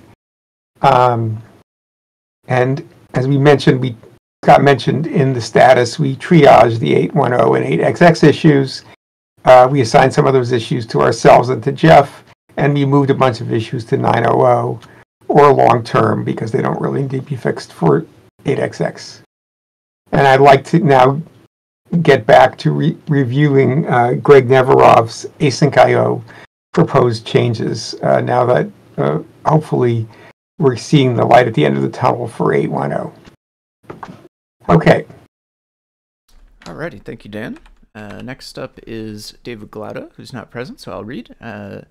Um, 0.81 1.41
and 2.47 2.87
as 3.13 3.27
we 3.27 3.37
mentioned, 3.37 3.79
we 3.79 3.95
got 4.43 4.63
mentioned 4.63 5.07
in 5.07 5.33
the 5.33 5.41
status, 5.41 5.99
we 5.99 6.15
triage 6.15 6.79
the 6.79 6.93
810 6.93 7.63
and 7.63 7.97
8XX 7.97 8.23
issues. 8.23 8.83
Uh, 9.45 9.67
we 9.71 9.81
assigned 9.81 10.13
some 10.13 10.27
of 10.27 10.33
those 10.33 10.51
issues 10.51 10.85
to 10.87 11.01
ourselves 11.01 11.49
and 11.49 11.63
to 11.63 11.71
Jeff, 11.71 12.23
and 12.57 12.73
we 12.73 12.85
moved 12.85 13.09
a 13.09 13.15
bunch 13.15 13.41
of 13.41 13.53
issues 13.53 13.85
to 13.85 13.97
900 13.97 14.79
or 15.27 15.53
long 15.53 15.83
term 15.83 16.23
because 16.23 16.51
they 16.51 16.61
don't 16.61 16.79
really 16.81 17.03
need 17.03 17.11
to 17.11 17.21
be 17.21 17.35
fixed 17.35 17.73
for 17.73 18.05
8XX. 18.45 19.21
And 20.11 20.27
I'd 20.27 20.41
like 20.41 20.65
to 20.65 20.79
now 20.79 21.21
get 22.01 22.25
back 22.25 22.57
to 22.59 22.71
re- 22.71 22.97
reviewing 23.07 23.87
uh, 23.87 24.13
Greg 24.13 24.47
Neverov's 24.47 25.25
asyncio 25.39 26.23
proposed 26.73 27.25
changes 27.25 27.95
uh, 28.01 28.21
now 28.21 28.45
that 28.45 28.69
uh, 28.97 29.19
hopefully 29.45 30.07
we're 30.57 30.77
seeing 30.77 31.15
the 31.15 31.25
light 31.25 31.47
at 31.47 31.53
the 31.53 31.65
end 31.65 31.75
of 31.75 31.83
the 31.83 31.89
tunnel 31.89 32.27
for 32.27 32.53
810. 32.53 33.11
Okay. 34.69 35.05
Alrighty, 36.61 37.03
thank 37.03 37.25
you, 37.25 37.31
Dan. 37.31 37.57
Uh, 37.93 38.21
next 38.21 38.57
up 38.57 38.79
is 38.87 39.33
David 39.43 39.71
Glaude, 39.71 40.11
who's 40.15 40.31
not 40.31 40.51
present, 40.51 40.79
so 40.79 40.91
I'll 40.91 41.03
read. 41.03 41.35
Uh, 41.41 41.81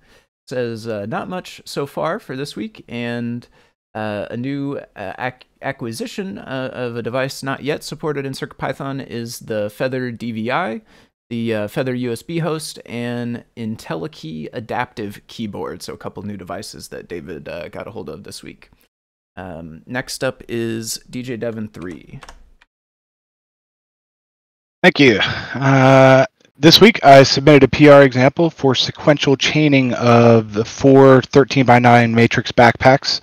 says, 0.47 0.87
uh, 0.87 1.05
not 1.05 1.29
much 1.29 1.61
so 1.65 1.85
far 1.85 2.19
for 2.19 2.35
this 2.35 2.55
week, 2.55 2.83
and 2.87 3.47
uh, 3.93 4.27
a 4.29 4.37
new 4.37 4.79
uh, 4.95 5.13
ac- 5.19 5.47
acquisition 5.61 6.37
uh, 6.37 6.69
of 6.73 6.95
a 6.95 7.01
device 7.01 7.43
not 7.43 7.63
yet 7.63 7.83
supported 7.83 8.25
in 8.25 8.33
CircuitPython 8.33 9.05
is 9.05 9.39
the 9.39 9.69
Feather 9.69 10.11
DVI, 10.11 10.81
the 11.29 11.53
uh, 11.53 11.67
Feather 11.67 11.95
USB 11.95 12.41
host, 12.41 12.79
and 12.85 13.43
IntelliKey 13.57 14.49
adaptive 14.53 15.21
keyboard. 15.27 15.83
So 15.83 15.93
a 15.93 15.97
couple 15.97 16.23
new 16.23 16.37
devices 16.37 16.89
that 16.89 17.07
David 17.07 17.49
uh, 17.49 17.69
got 17.69 17.87
a 17.87 17.91
hold 17.91 18.09
of 18.09 18.23
this 18.23 18.41
week. 18.43 18.69
Um, 19.35 19.83
next 19.85 20.23
up 20.23 20.43
is 20.47 20.99
DJ 21.09 21.39
Devon 21.39 21.69
3. 21.69 22.19
Thank 24.83 24.99
you. 24.99 25.19
Uh, 25.19 26.25
this 26.57 26.81
week, 26.81 27.03
I 27.03 27.23
submitted 27.23 27.63
a 27.63 27.67
PR 27.67 28.01
example 28.01 28.49
for 28.49 28.73
sequential 28.73 29.37
chaining 29.37 29.93
of 29.93 30.53
the 30.53 30.65
four 30.65 31.21
13 31.21 31.65
by 31.65 31.79
9 31.79 32.13
matrix 32.13 32.51
backpacks 32.51 33.21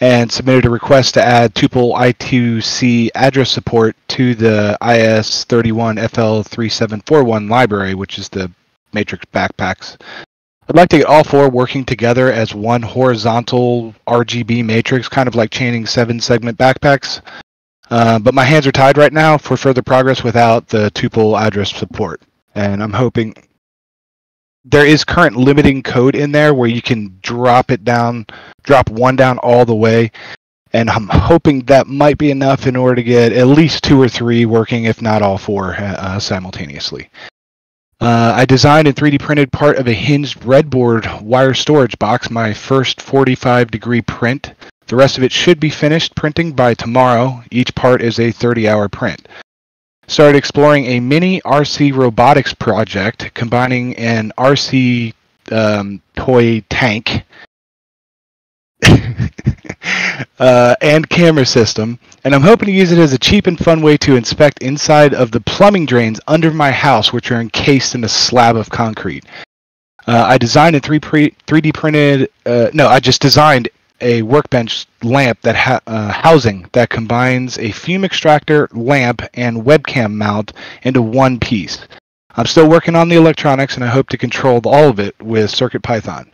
and 0.00 0.30
submitted 0.30 0.66
a 0.66 0.70
request 0.70 1.14
to 1.14 1.24
add 1.24 1.54
tuple 1.54 1.96
I2C 1.96 3.08
address 3.14 3.50
support 3.50 3.96
to 4.08 4.34
the 4.34 4.76
IS31FL3741 4.82 7.48
library, 7.48 7.94
which 7.94 8.18
is 8.18 8.28
the 8.28 8.50
matrix 8.92 9.24
backpacks. 9.26 9.96
I'd 10.68 10.76
like 10.76 10.88
to 10.90 10.98
get 10.98 11.06
all 11.06 11.22
four 11.22 11.48
working 11.48 11.84
together 11.84 12.32
as 12.32 12.52
one 12.54 12.82
horizontal 12.82 13.94
RGB 14.06 14.64
matrix, 14.64 15.08
kind 15.08 15.28
of 15.28 15.36
like 15.36 15.50
chaining 15.50 15.86
seven 15.86 16.20
segment 16.20 16.58
backpacks. 16.58 17.20
Uh, 17.88 18.18
but 18.18 18.34
my 18.34 18.44
hands 18.44 18.66
are 18.66 18.72
tied 18.72 18.98
right 18.98 19.12
now 19.12 19.38
for 19.38 19.56
further 19.56 19.82
progress 19.82 20.24
without 20.24 20.66
the 20.66 20.90
tuple 20.90 21.40
address 21.40 21.72
support. 21.72 22.20
And 22.56 22.82
I'm 22.82 22.92
hoping 22.92 23.32
there 24.68 24.84
is 24.84 25.04
current 25.04 25.36
limiting 25.36 25.82
code 25.82 26.16
in 26.16 26.32
there 26.32 26.52
where 26.52 26.68
you 26.68 26.82
can 26.82 27.18
drop 27.22 27.70
it 27.70 27.84
down, 27.84 28.26
drop 28.64 28.90
one 28.90 29.14
down 29.14 29.38
all 29.38 29.64
the 29.64 29.74
way. 29.74 30.10
And 30.72 30.90
I'm 30.90 31.08
hoping 31.08 31.60
that 31.66 31.86
might 31.86 32.18
be 32.18 32.30
enough 32.32 32.66
in 32.66 32.74
order 32.74 32.96
to 32.96 33.02
get 33.02 33.32
at 33.32 33.46
least 33.46 33.84
two 33.84 34.00
or 34.02 34.08
three 34.08 34.44
working, 34.44 34.84
if 34.84 35.00
not 35.00 35.22
all 35.22 35.38
four, 35.38 35.76
uh, 35.78 36.18
simultaneously. 36.18 37.08
Uh, 38.00 38.34
I 38.36 38.44
designed 38.44 38.88
and 38.88 38.96
3D 38.96 39.20
printed 39.20 39.52
part 39.52 39.78
of 39.78 39.86
a 39.86 39.92
hinged 39.92 40.40
breadboard 40.40 41.22
wire 41.22 41.54
storage 41.54 41.98
box, 41.98 42.28
my 42.28 42.52
first 42.52 43.00
45 43.00 43.70
degree 43.70 44.02
print. 44.02 44.52
The 44.88 44.96
rest 44.96 45.16
of 45.16 45.24
it 45.24 45.32
should 45.32 45.60
be 45.60 45.70
finished 45.70 46.14
printing 46.14 46.52
by 46.52 46.74
tomorrow. 46.74 47.42
Each 47.50 47.74
part 47.74 48.02
is 48.02 48.18
a 48.18 48.32
30 48.32 48.68
hour 48.68 48.88
print 48.88 49.26
started 50.06 50.36
exploring 50.36 50.86
a 50.86 51.00
mini 51.00 51.40
RC 51.42 51.94
robotics 51.94 52.54
project 52.54 53.32
combining 53.34 53.96
an 53.96 54.32
RC 54.38 55.12
um, 55.52 56.00
toy 56.16 56.60
tank 56.68 57.24
uh, 60.38 60.74
and 60.80 61.08
camera 61.08 61.46
system, 61.46 61.98
and 62.24 62.34
I'm 62.34 62.42
hoping 62.42 62.66
to 62.66 62.72
use 62.72 62.92
it 62.92 62.98
as 62.98 63.12
a 63.12 63.18
cheap 63.18 63.46
and 63.46 63.58
fun 63.58 63.82
way 63.82 63.96
to 63.98 64.16
inspect 64.16 64.62
inside 64.62 65.14
of 65.14 65.30
the 65.30 65.40
plumbing 65.40 65.86
drains 65.86 66.20
under 66.26 66.50
my 66.50 66.70
house, 66.70 67.12
which 67.12 67.30
are 67.30 67.40
encased 67.40 67.94
in 67.94 68.04
a 68.04 68.08
slab 68.08 68.56
of 68.56 68.70
concrete. 68.70 69.24
Uh, 70.06 70.24
I 70.26 70.38
designed 70.38 70.76
and 70.76 70.84
3 70.84 71.00
pre- 71.00 71.34
3D 71.46 71.74
printed. 71.74 72.30
Uh, 72.44 72.70
no, 72.72 72.86
I 72.86 73.00
just 73.00 73.20
designed 73.20 73.68
a 74.00 74.22
workbench 74.22 74.86
lamp 75.02 75.40
that 75.42 75.56
ha- 75.56 75.80
uh, 75.86 76.12
housing 76.12 76.68
that 76.72 76.90
combines 76.90 77.58
a 77.58 77.70
fume 77.72 78.04
extractor, 78.04 78.68
lamp, 78.72 79.22
and 79.34 79.62
webcam 79.62 80.12
mount 80.12 80.52
into 80.82 81.02
one 81.02 81.38
piece. 81.38 81.78
I'm 82.36 82.46
still 82.46 82.68
working 82.68 82.94
on 82.94 83.08
the 83.08 83.16
electronics, 83.16 83.74
and 83.74 83.84
I 83.84 83.88
hope 83.88 84.08
to 84.10 84.18
control 84.18 84.60
all 84.64 84.88
of 84.90 85.00
it 85.00 85.20
with 85.20 85.50
CircuitPython. 85.50 86.28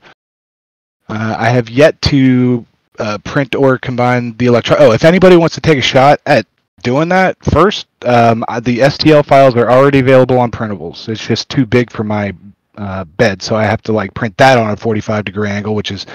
Uh, 1.08 1.36
I 1.38 1.48
have 1.48 1.70
yet 1.70 2.00
to 2.02 2.66
uh, 2.98 3.18
print 3.18 3.54
or 3.54 3.78
combine 3.78 4.36
the 4.36 4.46
electro. 4.46 4.76
Oh, 4.78 4.92
if 4.92 5.04
anybody 5.04 5.36
wants 5.36 5.54
to 5.54 5.60
take 5.60 5.78
a 5.78 5.82
shot 5.82 6.20
at 6.26 6.46
doing 6.82 7.08
that 7.10 7.36
first, 7.44 7.86
um, 8.04 8.44
the 8.62 8.80
STL 8.80 9.24
files 9.24 9.54
are 9.54 9.70
already 9.70 10.00
available 10.00 10.38
on 10.38 10.50
printables. 10.50 11.08
It's 11.08 11.24
just 11.24 11.48
too 11.48 11.66
big 11.66 11.90
for 11.90 12.02
my 12.02 12.34
uh, 12.76 13.04
bed, 13.04 13.42
so 13.42 13.54
I 13.54 13.64
have 13.64 13.82
to 13.82 13.92
like 13.92 14.14
print 14.14 14.36
that 14.38 14.58
on 14.58 14.70
a 14.70 14.76
45 14.76 15.24
degree 15.24 15.50
angle, 15.50 15.74
which 15.74 15.90
is 15.90 16.06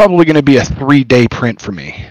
probably 0.00 0.24
going 0.24 0.34
to 0.34 0.42
be 0.42 0.56
a 0.56 0.64
three 0.64 1.04
day 1.04 1.28
print 1.28 1.60
for 1.60 1.72
me. 1.72 2.06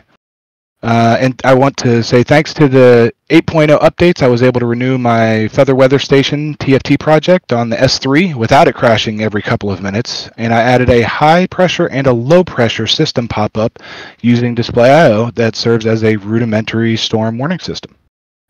Uh, 0.83 1.17
and 1.19 1.41
I 1.43 1.55
want 1.55 1.75
to 1.77 2.03
say 2.03 2.21
thanks 2.21 2.53
to 2.53 2.67
the 2.67 3.11
8.0 3.31 3.79
updates, 3.79 4.21
I 4.21 4.27
was 4.27 4.43
able 4.43 4.59
to 4.59 4.67
renew 4.67 4.99
my 4.99 5.47
Feather 5.47 5.73
Weather 5.73 5.97
Station 5.97 6.53
TFT 6.57 6.99
project 6.99 7.51
on 7.51 7.69
the 7.69 7.77
S3 7.77 8.35
without 8.35 8.67
it 8.67 8.75
crashing 8.75 9.23
every 9.23 9.41
couple 9.41 9.71
of 9.71 9.81
minutes. 9.81 10.29
And 10.37 10.53
I 10.53 10.61
added 10.61 10.91
a 10.91 11.01
high 11.01 11.47
pressure 11.47 11.87
and 11.87 12.05
a 12.05 12.13
low 12.13 12.43
pressure 12.43 12.85
system 12.85 13.27
pop 13.27 13.57
up 13.57 13.79
using 14.21 14.55
displayio 14.55 15.33
that 15.33 15.55
serves 15.55 15.87
as 15.87 16.03
a 16.03 16.17
rudimentary 16.17 16.95
storm 16.95 17.39
warning 17.39 17.57
system. 17.57 17.95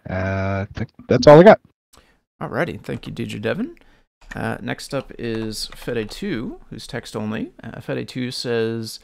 Uh, 0.09 0.65
I 0.65 0.67
think 0.73 0.89
that's 1.07 1.27
all 1.27 1.39
I 1.39 1.43
got. 1.43 1.61
Alrighty, 2.41 2.81
thank 2.81 3.07
you, 3.07 3.13
DJ 3.13 3.41
Devon. 3.41 3.77
Uh, 4.35 4.57
next 4.61 4.93
up 4.93 5.13
is 5.17 5.69
Fede2, 5.73 6.59
who's 6.69 6.85
text 6.85 7.15
only. 7.15 7.53
Uh, 7.63 7.79
Fede2 7.79 8.33
says, 8.33 8.99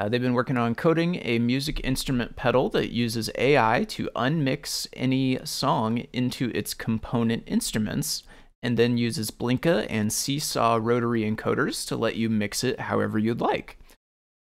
uh, 0.00 0.08
they've 0.08 0.22
been 0.22 0.32
working 0.32 0.56
on 0.56 0.74
coding 0.74 1.20
a 1.26 1.38
music 1.38 1.78
instrument 1.84 2.34
pedal 2.34 2.70
that 2.70 2.90
uses 2.90 3.28
AI 3.36 3.84
to 3.86 4.08
unmix 4.16 4.86
any 4.94 5.38
song 5.44 6.06
into 6.10 6.50
its 6.54 6.72
component 6.72 7.42
instruments, 7.46 8.22
and 8.62 8.78
then 8.78 8.96
uses 8.96 9.30
Blinka 9.30 9.86
and 9.90 10.10
Seesaw 10.10 10.78
rotary 10.80 11.30
encoders 11.30 11.86
to 11.86 11.96
let 11.96 12.16
you 12.16 12.30
mix 12.30 12.64
it 12.64 12.80
however 12.80 13.18
you'd 13.18 13.42
like. 13.42 13.78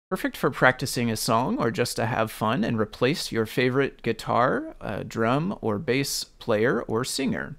Perfect 0.08 0.38
for 0.38 0.50
practicing 0.50 1.10
a 1.10 1.16
song 1.18 1.58
or 1.58 1.70
just 1.70 1.96
to 1.96 2.06
have 2.06 2.30
fun 2.30 2.64
and 2.64 2.80
replace 2.80 3.30
your 3.30 3.44
favorite 3.44 4.00
guitar, 4.00 4.74
uh, 4.80 5.02
drum, 5.06 5.58
or 5.60 5.78
bass 5.78 6.24
player 6.24 6.80
or 6.80 7.04
singer. 7.04 7.56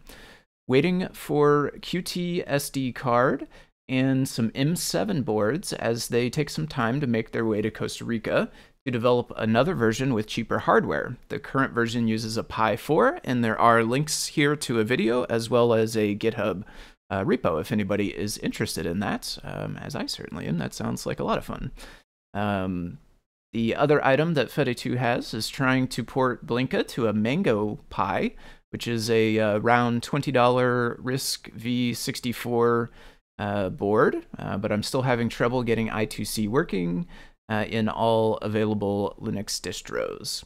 Waiting 0.67 1.09
for 1.13 1.71
QT 1.81 2.43
SD 2.47 2.95
card 2.95 3.47
and 3.89 4.27
some 4.27 4.49
M7 4.51 5.25
boards 5.25 5.73
as 5.73 6.07
they 6.07 6.29
take 6.29 6.49
some 6.49 6.67
time 6.67 7.01
to 7.01 7.07
make 7.07 7.31
their 7.31 7.45
way 7.45 7.61
to 7.61 7.69
Costa 7.69 8.05
Rica 8.05 8.49
to 8.86 8.91
develop 8.91 9.31
another 9.38 9.75
version 9.75 10.13
with 10.13 10.27
cheaper 10.27 10.59
hardware. 10.59 11.17
The 11.29 11.39
current 11.39 11.73
version 11.73 12.07
uses 12.07 12.38
a 12.38 12.43
Pi 12.43 12.75
4, 12.75 13.19
and 13.23 13.43
there 13.43 13.59
are 13.59 13.84
links 13.84 14.27
here 14.27 14.55
to 14.57 14.79
a 14.79 14.84
video 14.84 15.23
as 15.25 15.49
well 15.49 15.73
as 15.73 15.95
a 15.95 16.15
GitHub 16.15 16.63
uh, 17.09 17.23
repo 17.23 17.61
if 17.61 17.71
anybody 17.71 18.07
is 18.17 18.38
interested 18.39 18.86
in 18.86 18.99
that, 18.99 19.38
um, 19.43 19.77
as 19.77 19.95
I 19.95 20.05
certainly 20.05 20.47
am. 20.47 20.57
That 20.57 20.73
sounds 20.73 21.05
like 21.05 21.19
a 21.19 21.23
lot 21.23 21.38
of 21.38 21.45
fun. 21.45 21.71
Um, 22.34 22.97
The 23.53 23.75
other 23.75 24.03
item 24.03 24.34
that 24.34 24.49
Fede2 24.49 24.97
has 24.97 25.34
is 25.34 25.47
trying 25.47 25.88
to 25.89 26.03
port 26.03 26.45
Blinka 26.45 26.88
to 26.89 27.07
a 27.07 27.13
Mango 27.13 27.79
Pi, 27.89 28.34
which 28.71 28.88
is 28.88 29.09
a 29.11 29.38
uh, 29.38 29.57
round 29.59 30.01
$20 30.01 30.34
RISC 30.97 31.53
V64 31.55 32.89
uh, 33.39 33.69
board, 33.69 34.25
uh, 34.38 34.57
but 34.57 34.71
I'm 34.71 34.84
still 34.84 35.03
having 35.03 35.29
trouble 35.29 35.63
getting 35.63 35.89
I2C 35.89 36.47
working 36.47 37.07
uh, 37.49 37.65
in 37.67 37.89
all 37.89 38.38
available 38.38 39.15
Linux 39.19 39.59
distros. 39.59 40.43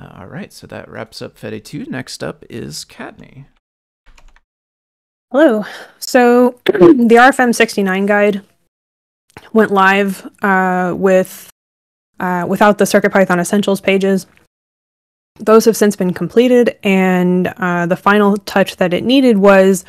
All 0.00 0.26
right, 0.26 0.52
so 0.52 0.66
that 0.66 0.88
wraps 0.88 1.22
up 1.22 1.38
Fede2. 1.38 1.86
Next 1.86 2.24
up 2.24 2.44
is 2.50 2.84
Kattni. 2.84 3.46
Hello. 5.30 5.64
So 5.98 6.60
the 6.64 7.16
RFM 7.18 7.54
69 7.54 8.06
guide 8.06 8.42
went 9.52 9.70
live 9.70 10.28
uh, 10.42 10.92
with 10.96 11.48
uh, 12.20 12.46
without 12.48 12.78
the 12.78 12.84
CircuitPython 12.84 13.38
Essentials 13.38 13.80
pages. 13.80 14.26
Those 15.38 15.64
have 15.64 15.76
since 15.76 15.96
been 15.96 16.12
completed, 16.12 16.76
and 16.82 17.48
uh, 17.56 17.86
the 17.86 17.96
final 17.96 18.36
touch 18.38 18.76
that 18.76 18.92
it 18.92 19.04
needed 19.04 19.38
was 19.38 19.84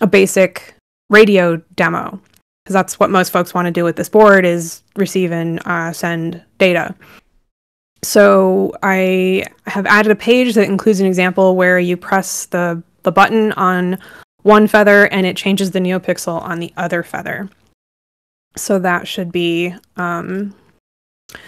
a 0.00 0.06
basic 0.06 0.74
radio 1.12 1.56
demo, 1.76 2.20
because 2.64 2.74
that's 2.74 2.98
what 2.98 3.10
most 3.10 3.30
folks 3.30 3.54
want 3.54 3.66
to 3.66 3.70
do 3.70 3.84
with 3.84 3.96
this 3.96 4.08
board 4.08 4.44
is 4.44 4.82
receive 4.96 5.30
and 5.30 5.60
uh, 5.66 5.92
send 5.92 6.42
data. 6.58 6.94
So 8.02 8.72
I 8.82 9.44
have 9.66 9.86
added 9.86 10.10
a 10.10 10.16
page 10.16 10.54
that 10.54 10.66
includes 10.66 10.98
an 10.98 11.06
example 11.06 11.54
where 11.54 11.78
you 11.78 11.96
press 11.96 12.46
the 12.46 12.82
the 13.04 13.12
button 13.12 13.52
on 13.52 13.98
one 14.42 14.66
feather 14.66 15.06
and 15.08 15.26
it 15.26 15.36
changes 15.36 15.70
the 15.70 15.80
neopixel 15.80 16.40
on 16.42 16.58
the 16.58 16.72
other 16.76 17.02
feather. 17.02 17.48
So 18.56 18.78
that 18.80 19.06
should 19.06 19.32
be 19.32 19.74
um, 19.96 20.54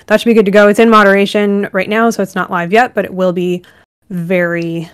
that 0.06 0.20
should 0.20 0.30
be 0.30 0.34
good 0.34 0.46
to 0.46 0.52
go. 0.52 0.68
It's 0.68 0.78
in 0.78 0.90
moderation 0.90 1.68
right 1.72 1.88
now, 1.88 2.10
so 2.10 2.22
it's 2.22 2.34
not 2.34 2.50
live 2.50 2.72
yet, 2.72 2.94
but 2.94 3.04
it 3.04 3.14
will 3.14 3.32
be 3.32 3.64
very 4.10 4.90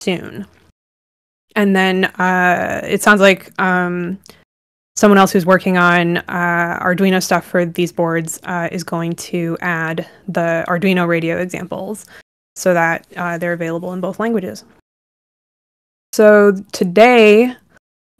soon. 0.00 0.46
And 1.56 1.74
then 1.76 2.06
uh, 2.06 2.80
it 2.84 3.02
sounds 3.02 3.20
like 3.20 3.52
um, 3.60 4.18
someone 4.96 5.18
else 5.18 5.32
who's 5.32 5.46
working 5.46 5.76
on 5.76 6.18
uh, 6.18 6.78
Arduino 6.82 7.22
stuff 7.22 7.44
for 7.44 7.64
these 7.64 7.92
boards 7.92 8.40
uh, 8.44 8.68
is 8.70 8.84
going 8.84 9.14
to 9.14 9.56
add 9.60 10.08
the 10.28 10.64
Arduino 10.68 11.06
radio 11.06 11.38
examples 11.38 12.06
so 12.56 12.74
that 12.74 13.06
uh, 13.16 13.38
they're 13.38 13.52
available 13.52 13.92
in 13.92 14.00
both 14.00 14.20
languages. 14.20 14.64
So 16.12 16.52
today, 16.72 17.56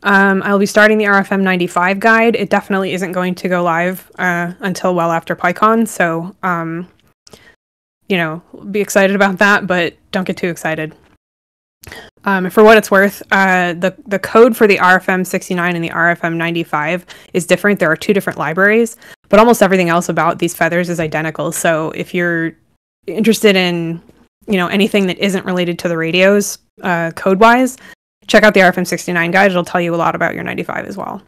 um, 0.03 0.43
I'll 0.45 0.59
be 0.59 0.67
starting 0.67 0.99
the 0.99 1.05
RFM 1.05 1.43
95 1.43 2.01
guide. 2.01 2.37
It 2.37 2.51
definitely 2.51 2.95
isn't 2.95 3.13
going 3.13 3.35
to 3.37 3.49
go 3.49 3.63
live 3.63 4.11
uh, 4.19 4.53
until 4.61 4.95
well 4.95 5.13
after 5.13 5.37
PyCon, 5.37 5.87
so 5.87 6.35
um, 6.43 6.89
you 8.09 8.17
know, 8.17 8.43
be 8.71 8.81
excited 8.81 9.15
about 9.15 9.39
that, 9.39 9.67
but 9.67 9.95
don't 10.11 10.25
get 10.25 10.37
too 10.37 10.49
excited. 10.49 10.95
Um, 12.25 12.51
for 12.51 12.63
what 12.63 12.79
it's 12.79 12.91
worth, 12.91 13.23
uh, 13.33 13.73
the 13.75 13.97
the 14.07 14.19
code 14.19 14.57
for 14.57 14.67
the 14.67 14.77
RFM 14.77 15.27
69 15.27 15.75
and 15.75 15.85
the 15.85 15.91
RFM 15.91 16.37
95 16.37 17.05
is 17.33 17.47
different. 17.47 17.81
There 17.81 17.91
are 17.91 17.97
two 17.97 18.13
different 18.13 18.39
libraries, 18.39 18.97
but 19.29 19.41
almost 19.41 19.63
everything 19.63 19.89
else 19.89 20.09
about 20.09 20.39
these 20.39 20.55
feathers 20.55 20.89
is 20.89 21.01
identical. 21.01 21.51
So 21.51 21.91
if 21.91 22.15
you're 22.15 22.53
interested 23.07 23.57
in 23.57 24.01
you 24.47 24.57
know 24.57 24.69
anything 24.69 25.07
that 25.09 25.19
isn't 25.19 25.45
related 25.45 25.79
to 25.81 25.89
the 25.89 25.97
radios 25.97 26.59
uh, 26.83 27.11
code 27.17 27.41
wise, 27.41 27.77
check 28.29 28.45
out 28.45 28.55
the 28.55 28.61
RFM 28.61 28.87
69 28.87 29.31
guide. 29.33 29.51
It'll 29.51 29.65
tell 29.65 29.81
you 29.81 29.95
a 29.95 29.97
lot 29.97 30.15
about 30.15 30.35
your 30.35 30.45
95 30.45 30.87
as 30.87 30.97
well. 30.97 31.23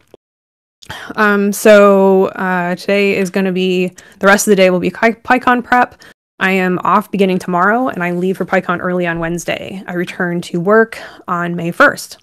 Um, 1.15 1.51
so 1.51 2.27
uh, 2.27 2.75
today 2.75 3.17
is 3.17 3.29
going 3.29 3.45
to 3.45 3.51
be 3.51 3.91
the 4.19 4.27
rest 4.27 4.47
of 4.47 4.51
the 4.51 4.55
day 4.55 4.69
will 4.69 4.79
be 4.79 4.91
PyCon 4.91 5.63
prep. 5.63 6.01
I 6.39 6.51
am 6.51 6.79
off 6.83 7.11
beginning 7.11 7.39
tomorrow 7.39 7.87
and 7.87 8.03
I 8.03 8.11
leave 8.11 8.37
for 8.37 8.45
PyCon 8.45 8.79
early 8.81 9.07
on 9.07 9.19
Wednesday. 9.19 9.83
I 9.87 9.93
return 9.93 10.41
to 10.41 10.59
work 10.59 10.99
on 11.27 11.55
May 11.55 11.71
1st. 11.71 12.17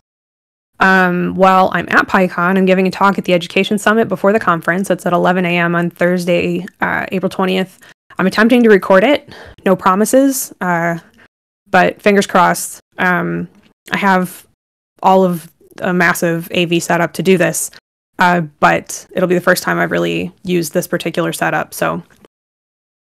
Um, 0.80 1.34
while 1.34 1.70
I'm 1.72 1.88
at 1.88 2.08
PyCon, 2.08 2.58
I'm 2.58 2.66
giving 2.66 2.86
a 2.86 2.90
talk 2.90 3.16
at 3.16 3.24
the 3.24 3.32
Education 3.32 3.78
Summit 3.78 4.08
before 4.08 4.32
the 4.32 4.40
conference. 4.40 4.90
It's 4.90 5.06
at 5.06 5.12
11 5.12 5.44
a.m. 5.46 5.74
on 5.74 5.90
Thursday, 5.90 6.66
uh, 6.80 7.06
April 7.12 7.30
20th. 7.30 7.78
I'm 8.18 8.26
attempting 8.26 8.62
to 8.64 8.68
record 8.68 9.04
it. 9.04 9.32
No 9.64 9.76
promises, 9.76 10.52
uh, 10.60 10.98
but 11.70 12.02
fingers 12.02 12.26
crossed. 12.26 12.80
Um, 12.98 13.48
I 13.92 13.96
have 13.96 14.46
all 15.02 15.24
of 15.24 15.50
a 15.78 15.92
massive 15.94 16.50
AV 16.52 16.82
setup 16.82 17.14
to 17.14 17.22
do 17.22 17.38
this, 17.38 17.70
uh, 18.18 18.42
but 18.60 19.06
it'll 19.12 19.28
be 19.28 19.34
the 19.34 19.40
first 19.40 19.62
time 19.62 19.78
I've 19.78 19.90
really 19.90 20.32
used 20.44 20.74
this 20.74 20.86
particular 20.86 21.32
setup. 21.32 21.72
So 21.72 22.02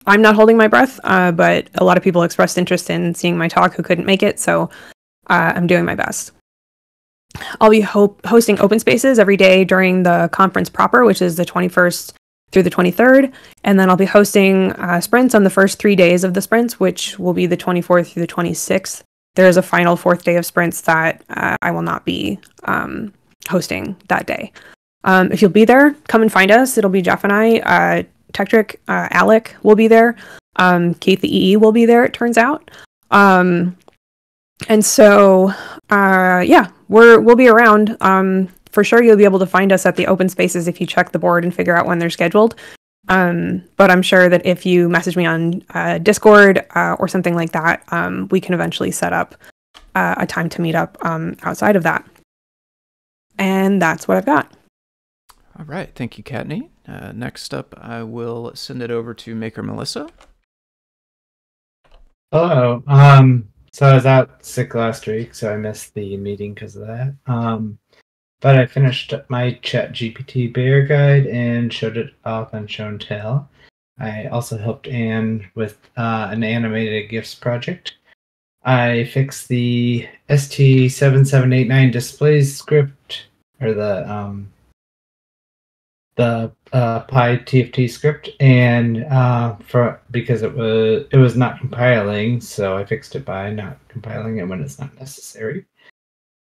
I'm 0.07 0.23
not 0.23 0.35
holding 0.35 0.57
my 0.57 0.69
breath, 0.69 0.99
uh, 1.05 1.33
but 1.33 1.69
a 1.75 1.85
lot 1.85 1.97
of 1.97 2.03
people 2.03 2.23
expressed 2.23 2.59
interest 2.59 2.91
in 2.91 3.15
seeing 3.15 3.37
my 3.37 3.49
talk 3.49 3.75
who 3.75 3.83
couldn't 3.83 4.07
make 4.07 4.23
it, 4.23 4.41
so 4.41 4.71
uh, 5.29 5.53
I'm 5.55 5.67
doing 5.67 5.85
my 5.85 5.95
best. 5.95 6.33
I'll 7.61 7.71
be 7.71 7.81
ho- 7.81 8.17
hosting 8.25 8.59
open 8.61 8.79
spaces 8.79 9.19
every 9.19 9.37
day 9.37 9.65
during 9.65 10.03
the 10.03 10.29
conference 10.33 10.69
proper, 10.69 11.05
which 11.05 11.23
is 11.23 11.37
the 11.37 11.45
21st 11.45 12.13
through 12.51 12.65
the 12.65 12.71
23rd, 12.71 13.33
and 13.63 13.79
then 13.79 13.89
I'll 13.89 13.97
be 13.97 14.07
hosting 14.07 14.73
uh, 14.73 15.01
sprints 15.01 15.35
on 15.35 15.45
the 15.45 15.51
first 15.51 15.79
three 15.79 15.95
days 15.95 16.25
of 16.25 16.35
the 16.35 16.43
sprints, 16.43 16.81
which 16.81 17.19
will 17.19 17.33
be 17.33 17.47
the 17.47 17.57
24th 17.57 18.13
through 18.13 18.27
the 18.27 18.33
26th. 18.33 19.03
There 19.37 19.47
is 19.47 19.57
a 19.57 19.63
final 19.63 19.97
fourth 19.97 20.25
day 20.25 20.37
of 20.37 20.45
sprints 20.45 20.81
that 20.83 21.23
uh, 21.31 21.57
I 21.63 21.71
will 21.71 21.83
not 21.83 22.05
be 22.05 22.41
um, 22.65 23.13
hosting 23.49 23.97
that 24.09 24.27
day. 24.27 24.53
Um, 25.05 25.31
if 25.31 25.41
you'll 25.41 25.53
be 25.53 25.65
there, 25.65 25.95
come 26.09 26.23
and 26.23 26.33
find 26.33 26.51
us. 26.51 26.77
It'll 26.77 26.91
be 26.91 27.03
Jeff 27.03 27.23
and 27.23 27.33
I. 27.33 28.07
Uh, 28.39 28.63
uh, 28.89 29.09
Alec 29.11 29.57
will 29.63 29.77
be 29.77 29.89
there. 29.89 30.17
Um, 30.57 30.95
Keith 30.95 31.21
the 31.21 31.35
EE 31.35 31.57
will 31.57 31.73
be 31.73 31.87
there. 31.87 32.05
It 32.05 32.13
turns 32.13 32.37
out. 32.39 32.71
Um, 33.11 33.77
and 34.69 34.85
so, 34.85 35.53
uh, 35.91 36.43
yeah, 36.47 36.71
we're 36.89 37.21
we'll 37.21 37.37
be 37.37 37.49
around. 37.49 37.97
Um, 38.01 38.49
for 38.71 38.85
sure, 38.85 39.03
you'll 39.03 39.17
be 39.17 39.25
able 39.25 39.39
to 39.39 39.47
find 39.47 39.73
us 39.73 39.87
at 39.87 39.97
the 39.97 40.07
open 40.07 40.29
spaces 40.29 40.69
if 40.69 40.81
you 40.81 40.87
check 40.87 41.13
the 41.13 41.19
board 41.19 41.45
and 41.45 41.55
figure 41.55 41.77
out 41.77 41.87
when 41.87 41.99
they're 41.99 42.11
scheduled. 42.11 42.55
Um, 43.09 43.65
but 43.77 43.91
I'm 43.91 44.03
sure 44.03 44.29
that 44.29 44.47
if 44.47 44.65
you 44.65 44.89
message 44.89 45.17
me 45.17 45.27
on 45.27 45.65
uh, 45.71 45.99
Discord 45.99 46.65
uh, 46.77 46.97
or 46.99 47.09
something 47.09 47.35
like 47.35 47.53
that, 47.53 47.83
um, 47.89 48.29
we 48.31 48.41
can 48.41 48.55
eventually 48.55 48.91
set 48.91 49.13
up 49.13 49.35
uh, 49.95 50.15
a 50.19 50.27
time 50.27 50.49
to 50.51 50.61
meet 50.61 50.75
up 50.75 50.97
um, 51.05 51.37
outside 51.43 51.77
of 51.77 51.83
that. 51.83 52.07
And 53.39 53.81
that's 53.81 54.07
what 54.07 54.17
I've 54.17 54.27
got. 54.27 54.53
All 55.59 55.65
right. 55.65 55.91
Thank 55.95 56.19
you, 56.19 56.25
Kattni. 56.25 56.70
Uh, 56.87 57.13
next 57.13 57.55
up, 57.55 57.75
I 57.79 58.03
will 58.03 58.53
send 58.55 58.83
it 58.83 58.91
over 58.91 59.15
to 59.15 59.35
Maker 59.35 59.63
Melissa. 59.63 60.09
Hello. 62.33 62.83
Um, 62.87 63.49
so 63.73 63.87
I 63.87 63.95
was 63.95 64.07
out 64.07 64.45
sick 64.45 64.75
last 64.75 65.07
week, 65.07 65.35
so 65.35 65.53
I 65.53 65.57
missed 65.57 65.95
the 65.95 66.17
meeting 66.17 66.55
because 66.55 66.77
of 66.77 66.87
that. 66.87 67.15
Um, 67.27 67.79
but 68.41 68.59
I 68.59 68.67
finished 68.67 69.13
my 69.29 69.53
Chat 69.63 69.93
GPT 69.93 70.53
Bear 70.53 70.87
guide 70.87 71.27
and 71.27 71.73
showed 71.73 71.97
it 71.97 72.15
off 72.25 72.55
on 72.55 72.67
Show 72.67 72.89
and 72.89 73.01
Tell. 73.01 73.49
I 73.99 74.27
also 74.27 74.57
helped 74.57 74.89
Anne 74.89 75.49
with 75.55 75.79
uh, 75.97 76.29
an 76.31 76.43
animated 76.43 77.11
GIFs 77.11 77.35
project. 77.35 77.97
I 78.65 79.05
fixed 79.05 79.49
the 79.49 80.09
ST7789 80.29 81.93
displays 81.93 82.57
script, 82.57 83.27
or 83.61 83.75
the 83.75 84.11
um, 84.11 84.51
the 86.21 86.53
uh, 86.75 87.07
PiTFT 87.07 87.89
script, 87.89 88.29
and 88.41 89.05
uh, 89.05 89.57
for 89.57 89.99
because 90.11 90.43
it 90.43 90.55
was 90.55 91.07
it 91.11 91.17
was 91.17 91.35
not 91.35 91.59
compiling, 91.59 92.43
so 92.43 92.77
I 92.77 92.85
fixed 92.85 93.17
it 93.17 93.25
by 93.25 93.51
not 93.51 93.79
compiling 93.89 94.37
it 94.37 94.47
when 94.47 94.61
it's 94.61 94.79
not 94.79 94.95
necessary. 94.99 95.65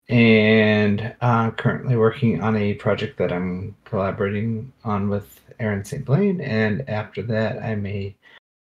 And 0.09 1.13
uh, 1.21 1.51
currently 1.51 1.95
working 1.97 2.41
on 2.41 2.57
a 2.57 2.73
project 2.73 3.19
that 3.19 3.31
I'm 3.31 3.75
collaborating 3.85 4.73
on 4.83 5.07
with 5.07 5.39
Aaron 5.59 5.85
St. 5.85 6.03
Blaine, 6.03 6.41
and 6.41 6.89
after 6.89 7.21
that, 7.23 7.61
I 7.61 7.75
may 7.75 8.15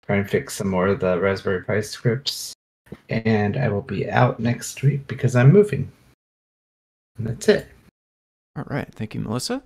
try 0.05 0.17
and 0.17 0.29
fix 0.29 0.55
some 0.55 0.67
more 0.67 0.87
of 0.87 0.99
the 0.99 1.17
Raspberry 1.21 1.63
Pi 1.63 1.79
scripts. 1.79 2.53
And 3.09 3.55
I 3.55 3.69
will 3.69 3.81
be 3.81 4.09
out 4.09 4.39
next 4.41 4.81
week 4.83 5.07
because 5.07 5.35
I'm 5.37 5.51
moving. 5.51 5.89
And 7.17 7.27
that's 7.27 7.47
it. 7.47 7.67
All 8.57 8.65
right. 8.67 8.87
Thank 8.93 9.13
you, 9.13 9.21
Melissa. 9.21 9.61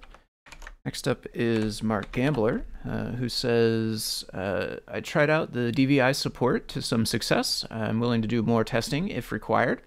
Next 0.84 1.08
up 1.08 1.28
is 1.34 1.84
Mark 1.84 2.12
Gambler, 2.12 2.66
uh, 2.88 3.12
who 3.12 3.30
says, 3.30 4.26
uh, 4.34 4.78
I 4.88 5.00
tried 5.00 5.30
out 5.30 5.54
the 5.54 5.72
DVI 5.72 6.16
support 6.16 6.68
to 6.70 6.82
some 6.82 7.06
success. 7.06 7.66
I'm 7.70 8.00
willing 8.00 8.24
to 8.24 8.28
do 8.28 8.42
more 8.42 8.64
testing 8.64 9.08
if 9.08 9.32
required. 9.32 9.82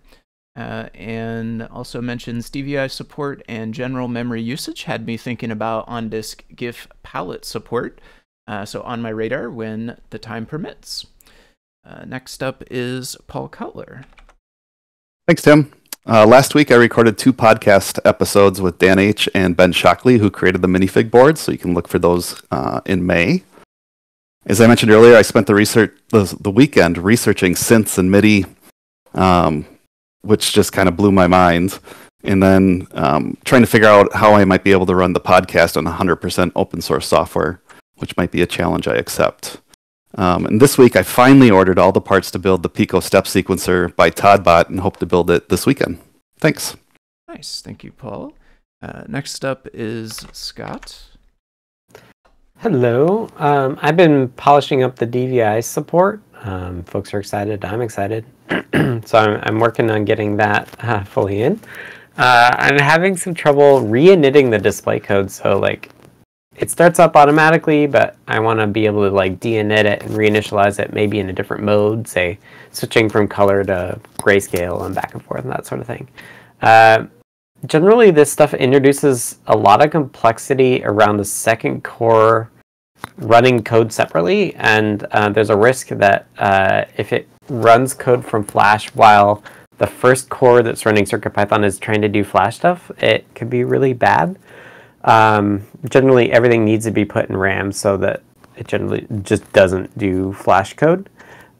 Uh, 0.56 0.88
and 0.94 1.64
also 1.64 2.00
mentions 2.00 2.48
DVI 2.48 2.88
support 2.88 3.42
and 3.48 3.74
general 3.74 4.06
memory 4.06 4.40
usage 4.40 4.84
had 4.84 5.04
me 5.04 5.16
thinking 5.16 5.50
about 5.50 5.84
on 5.88 6.08
disk 6.08 6.44
GIF 6.54 6.86
palette 7.02 7.44
support. 7.44 8.00
Uh, 8.46 8.64
so 8.64 8.80
on 8.82 9.02
my 9.02 9.08
radar 9.08 9.50
when 9.50 9.98
the 10.10 10.18
time 10.18 10.46
permits. 10.46 11.06
Uh, 11.84 12.04
next 12.04 12.40
up 12.40 12.62
is 12.70 13.16
Paul 13.26 13.48
Cutler. 13.48 14.04
Thanks, 15.26 15.42
Tim. 15.42 15.72
Uh, 16.06 16.26
last 16.26 16.54
week, 16.54 16.70
I 16.70 16.74
recorded 16.74 17.16
two 17.16 17.32
podcast 17.32 17.98
episodes 18.04 18.60
with 18.60 18.78
Dan 18.78 18.98
H. 18.98 19.26
and 19.34 19.56
Ben 19.56 19.72
Shockley, 19.72 20.18
who 20.18 20.30
created 20.30 20.60
the 20.60 20.68
minifig 20.68 21.10
board, 21.10 21.38
so 21.38 21.50
you 21.50 21.56
can 21.56 21.72
look 21.72 21.88
for 21.88 21.98
those 21.98 22.42
uh, 22.50 22.82
in 22.84 23.06
May. 23.06 23.42
As 24.44 24.60
I 24.60 24.66
mentioned 24.66 24.92
earlier, 24.92 25.16
I 25.16 25.22
spent 25.22 25.46
the 25.46 25.54
research 25.54 25.96
the, 26.10 26.36
the 26.40 26.50
weekend 26.50 26.98
researching 26.98 27.54
synths 27.54 27.96
and 27.96 28.10
MIDI, 28.10 28.44
um, 29.14 29.64
which 30.20 30.52
just 30.52 30.74
kind 30.74 30.90
of 30.90 30.96
blew 30.96 31.10
my 31.10 31.26
mind. 31.26 31.78
And 32.22 32.42
then 32.42 32.86
um, 32.92 33.38
trying 33.46 33.62
to 33.62 33.66
figure 33.66 33.88
out 33.88 34.14
how 34.14 34.34
I 34.34 34.44
might 34.44 34.62
be 34.62 34.72
able 34.72 34.86
to 34.86 34.94
run 34.94 35.14
the 35.14 35.20
podcast 35.20 35.78
on 35.78 35.86
100% 35.86 36.52
open 36.54 36.82
source 36.82 37.06
software, 37.06 37.62
which 37.96 38.14
might 38.18 38.30
be 38.30 38.42
a 38.42 38.46
challenge 38.46 38.86
I 38.86 38.96
accept. 38.96 39.58
Um, 40.16 40.46
and 40.46 40.60
this 40.60 40.78
week, 40.78 40.96
I 40.96 41.02
finally 41.02 41.50
ordered 41.50 41.78
all 41.78 41.92
the 41.92 42.00
parts 42.00 42.30
to 42.32 42.38
build 42.38 42.62
the 42.62 42.68
Pico 42.68 43.00
step 43.00 43.24
sequencer 43.24 43.94
by 43.96 44.10
todbot 44.10 44.68
and 44.68 44.80
hope 44.80 44.98
to 44.98 45.06
build 45.06 45.30
it 45.30 45.48
this 45.48 45.66
weekend. 45.66 45.98
Thanks. 46.38 46.76
Nice. 47.28 47.60
Thank 47.60 47.82
you, 47.82 47.90
Paul. 47.90 48.32
Uh, 48.80 49.02
next 49.08 49.44
up 49.44 49.66
is 49.72 50.26
Scott. 50.32 51.02
Hello. 52.58 53.28
Um, 53.38 53.78
I've 53.82 53.96
been 53.96 54.28
polishing 54.28 54.82
up 54.82 54.96
the 54.96 55.06
DVI 55.06 55.64
support. 55.64 56.22
Um, 56.42 56.82
folks 56.84 57.12
are 57.12 57.18
excited. 57.18 57.64
I'm 57.64 57.80
excited. 57.80 58.24
so 59.04 59.18
I'm, 59.18 59.40
I'm, 59.42 59.58
working 59.58 59.90
on 59.90 60.04
getting 60.04 60.36
that 60.36 60.68
uh, 60.84 61.02
fully 61.04 61.42
in. 61.42 61.58
Uh, 62.16 62.54
I'm 62.58 62.78
having 62.78 63.16
some 63.16 63.34
trouble 63.34 63.80
re-initting 63.80 64.50
the 64.50 64.58
display 64.58 65.00
code. 65.00 65.30
So 65.30 65.58
like 65.58 65.90
it 66.56 66.70
starts 66.70 66.98
up 66.98 67.16
automatically, 67.16 67.86
but 67.86 68.16
I 68.28 68.38
want 68.40 68.60
to 68.60 68.66
be 68.66 68.86
able 68.86 69.08
to 69.08 69.14
like 69.14 69.40
de-init 69.40 69.84
it 69.84 70.02
and 70.02 70.12
reinitialize 70.12 70.78
it 70.78 70.92
maybe 70.92 71.18
in 71.18 71.28
a 71.28 71.32
different 71.32 71.64
mode, 71.64 72.06
say 72.06 72.38
switching 72.70 73.08
from 73.08 73.28
color 73.28 73.64
to 73.64 73.98
grayscale 74.18 74.86
and 74.86 74.94
back 74.94 75.14
and 75.14 75.22
forth 75.22 75.42
and 75.42 75.52
that 75.52 75.66
sort 75.66 75.80
of 75.80 75.86
thing. 75.86 76.08
Uh, 76.62 77.06
generally, 77.66 78.10
this 78.10 78.30
stuff 78.30 78.54
introduces 78.54 79.38
a 79.46 79.56
lot 79.56 79.84
of 79.84 79.90
complexity 79.90 80.82
around 80.84 81.16
the 81.16 81.24
second 81.24 81.82
core 81.82 82.50
running 83.18 83.62
code 83.62 83.92
separately, 83.92 84.54
and 84.56 85.04
uh, 85.10 85.28
there's 85.28 85.50
a 85.50 85.56
risk 85.56 85.88
that 85.88 86.26
uh, 86.38 86.84
if 86.96 87.12
it 87.12 87.28
runs 87.48 87.94
code 87.94 88.24
from 88.24 88.44
Flash 88.44 88.94
while 88.94 89.42
the 89.78 89.86
first 89.86 90.28
core 90.28 90.62
that's 90.62 90.86
running 90.86 91.04
CircuitPython 91.04 91.64
is 91.64 91.78
trying 91.78 92.00
to 92.00 92.08
do 92.08 92.22
Flash 92.24 92.56
stuff, 92.56 92.90
it 92.98 93.26
could 93.34 93.50
be 93.50 93.64
really 93.64 93.92
bad. 93.92 94.38
Um, 95.04 95.66
generally, 95.88 96.32
everything 96.32 96.64
needs 96.64 96.84
to 96.86 96.90
be 96.90 97.04
put 97.04 97.28
in 97.28 97.36
RAM 97.36 97.72
so 97.72 97.96
that 97.98 98.22
it 98.56 98.66
generally 98.66 99.06
just 99.22 99.50
doesn't 99.52 99.96
do 99.98 100.32
Flash 100.32 100.74
code. 100.74 101.08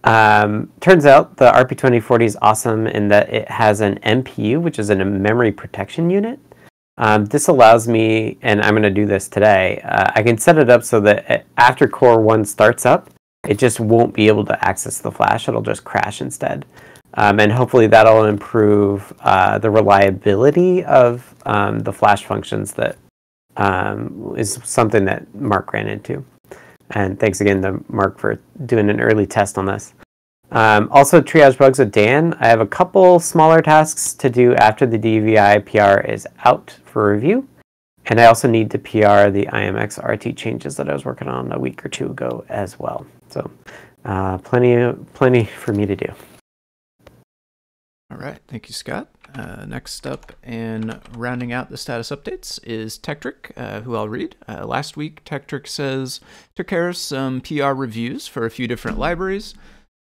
Um, 0.05 0.71
turns 0.81 1.07
out 1.07 1.37
the 1.37 1.51
RP2040 1.51 2.25
is 2.25 2.39
awesome 2.43 2.87
in 2.87 3.09
that 3.09 3.33
it 3.33 3.49
has 3.49 3.81
an 3.81 3.99
MPU, 4.01 4.61
which 4.61 4.79
is 4.79 4.91
a 4.91 4.97
memory 4.97 5.51
protection 5.51 6.11
unit. 6.11 6.39
Um, 6.97 7.25
this 7.25 7.49
allows 7.49 7.89
me, 7.89 8.39
and 8.43 8.61
I'm 8.63 8.73
going 8.73 8.83
to 8.83 8.91
do 8.91 9.07
this 9.07 9.29
today, 9.29 9.81
uh, 9.85 10.13
I 10.15 10.23
can 10.23 10.39
set 10.39 10.59
it 10.59 10.71
up 10.71 10.85
so 10.85 11.01
that 11.01 11.47
after 11.57 11.89
Core 11.89 12.21
1 12.21 12.45
starts 12.45 12.87
up, 12.87 13.11
it 13.49 13.59
just 13.59 13.81
won't 13.81 14.15
be 14.15 14.29
able 14.29 14.45
to 14.45 14.65
access 14.65 14.99
the 15.01 15.11
flash. 15.11 15.49
It'll 15.49 15.63
just 15.63 15.85
crash 15.85 16.21
instead. 16.21 16.65
Um, 17.15 17.41
and 17.41 17.51
hopefully 17.51 17.87
that'll 17.87 18.25
improve 18.25 19.13
uh, 19.21 19.59
the 19.59 19.71
reliability 19.71 20.85
of 20.85 21.35
um, 21.47 21.81
the 21.81 21.93
flash 21.93 22.25
functions 22.25 22.73
that 22.73 22.97
um, 23.57 24.35
is 24.37 24.59
something 24.65 25.05
that 25.05 25.33
Mark 25.35 25.73
ran 25.73 25.89
into. 25.89 26.25
And 26.91 27.19
thanks 27.19 27.41
again 27.41 27.63
to 27.63 27.83
Mark 27.89 28.19
for 28.19 28.41
doing 28.67 28.91
an 28.91 29.01
early 29.01 29.27
test 29.27 29.59
on 29.59 29.67
this. 29.67 29.95
Um, 30.51 30.89
also, 30.93 31.21
triage 31.21 31.59
bugs 31.59 31.79
with 31.79 31.91
Dan. 31.91 32.35
I 32.39 32.47
have 32.47 32.61
a 32.61 32.67
couple 32.67 33.19
smaller 33.19 33.61
tasks 33.61 34.13
to 34.15 34.31
do 34.31 34.55
after 34.55 34.87
the 34.87 34.99
DVI 34.99 35.65
PR 35.65 36.07
is 36.07 36.29
out 36.45 36.79
for 36.85 37.13
review. 37.13 37.49
And 38.07 38.21
I 38.21 38.27
also 38.27 38.49
need 38.49 38.71
to 38.71 38.79
PR 38.79 39.31
the 39.31 39.49
IMX 39.53 39.99
RT 40.07 40.37
changes 40.37 40.77
that 40.77 40.89
I 40.89 40.93
was 40.93 41.05
working 41.05 41.29
on 41.29 41.53
a 41.53 41.59
week 41.59 41.85
or 41.85 41.89
two 41.89 42.07
ago 42.07 42.45
as 42.51 42.79
well. 42.79 43.07
So, 43.31 43.51
uh, 44.05 44.39
plenty, 44.39 44.93
plenty 45.15 45.45
for 45.59 45.73
me 45.73 45.87
to 45.87 45.97
do. 45.97 46.13
All 48.15 48.21
right, 48.21 48.39
thank 48.47 48.69
you, 48.69 48.75
Scott. 48.75 49.09
Uh, 49.35 49.65
next 49.67 50.07
up 50.07 50.33
and 50.45 51.01
rounding 51.17 51.53
out 51.53 51.69
the 51.69 51.77
status 51.77 52.11
updates 52.11 52.61
is 52.63 52.97
Tekktrik, 52.97 53.51
uh, 53.57 53.81
who 53.81 53.97
I'll 53.97 54.09
read. 54.09 54.37
Uh, 54.47 54.65
last 54.65 54.97
week, 54.97 55.25
Tekktrik 55.25 55.67
says 55.67 56.21
took 56.55 56.69
care 56.69 56.89
of 56.89 56.97
some 56.97 57.41
PR 57.41 57.73
reviews 57.73 58.29
for 58.29 58.47
a 58.47 58.53
few 58.53 58.69
different 58.69 58.99
libraries. 58.99 59.55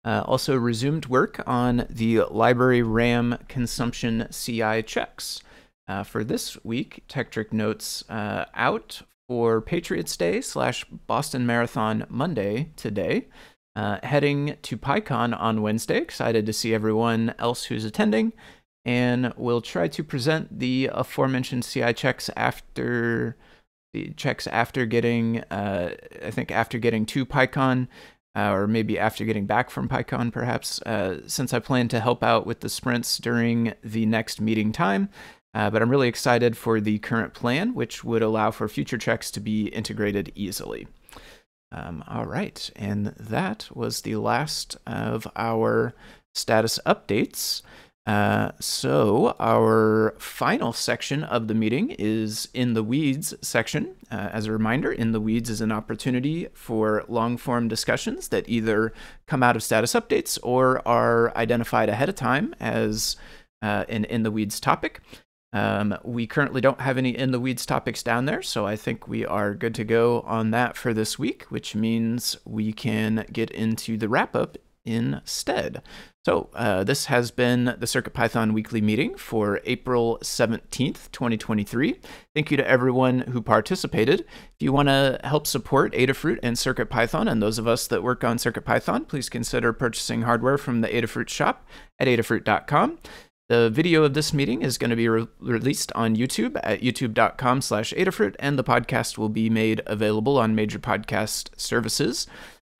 Uh, 0.05 0.23
also 0.27 0.55
resumed 0.55 1.07
work 1.07 1.43
on 1.45 1.87
the 1.91 2.21
library 2.31 2.83
RAM 2.83 3.37
consumption 3.49 4.29
CI 4.31 4.85
checks. 4.85 5.43
Uh, 5.89 6.05
for 6.05 6.23
this 6.23 6.63
week, 6.65 7.03
Tekktrik 7.09 7.53
notes 7.53 8.09
uh, 8.09 8.45
out 8.55 9.03
for 9.27 9.61
Patriots 9.61 10.17
Day 10.17 10.41
slash 10.41 10.85
Boston 10.85 11.47
Marathon 11.47 12.07
Monday 12.09 12.71
today. 12.77 13.27
Uh, 13.77 13.99
heading 14.05 14.57
to 14.63 14.77
PyCon 14.77 15.39
on 15.39 15.61
Wednesday. 15.61 15.99
Excited 15.99 16.47
to 16.47 16.53
see 16.53 16.73
everyone 16.73 17.35
else 17.39 17.65
who's 17.65 17.85
attending. 17.85 18.33
And 18.85 19.33
we'll 19.37 19.63
try 19.63 19.89
to 19.89 20.05
present 20.05 20.61
the 20.61 20.91
aforementioned 20.93 21.65
CI 21.65 21.93
checks 21.93 22.31
after 22.37 23.37
the 23.93 24.13
checks 24.17 24.47
after 24.49 24.87
getting, 24.87 25.41
uh, 25.51 25.95
I 26.23 26.31
think 26.31 26.51
after 26.51 26.79
getting 26.79 27.07
to 27.07 27.25
PyCon, 27.25 27.89
uh, 28.37 28.51
or 28.51 28.67
maybe 28.67 28.99
after 28.99 29.25
getting 29.25 29.47
back 29.47 29.71
from 29.71 29.89
PyCon, 29.89 30.33
perhaps, 30.33 30.83
uh, 30.83 31.21
since 31.27 31.55
I 31.55 31.61
plan 31.61 31.89
to 31.89 32.01
help 32.01 32.23
out 32.23 32.47
with 32.47 32.61
the 32.61 32.69
sprints 32.69 33.19
during 33.19 33.75
the 33.83 34.05
next 34.07 34.41
meeting 34.41 34.73
time. 34.73 35.09
Uh, 35.55 35.71
but 35.71 35.81
I'm 35.81 35.91
really 35.91 36.09
excited 36.09 36.57
for 36.57 36.81
the 36.81 36.99
current 36.99 37.33
plan, 37.33 37.75
which 37.75 38.03
would 38.03 38.23
allow 38.23 38.51
for 38.51 38.69
future 38.69 38.99
checks 38.99 39.31
to 39.31 39.41
be 39.41 39.69
integrated 39.69 40.33
easily. 40.35 40.89
Um, 41.73 42.05
all 42.07 42.27
right, 42.27 42.71
and 42.77 43.07
that 43.19 43.69
was 43.75 44.03
the 44.03 44.17
last 44.17 44.77
of 44.87 45.27
our 45.37 45.95
status 46.35 46.79
updates. 46.87 47.63
Uh, 48.07 48.53
so 48.61 49.35
our 49.41 50.15
final 50.19 50.75
section 50.75 51.25
of 51.25 51.49
the 51.49 51.55
meeting 51.55 51.91
is 51.99 52.49
in 52.53 52.75
the 52.75 52.83
weeds 52.83 53.35
section. 53.41 53.95
Uh, 54.11 54.29
as 54.31 54.47
a 54.47 54.53
reminder, 54.53 54.93
in 54.93 55.13
the 55.13 55.21
weeds 55.21 55.49
is 55.49 55.63
an 55.63 55.73
opportunity 55.73 56.47
for 56.53 57.05
long 57.09 57.39
form 57.39 57.67
discussions 57.67 58.29
that 58.29 58.49
either 58.49 58.93
come 59.27 59.43
out 59.43 59.57
of 59.57 59.63
status 59.63 59.95
updates 59.95 60.39
or 60.43 60.87
are 60.87 61.35
identified 61.37 61.89
ahead 61.89 62.11
of 62.11 62.15
time 62.15 62.55
as 62.61 63.17
uh, 63.63 63.85
an 63.89 64.05
in 64.05 64.23
the 64.23 64.31
weeds 64.31 64.61
topic. 64.61 65.01
Um, 65.55 65.97
we 66.03 66.27
currently 66.27 66.61
don't 66.61 66.81
have 66.81 66.99
any 66.99 67.17
in 67.17 67.31
the 67.31 67.39
weeds 67.39 67.65
topics 67.65 68.03
down 68.03 68.25
there, 68.25 68.43
so 68.43 68.67
I 68.67 68.75
think 68.75 69.07
we 69.07 69.25
are 69.25 69.55
good 69.55 69.75
to 69.77 69.85
go 69.85 70.23
on 70.23 70.51
that 70.51 70.77
for 70.77 70.93
this 70.93 71.17
week, 71.17 71.45
which 71.45 71.77
means 71.77 72.37
we 72.45 72.73
can 72.73 73.25
get 73.33 73.53
into 73.53 73.97
the 73.97 74.09
wrap 74.09 74.35
up 74.35 74.59
instead. 74.85 75.81
So, 76.27 76.51
uh, 76.55 76.85
this 76.85 77.07
has 77.07 77.31
been 77.31 77.67
the 77.67 77.87
CircuitPython 77.87 78.53
weekly 78.53 78.81
meeting 78.81 79.15
for 79.15 79.61
April 79.65 80.19
17th, 80.23 81.11
2023. 81.13 82.01
Thank 82.35 82.51
you 82.51 82.57
to 82.57 82.67
everyone 82.67 83.21
who 83.21 83.41
participated. 83.41 84.21
If 84.21 84.61
you 84.61 84.73
want 84.73 84.89
to 84.89 85.21
help 85.23 85.47
support 85.47 85.93
Adafruit 85.93 86.39
and 86.43 86.57
CircuitPython 86.57 87.31
and 87.31 87.41
those 87.41 87.59
of 87.59 87.69
us 87.69 87.87
that 87.87 88.03
work 88.03 88.25
on 88.25 88.39
CircuitPython, 88.39 89.07
please 89.07 89.29
consider 89.29 89.73
purchasing 89.73 90.23
hardware 90.23 90.59
from 90.59 90.81
the 90.81 90.89
Adafruit 90.89 91.29
shop 91.29 91.67
at 92.01 92.09
adafruit.com. 92.09 92.99
The 93.49 93.69
video 93.69 94.05
of 94.05 94.15
this 94.15 94.33
meeting 94.33 94.63
is 94.63 94.79
going 94.79 94.91
to 94.91 94.97
be 94.97 95.09
re- 95.09 95.27
released 95.39 95.93
on 95.93 96.17
YouTube 96.17 96.59
at 96.63 96.81
youtube.com 96.81 97.61
slash 97.61 97.93
Adafruit, 97.93 98.37
and 98.39 98.59
the 98.59 98.65
podcast 98.65 99.19
will 99.19 99.29
be 99.29 99.51
made 99.51 99.83
available 99.87 100.39
on 100.39 100.55
major 100.55 100.79
podcast 100.79 101.51
services. 101.61 102.27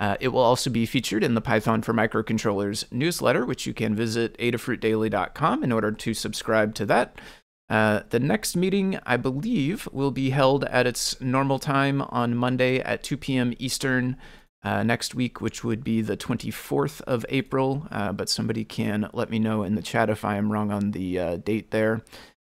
Uh, 0.01 0.17
it 0.21 0.29
will 0.29 0.41
also 0.41 0.71
be 0.71 0.87
featured 0.87 1.23
in 1.23 1.35
the 1.35 1.41
Python 1.41 1.83
for 1.83 1.93
Microcontrollers 1.93 2.91
newsletter, 2.91 3.45
which 3.45 3.67
you 3.67 3.75
can 3.75 3.95
visit 3.95 4.37
adafruitdaily.com 4.39 5.63
in 5.63 5.71
order 5.71 5.93
to 5.93 6.15
subscribe 6.15 6.75
to 6.75 6.87
that. 6.87 7.21
Uh, 7.69 8.01
the 8.11 8.21
next 8.21 8.57
meeting, 8.57 8.99
I 9.07 9.17
believe, 9.17 9.89
will 9.93 10.11
be 10.11 10.31
held 10.31 10.65
at 10.65 10.87
its 10.87 11.21
normal 11.21 11.59
time 11.59 12.03
on 12.03 12.35
Monday 12.35 12.81
at 12.81 13.03
2 13.03 13.17
p.m. 13.17 13.55
Eastern 13.59 14.17
uh, 14.65 14.83
next 14.83 15.15
week, 15.15 15.41
which 15.41 15.63
would 15.63 15.85
be 15.85 16.01
the 16.01 16.17
24th 16.17 17.03
of 17.03 17.25
April. 17.29 17.87
Uh, 17.91 18.13
but 18.13 18.29
somebody 18.29 18.65
can 18.65 19.09
let 19.13 19.31
me 19.31 19.39
know 19.39 19.63
in 19.63 19.75
the 19.75 19.83
chat 19.83 20.11
if 20.11 20.25
I 20.25 20.37
am 20.37 20.51
wrong 20.51 20.73
on 20.73 20.93
the 20.93 21.19
uh, 21.19 21.37
date 21.37 21.71
there. 21.71 22.03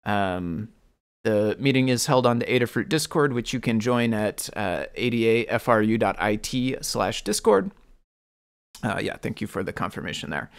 Um, 0.05 0.69
the 1.23 1.55
meeting 1.59 1.89
is 1.89 2.05
held 2.05 2.25
on 2.25 2.39
the 2.39 2.45
Adafruit 2.45 2.89
Discord, 2.89 3.33
which 3.33 3.53
you 3.53 3.59
can 3.59 3.79
join 3.79 4.13
at 4.13 4.49
uh, 4.55 4.85
adafru.it 4.97 6.85
slash 6.85 7.23
Discord. 7.23 7.71
Uh, 8.83 8.99
yeah, 9.01 9.15
thank 9.17 9.39
you 9.39 9.47
for 9.47 9.63
the 9.63 9.71
confirmation 9.71 10.29
there. 10.29 10.51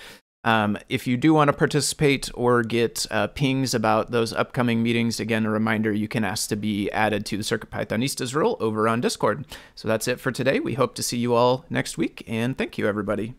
Um, 0.45 0.79
if 0.89 1.07
you 1.07 1.17
do 1.17 1.33
want 1.35 1.49
to 1.49 1.53
participate 1.53 2.31
or 2.35 2.63
get 2.63 3.07
uh, 3.11 3.29
pings 3.29 3.75
about 3.75 4.11
those 4.11 4.33
upcoming 4.33 4.83
meetings, 4.83 5.19
again, 5.19 5.47
a 5.47 5.51
reminder 5.51 5.93
you 5.93 6.09
can 6.09 6.25
ask 6.25 6.49
to 6.51 6.57
be 6.57 6.91
added 6.93 7.25
to 7.27 7.37
the 7.37 7.43
CircuitPythonistas 7.43 8.35
role 8.35 8.57
over 8.61 8.87
on 8.87 9.01
Discord. 9.01 9.47
So 9.75 9.89
that's 9.89 10.07
it 10.07 10.21
for 10.21 10.31
today. 10.31 10.61
We 10.61 10.75
hope 10.75 10.95
to 10.97 11.03
see 11.03 11.17
you 11.17 11.35
all 11.35 11.65
next 11.71 11.97
week, 11.97 12.23
and 12.27 12.57
thank 12.57 12.77
you, 12.79 12.87
everybody. 12.87 13.35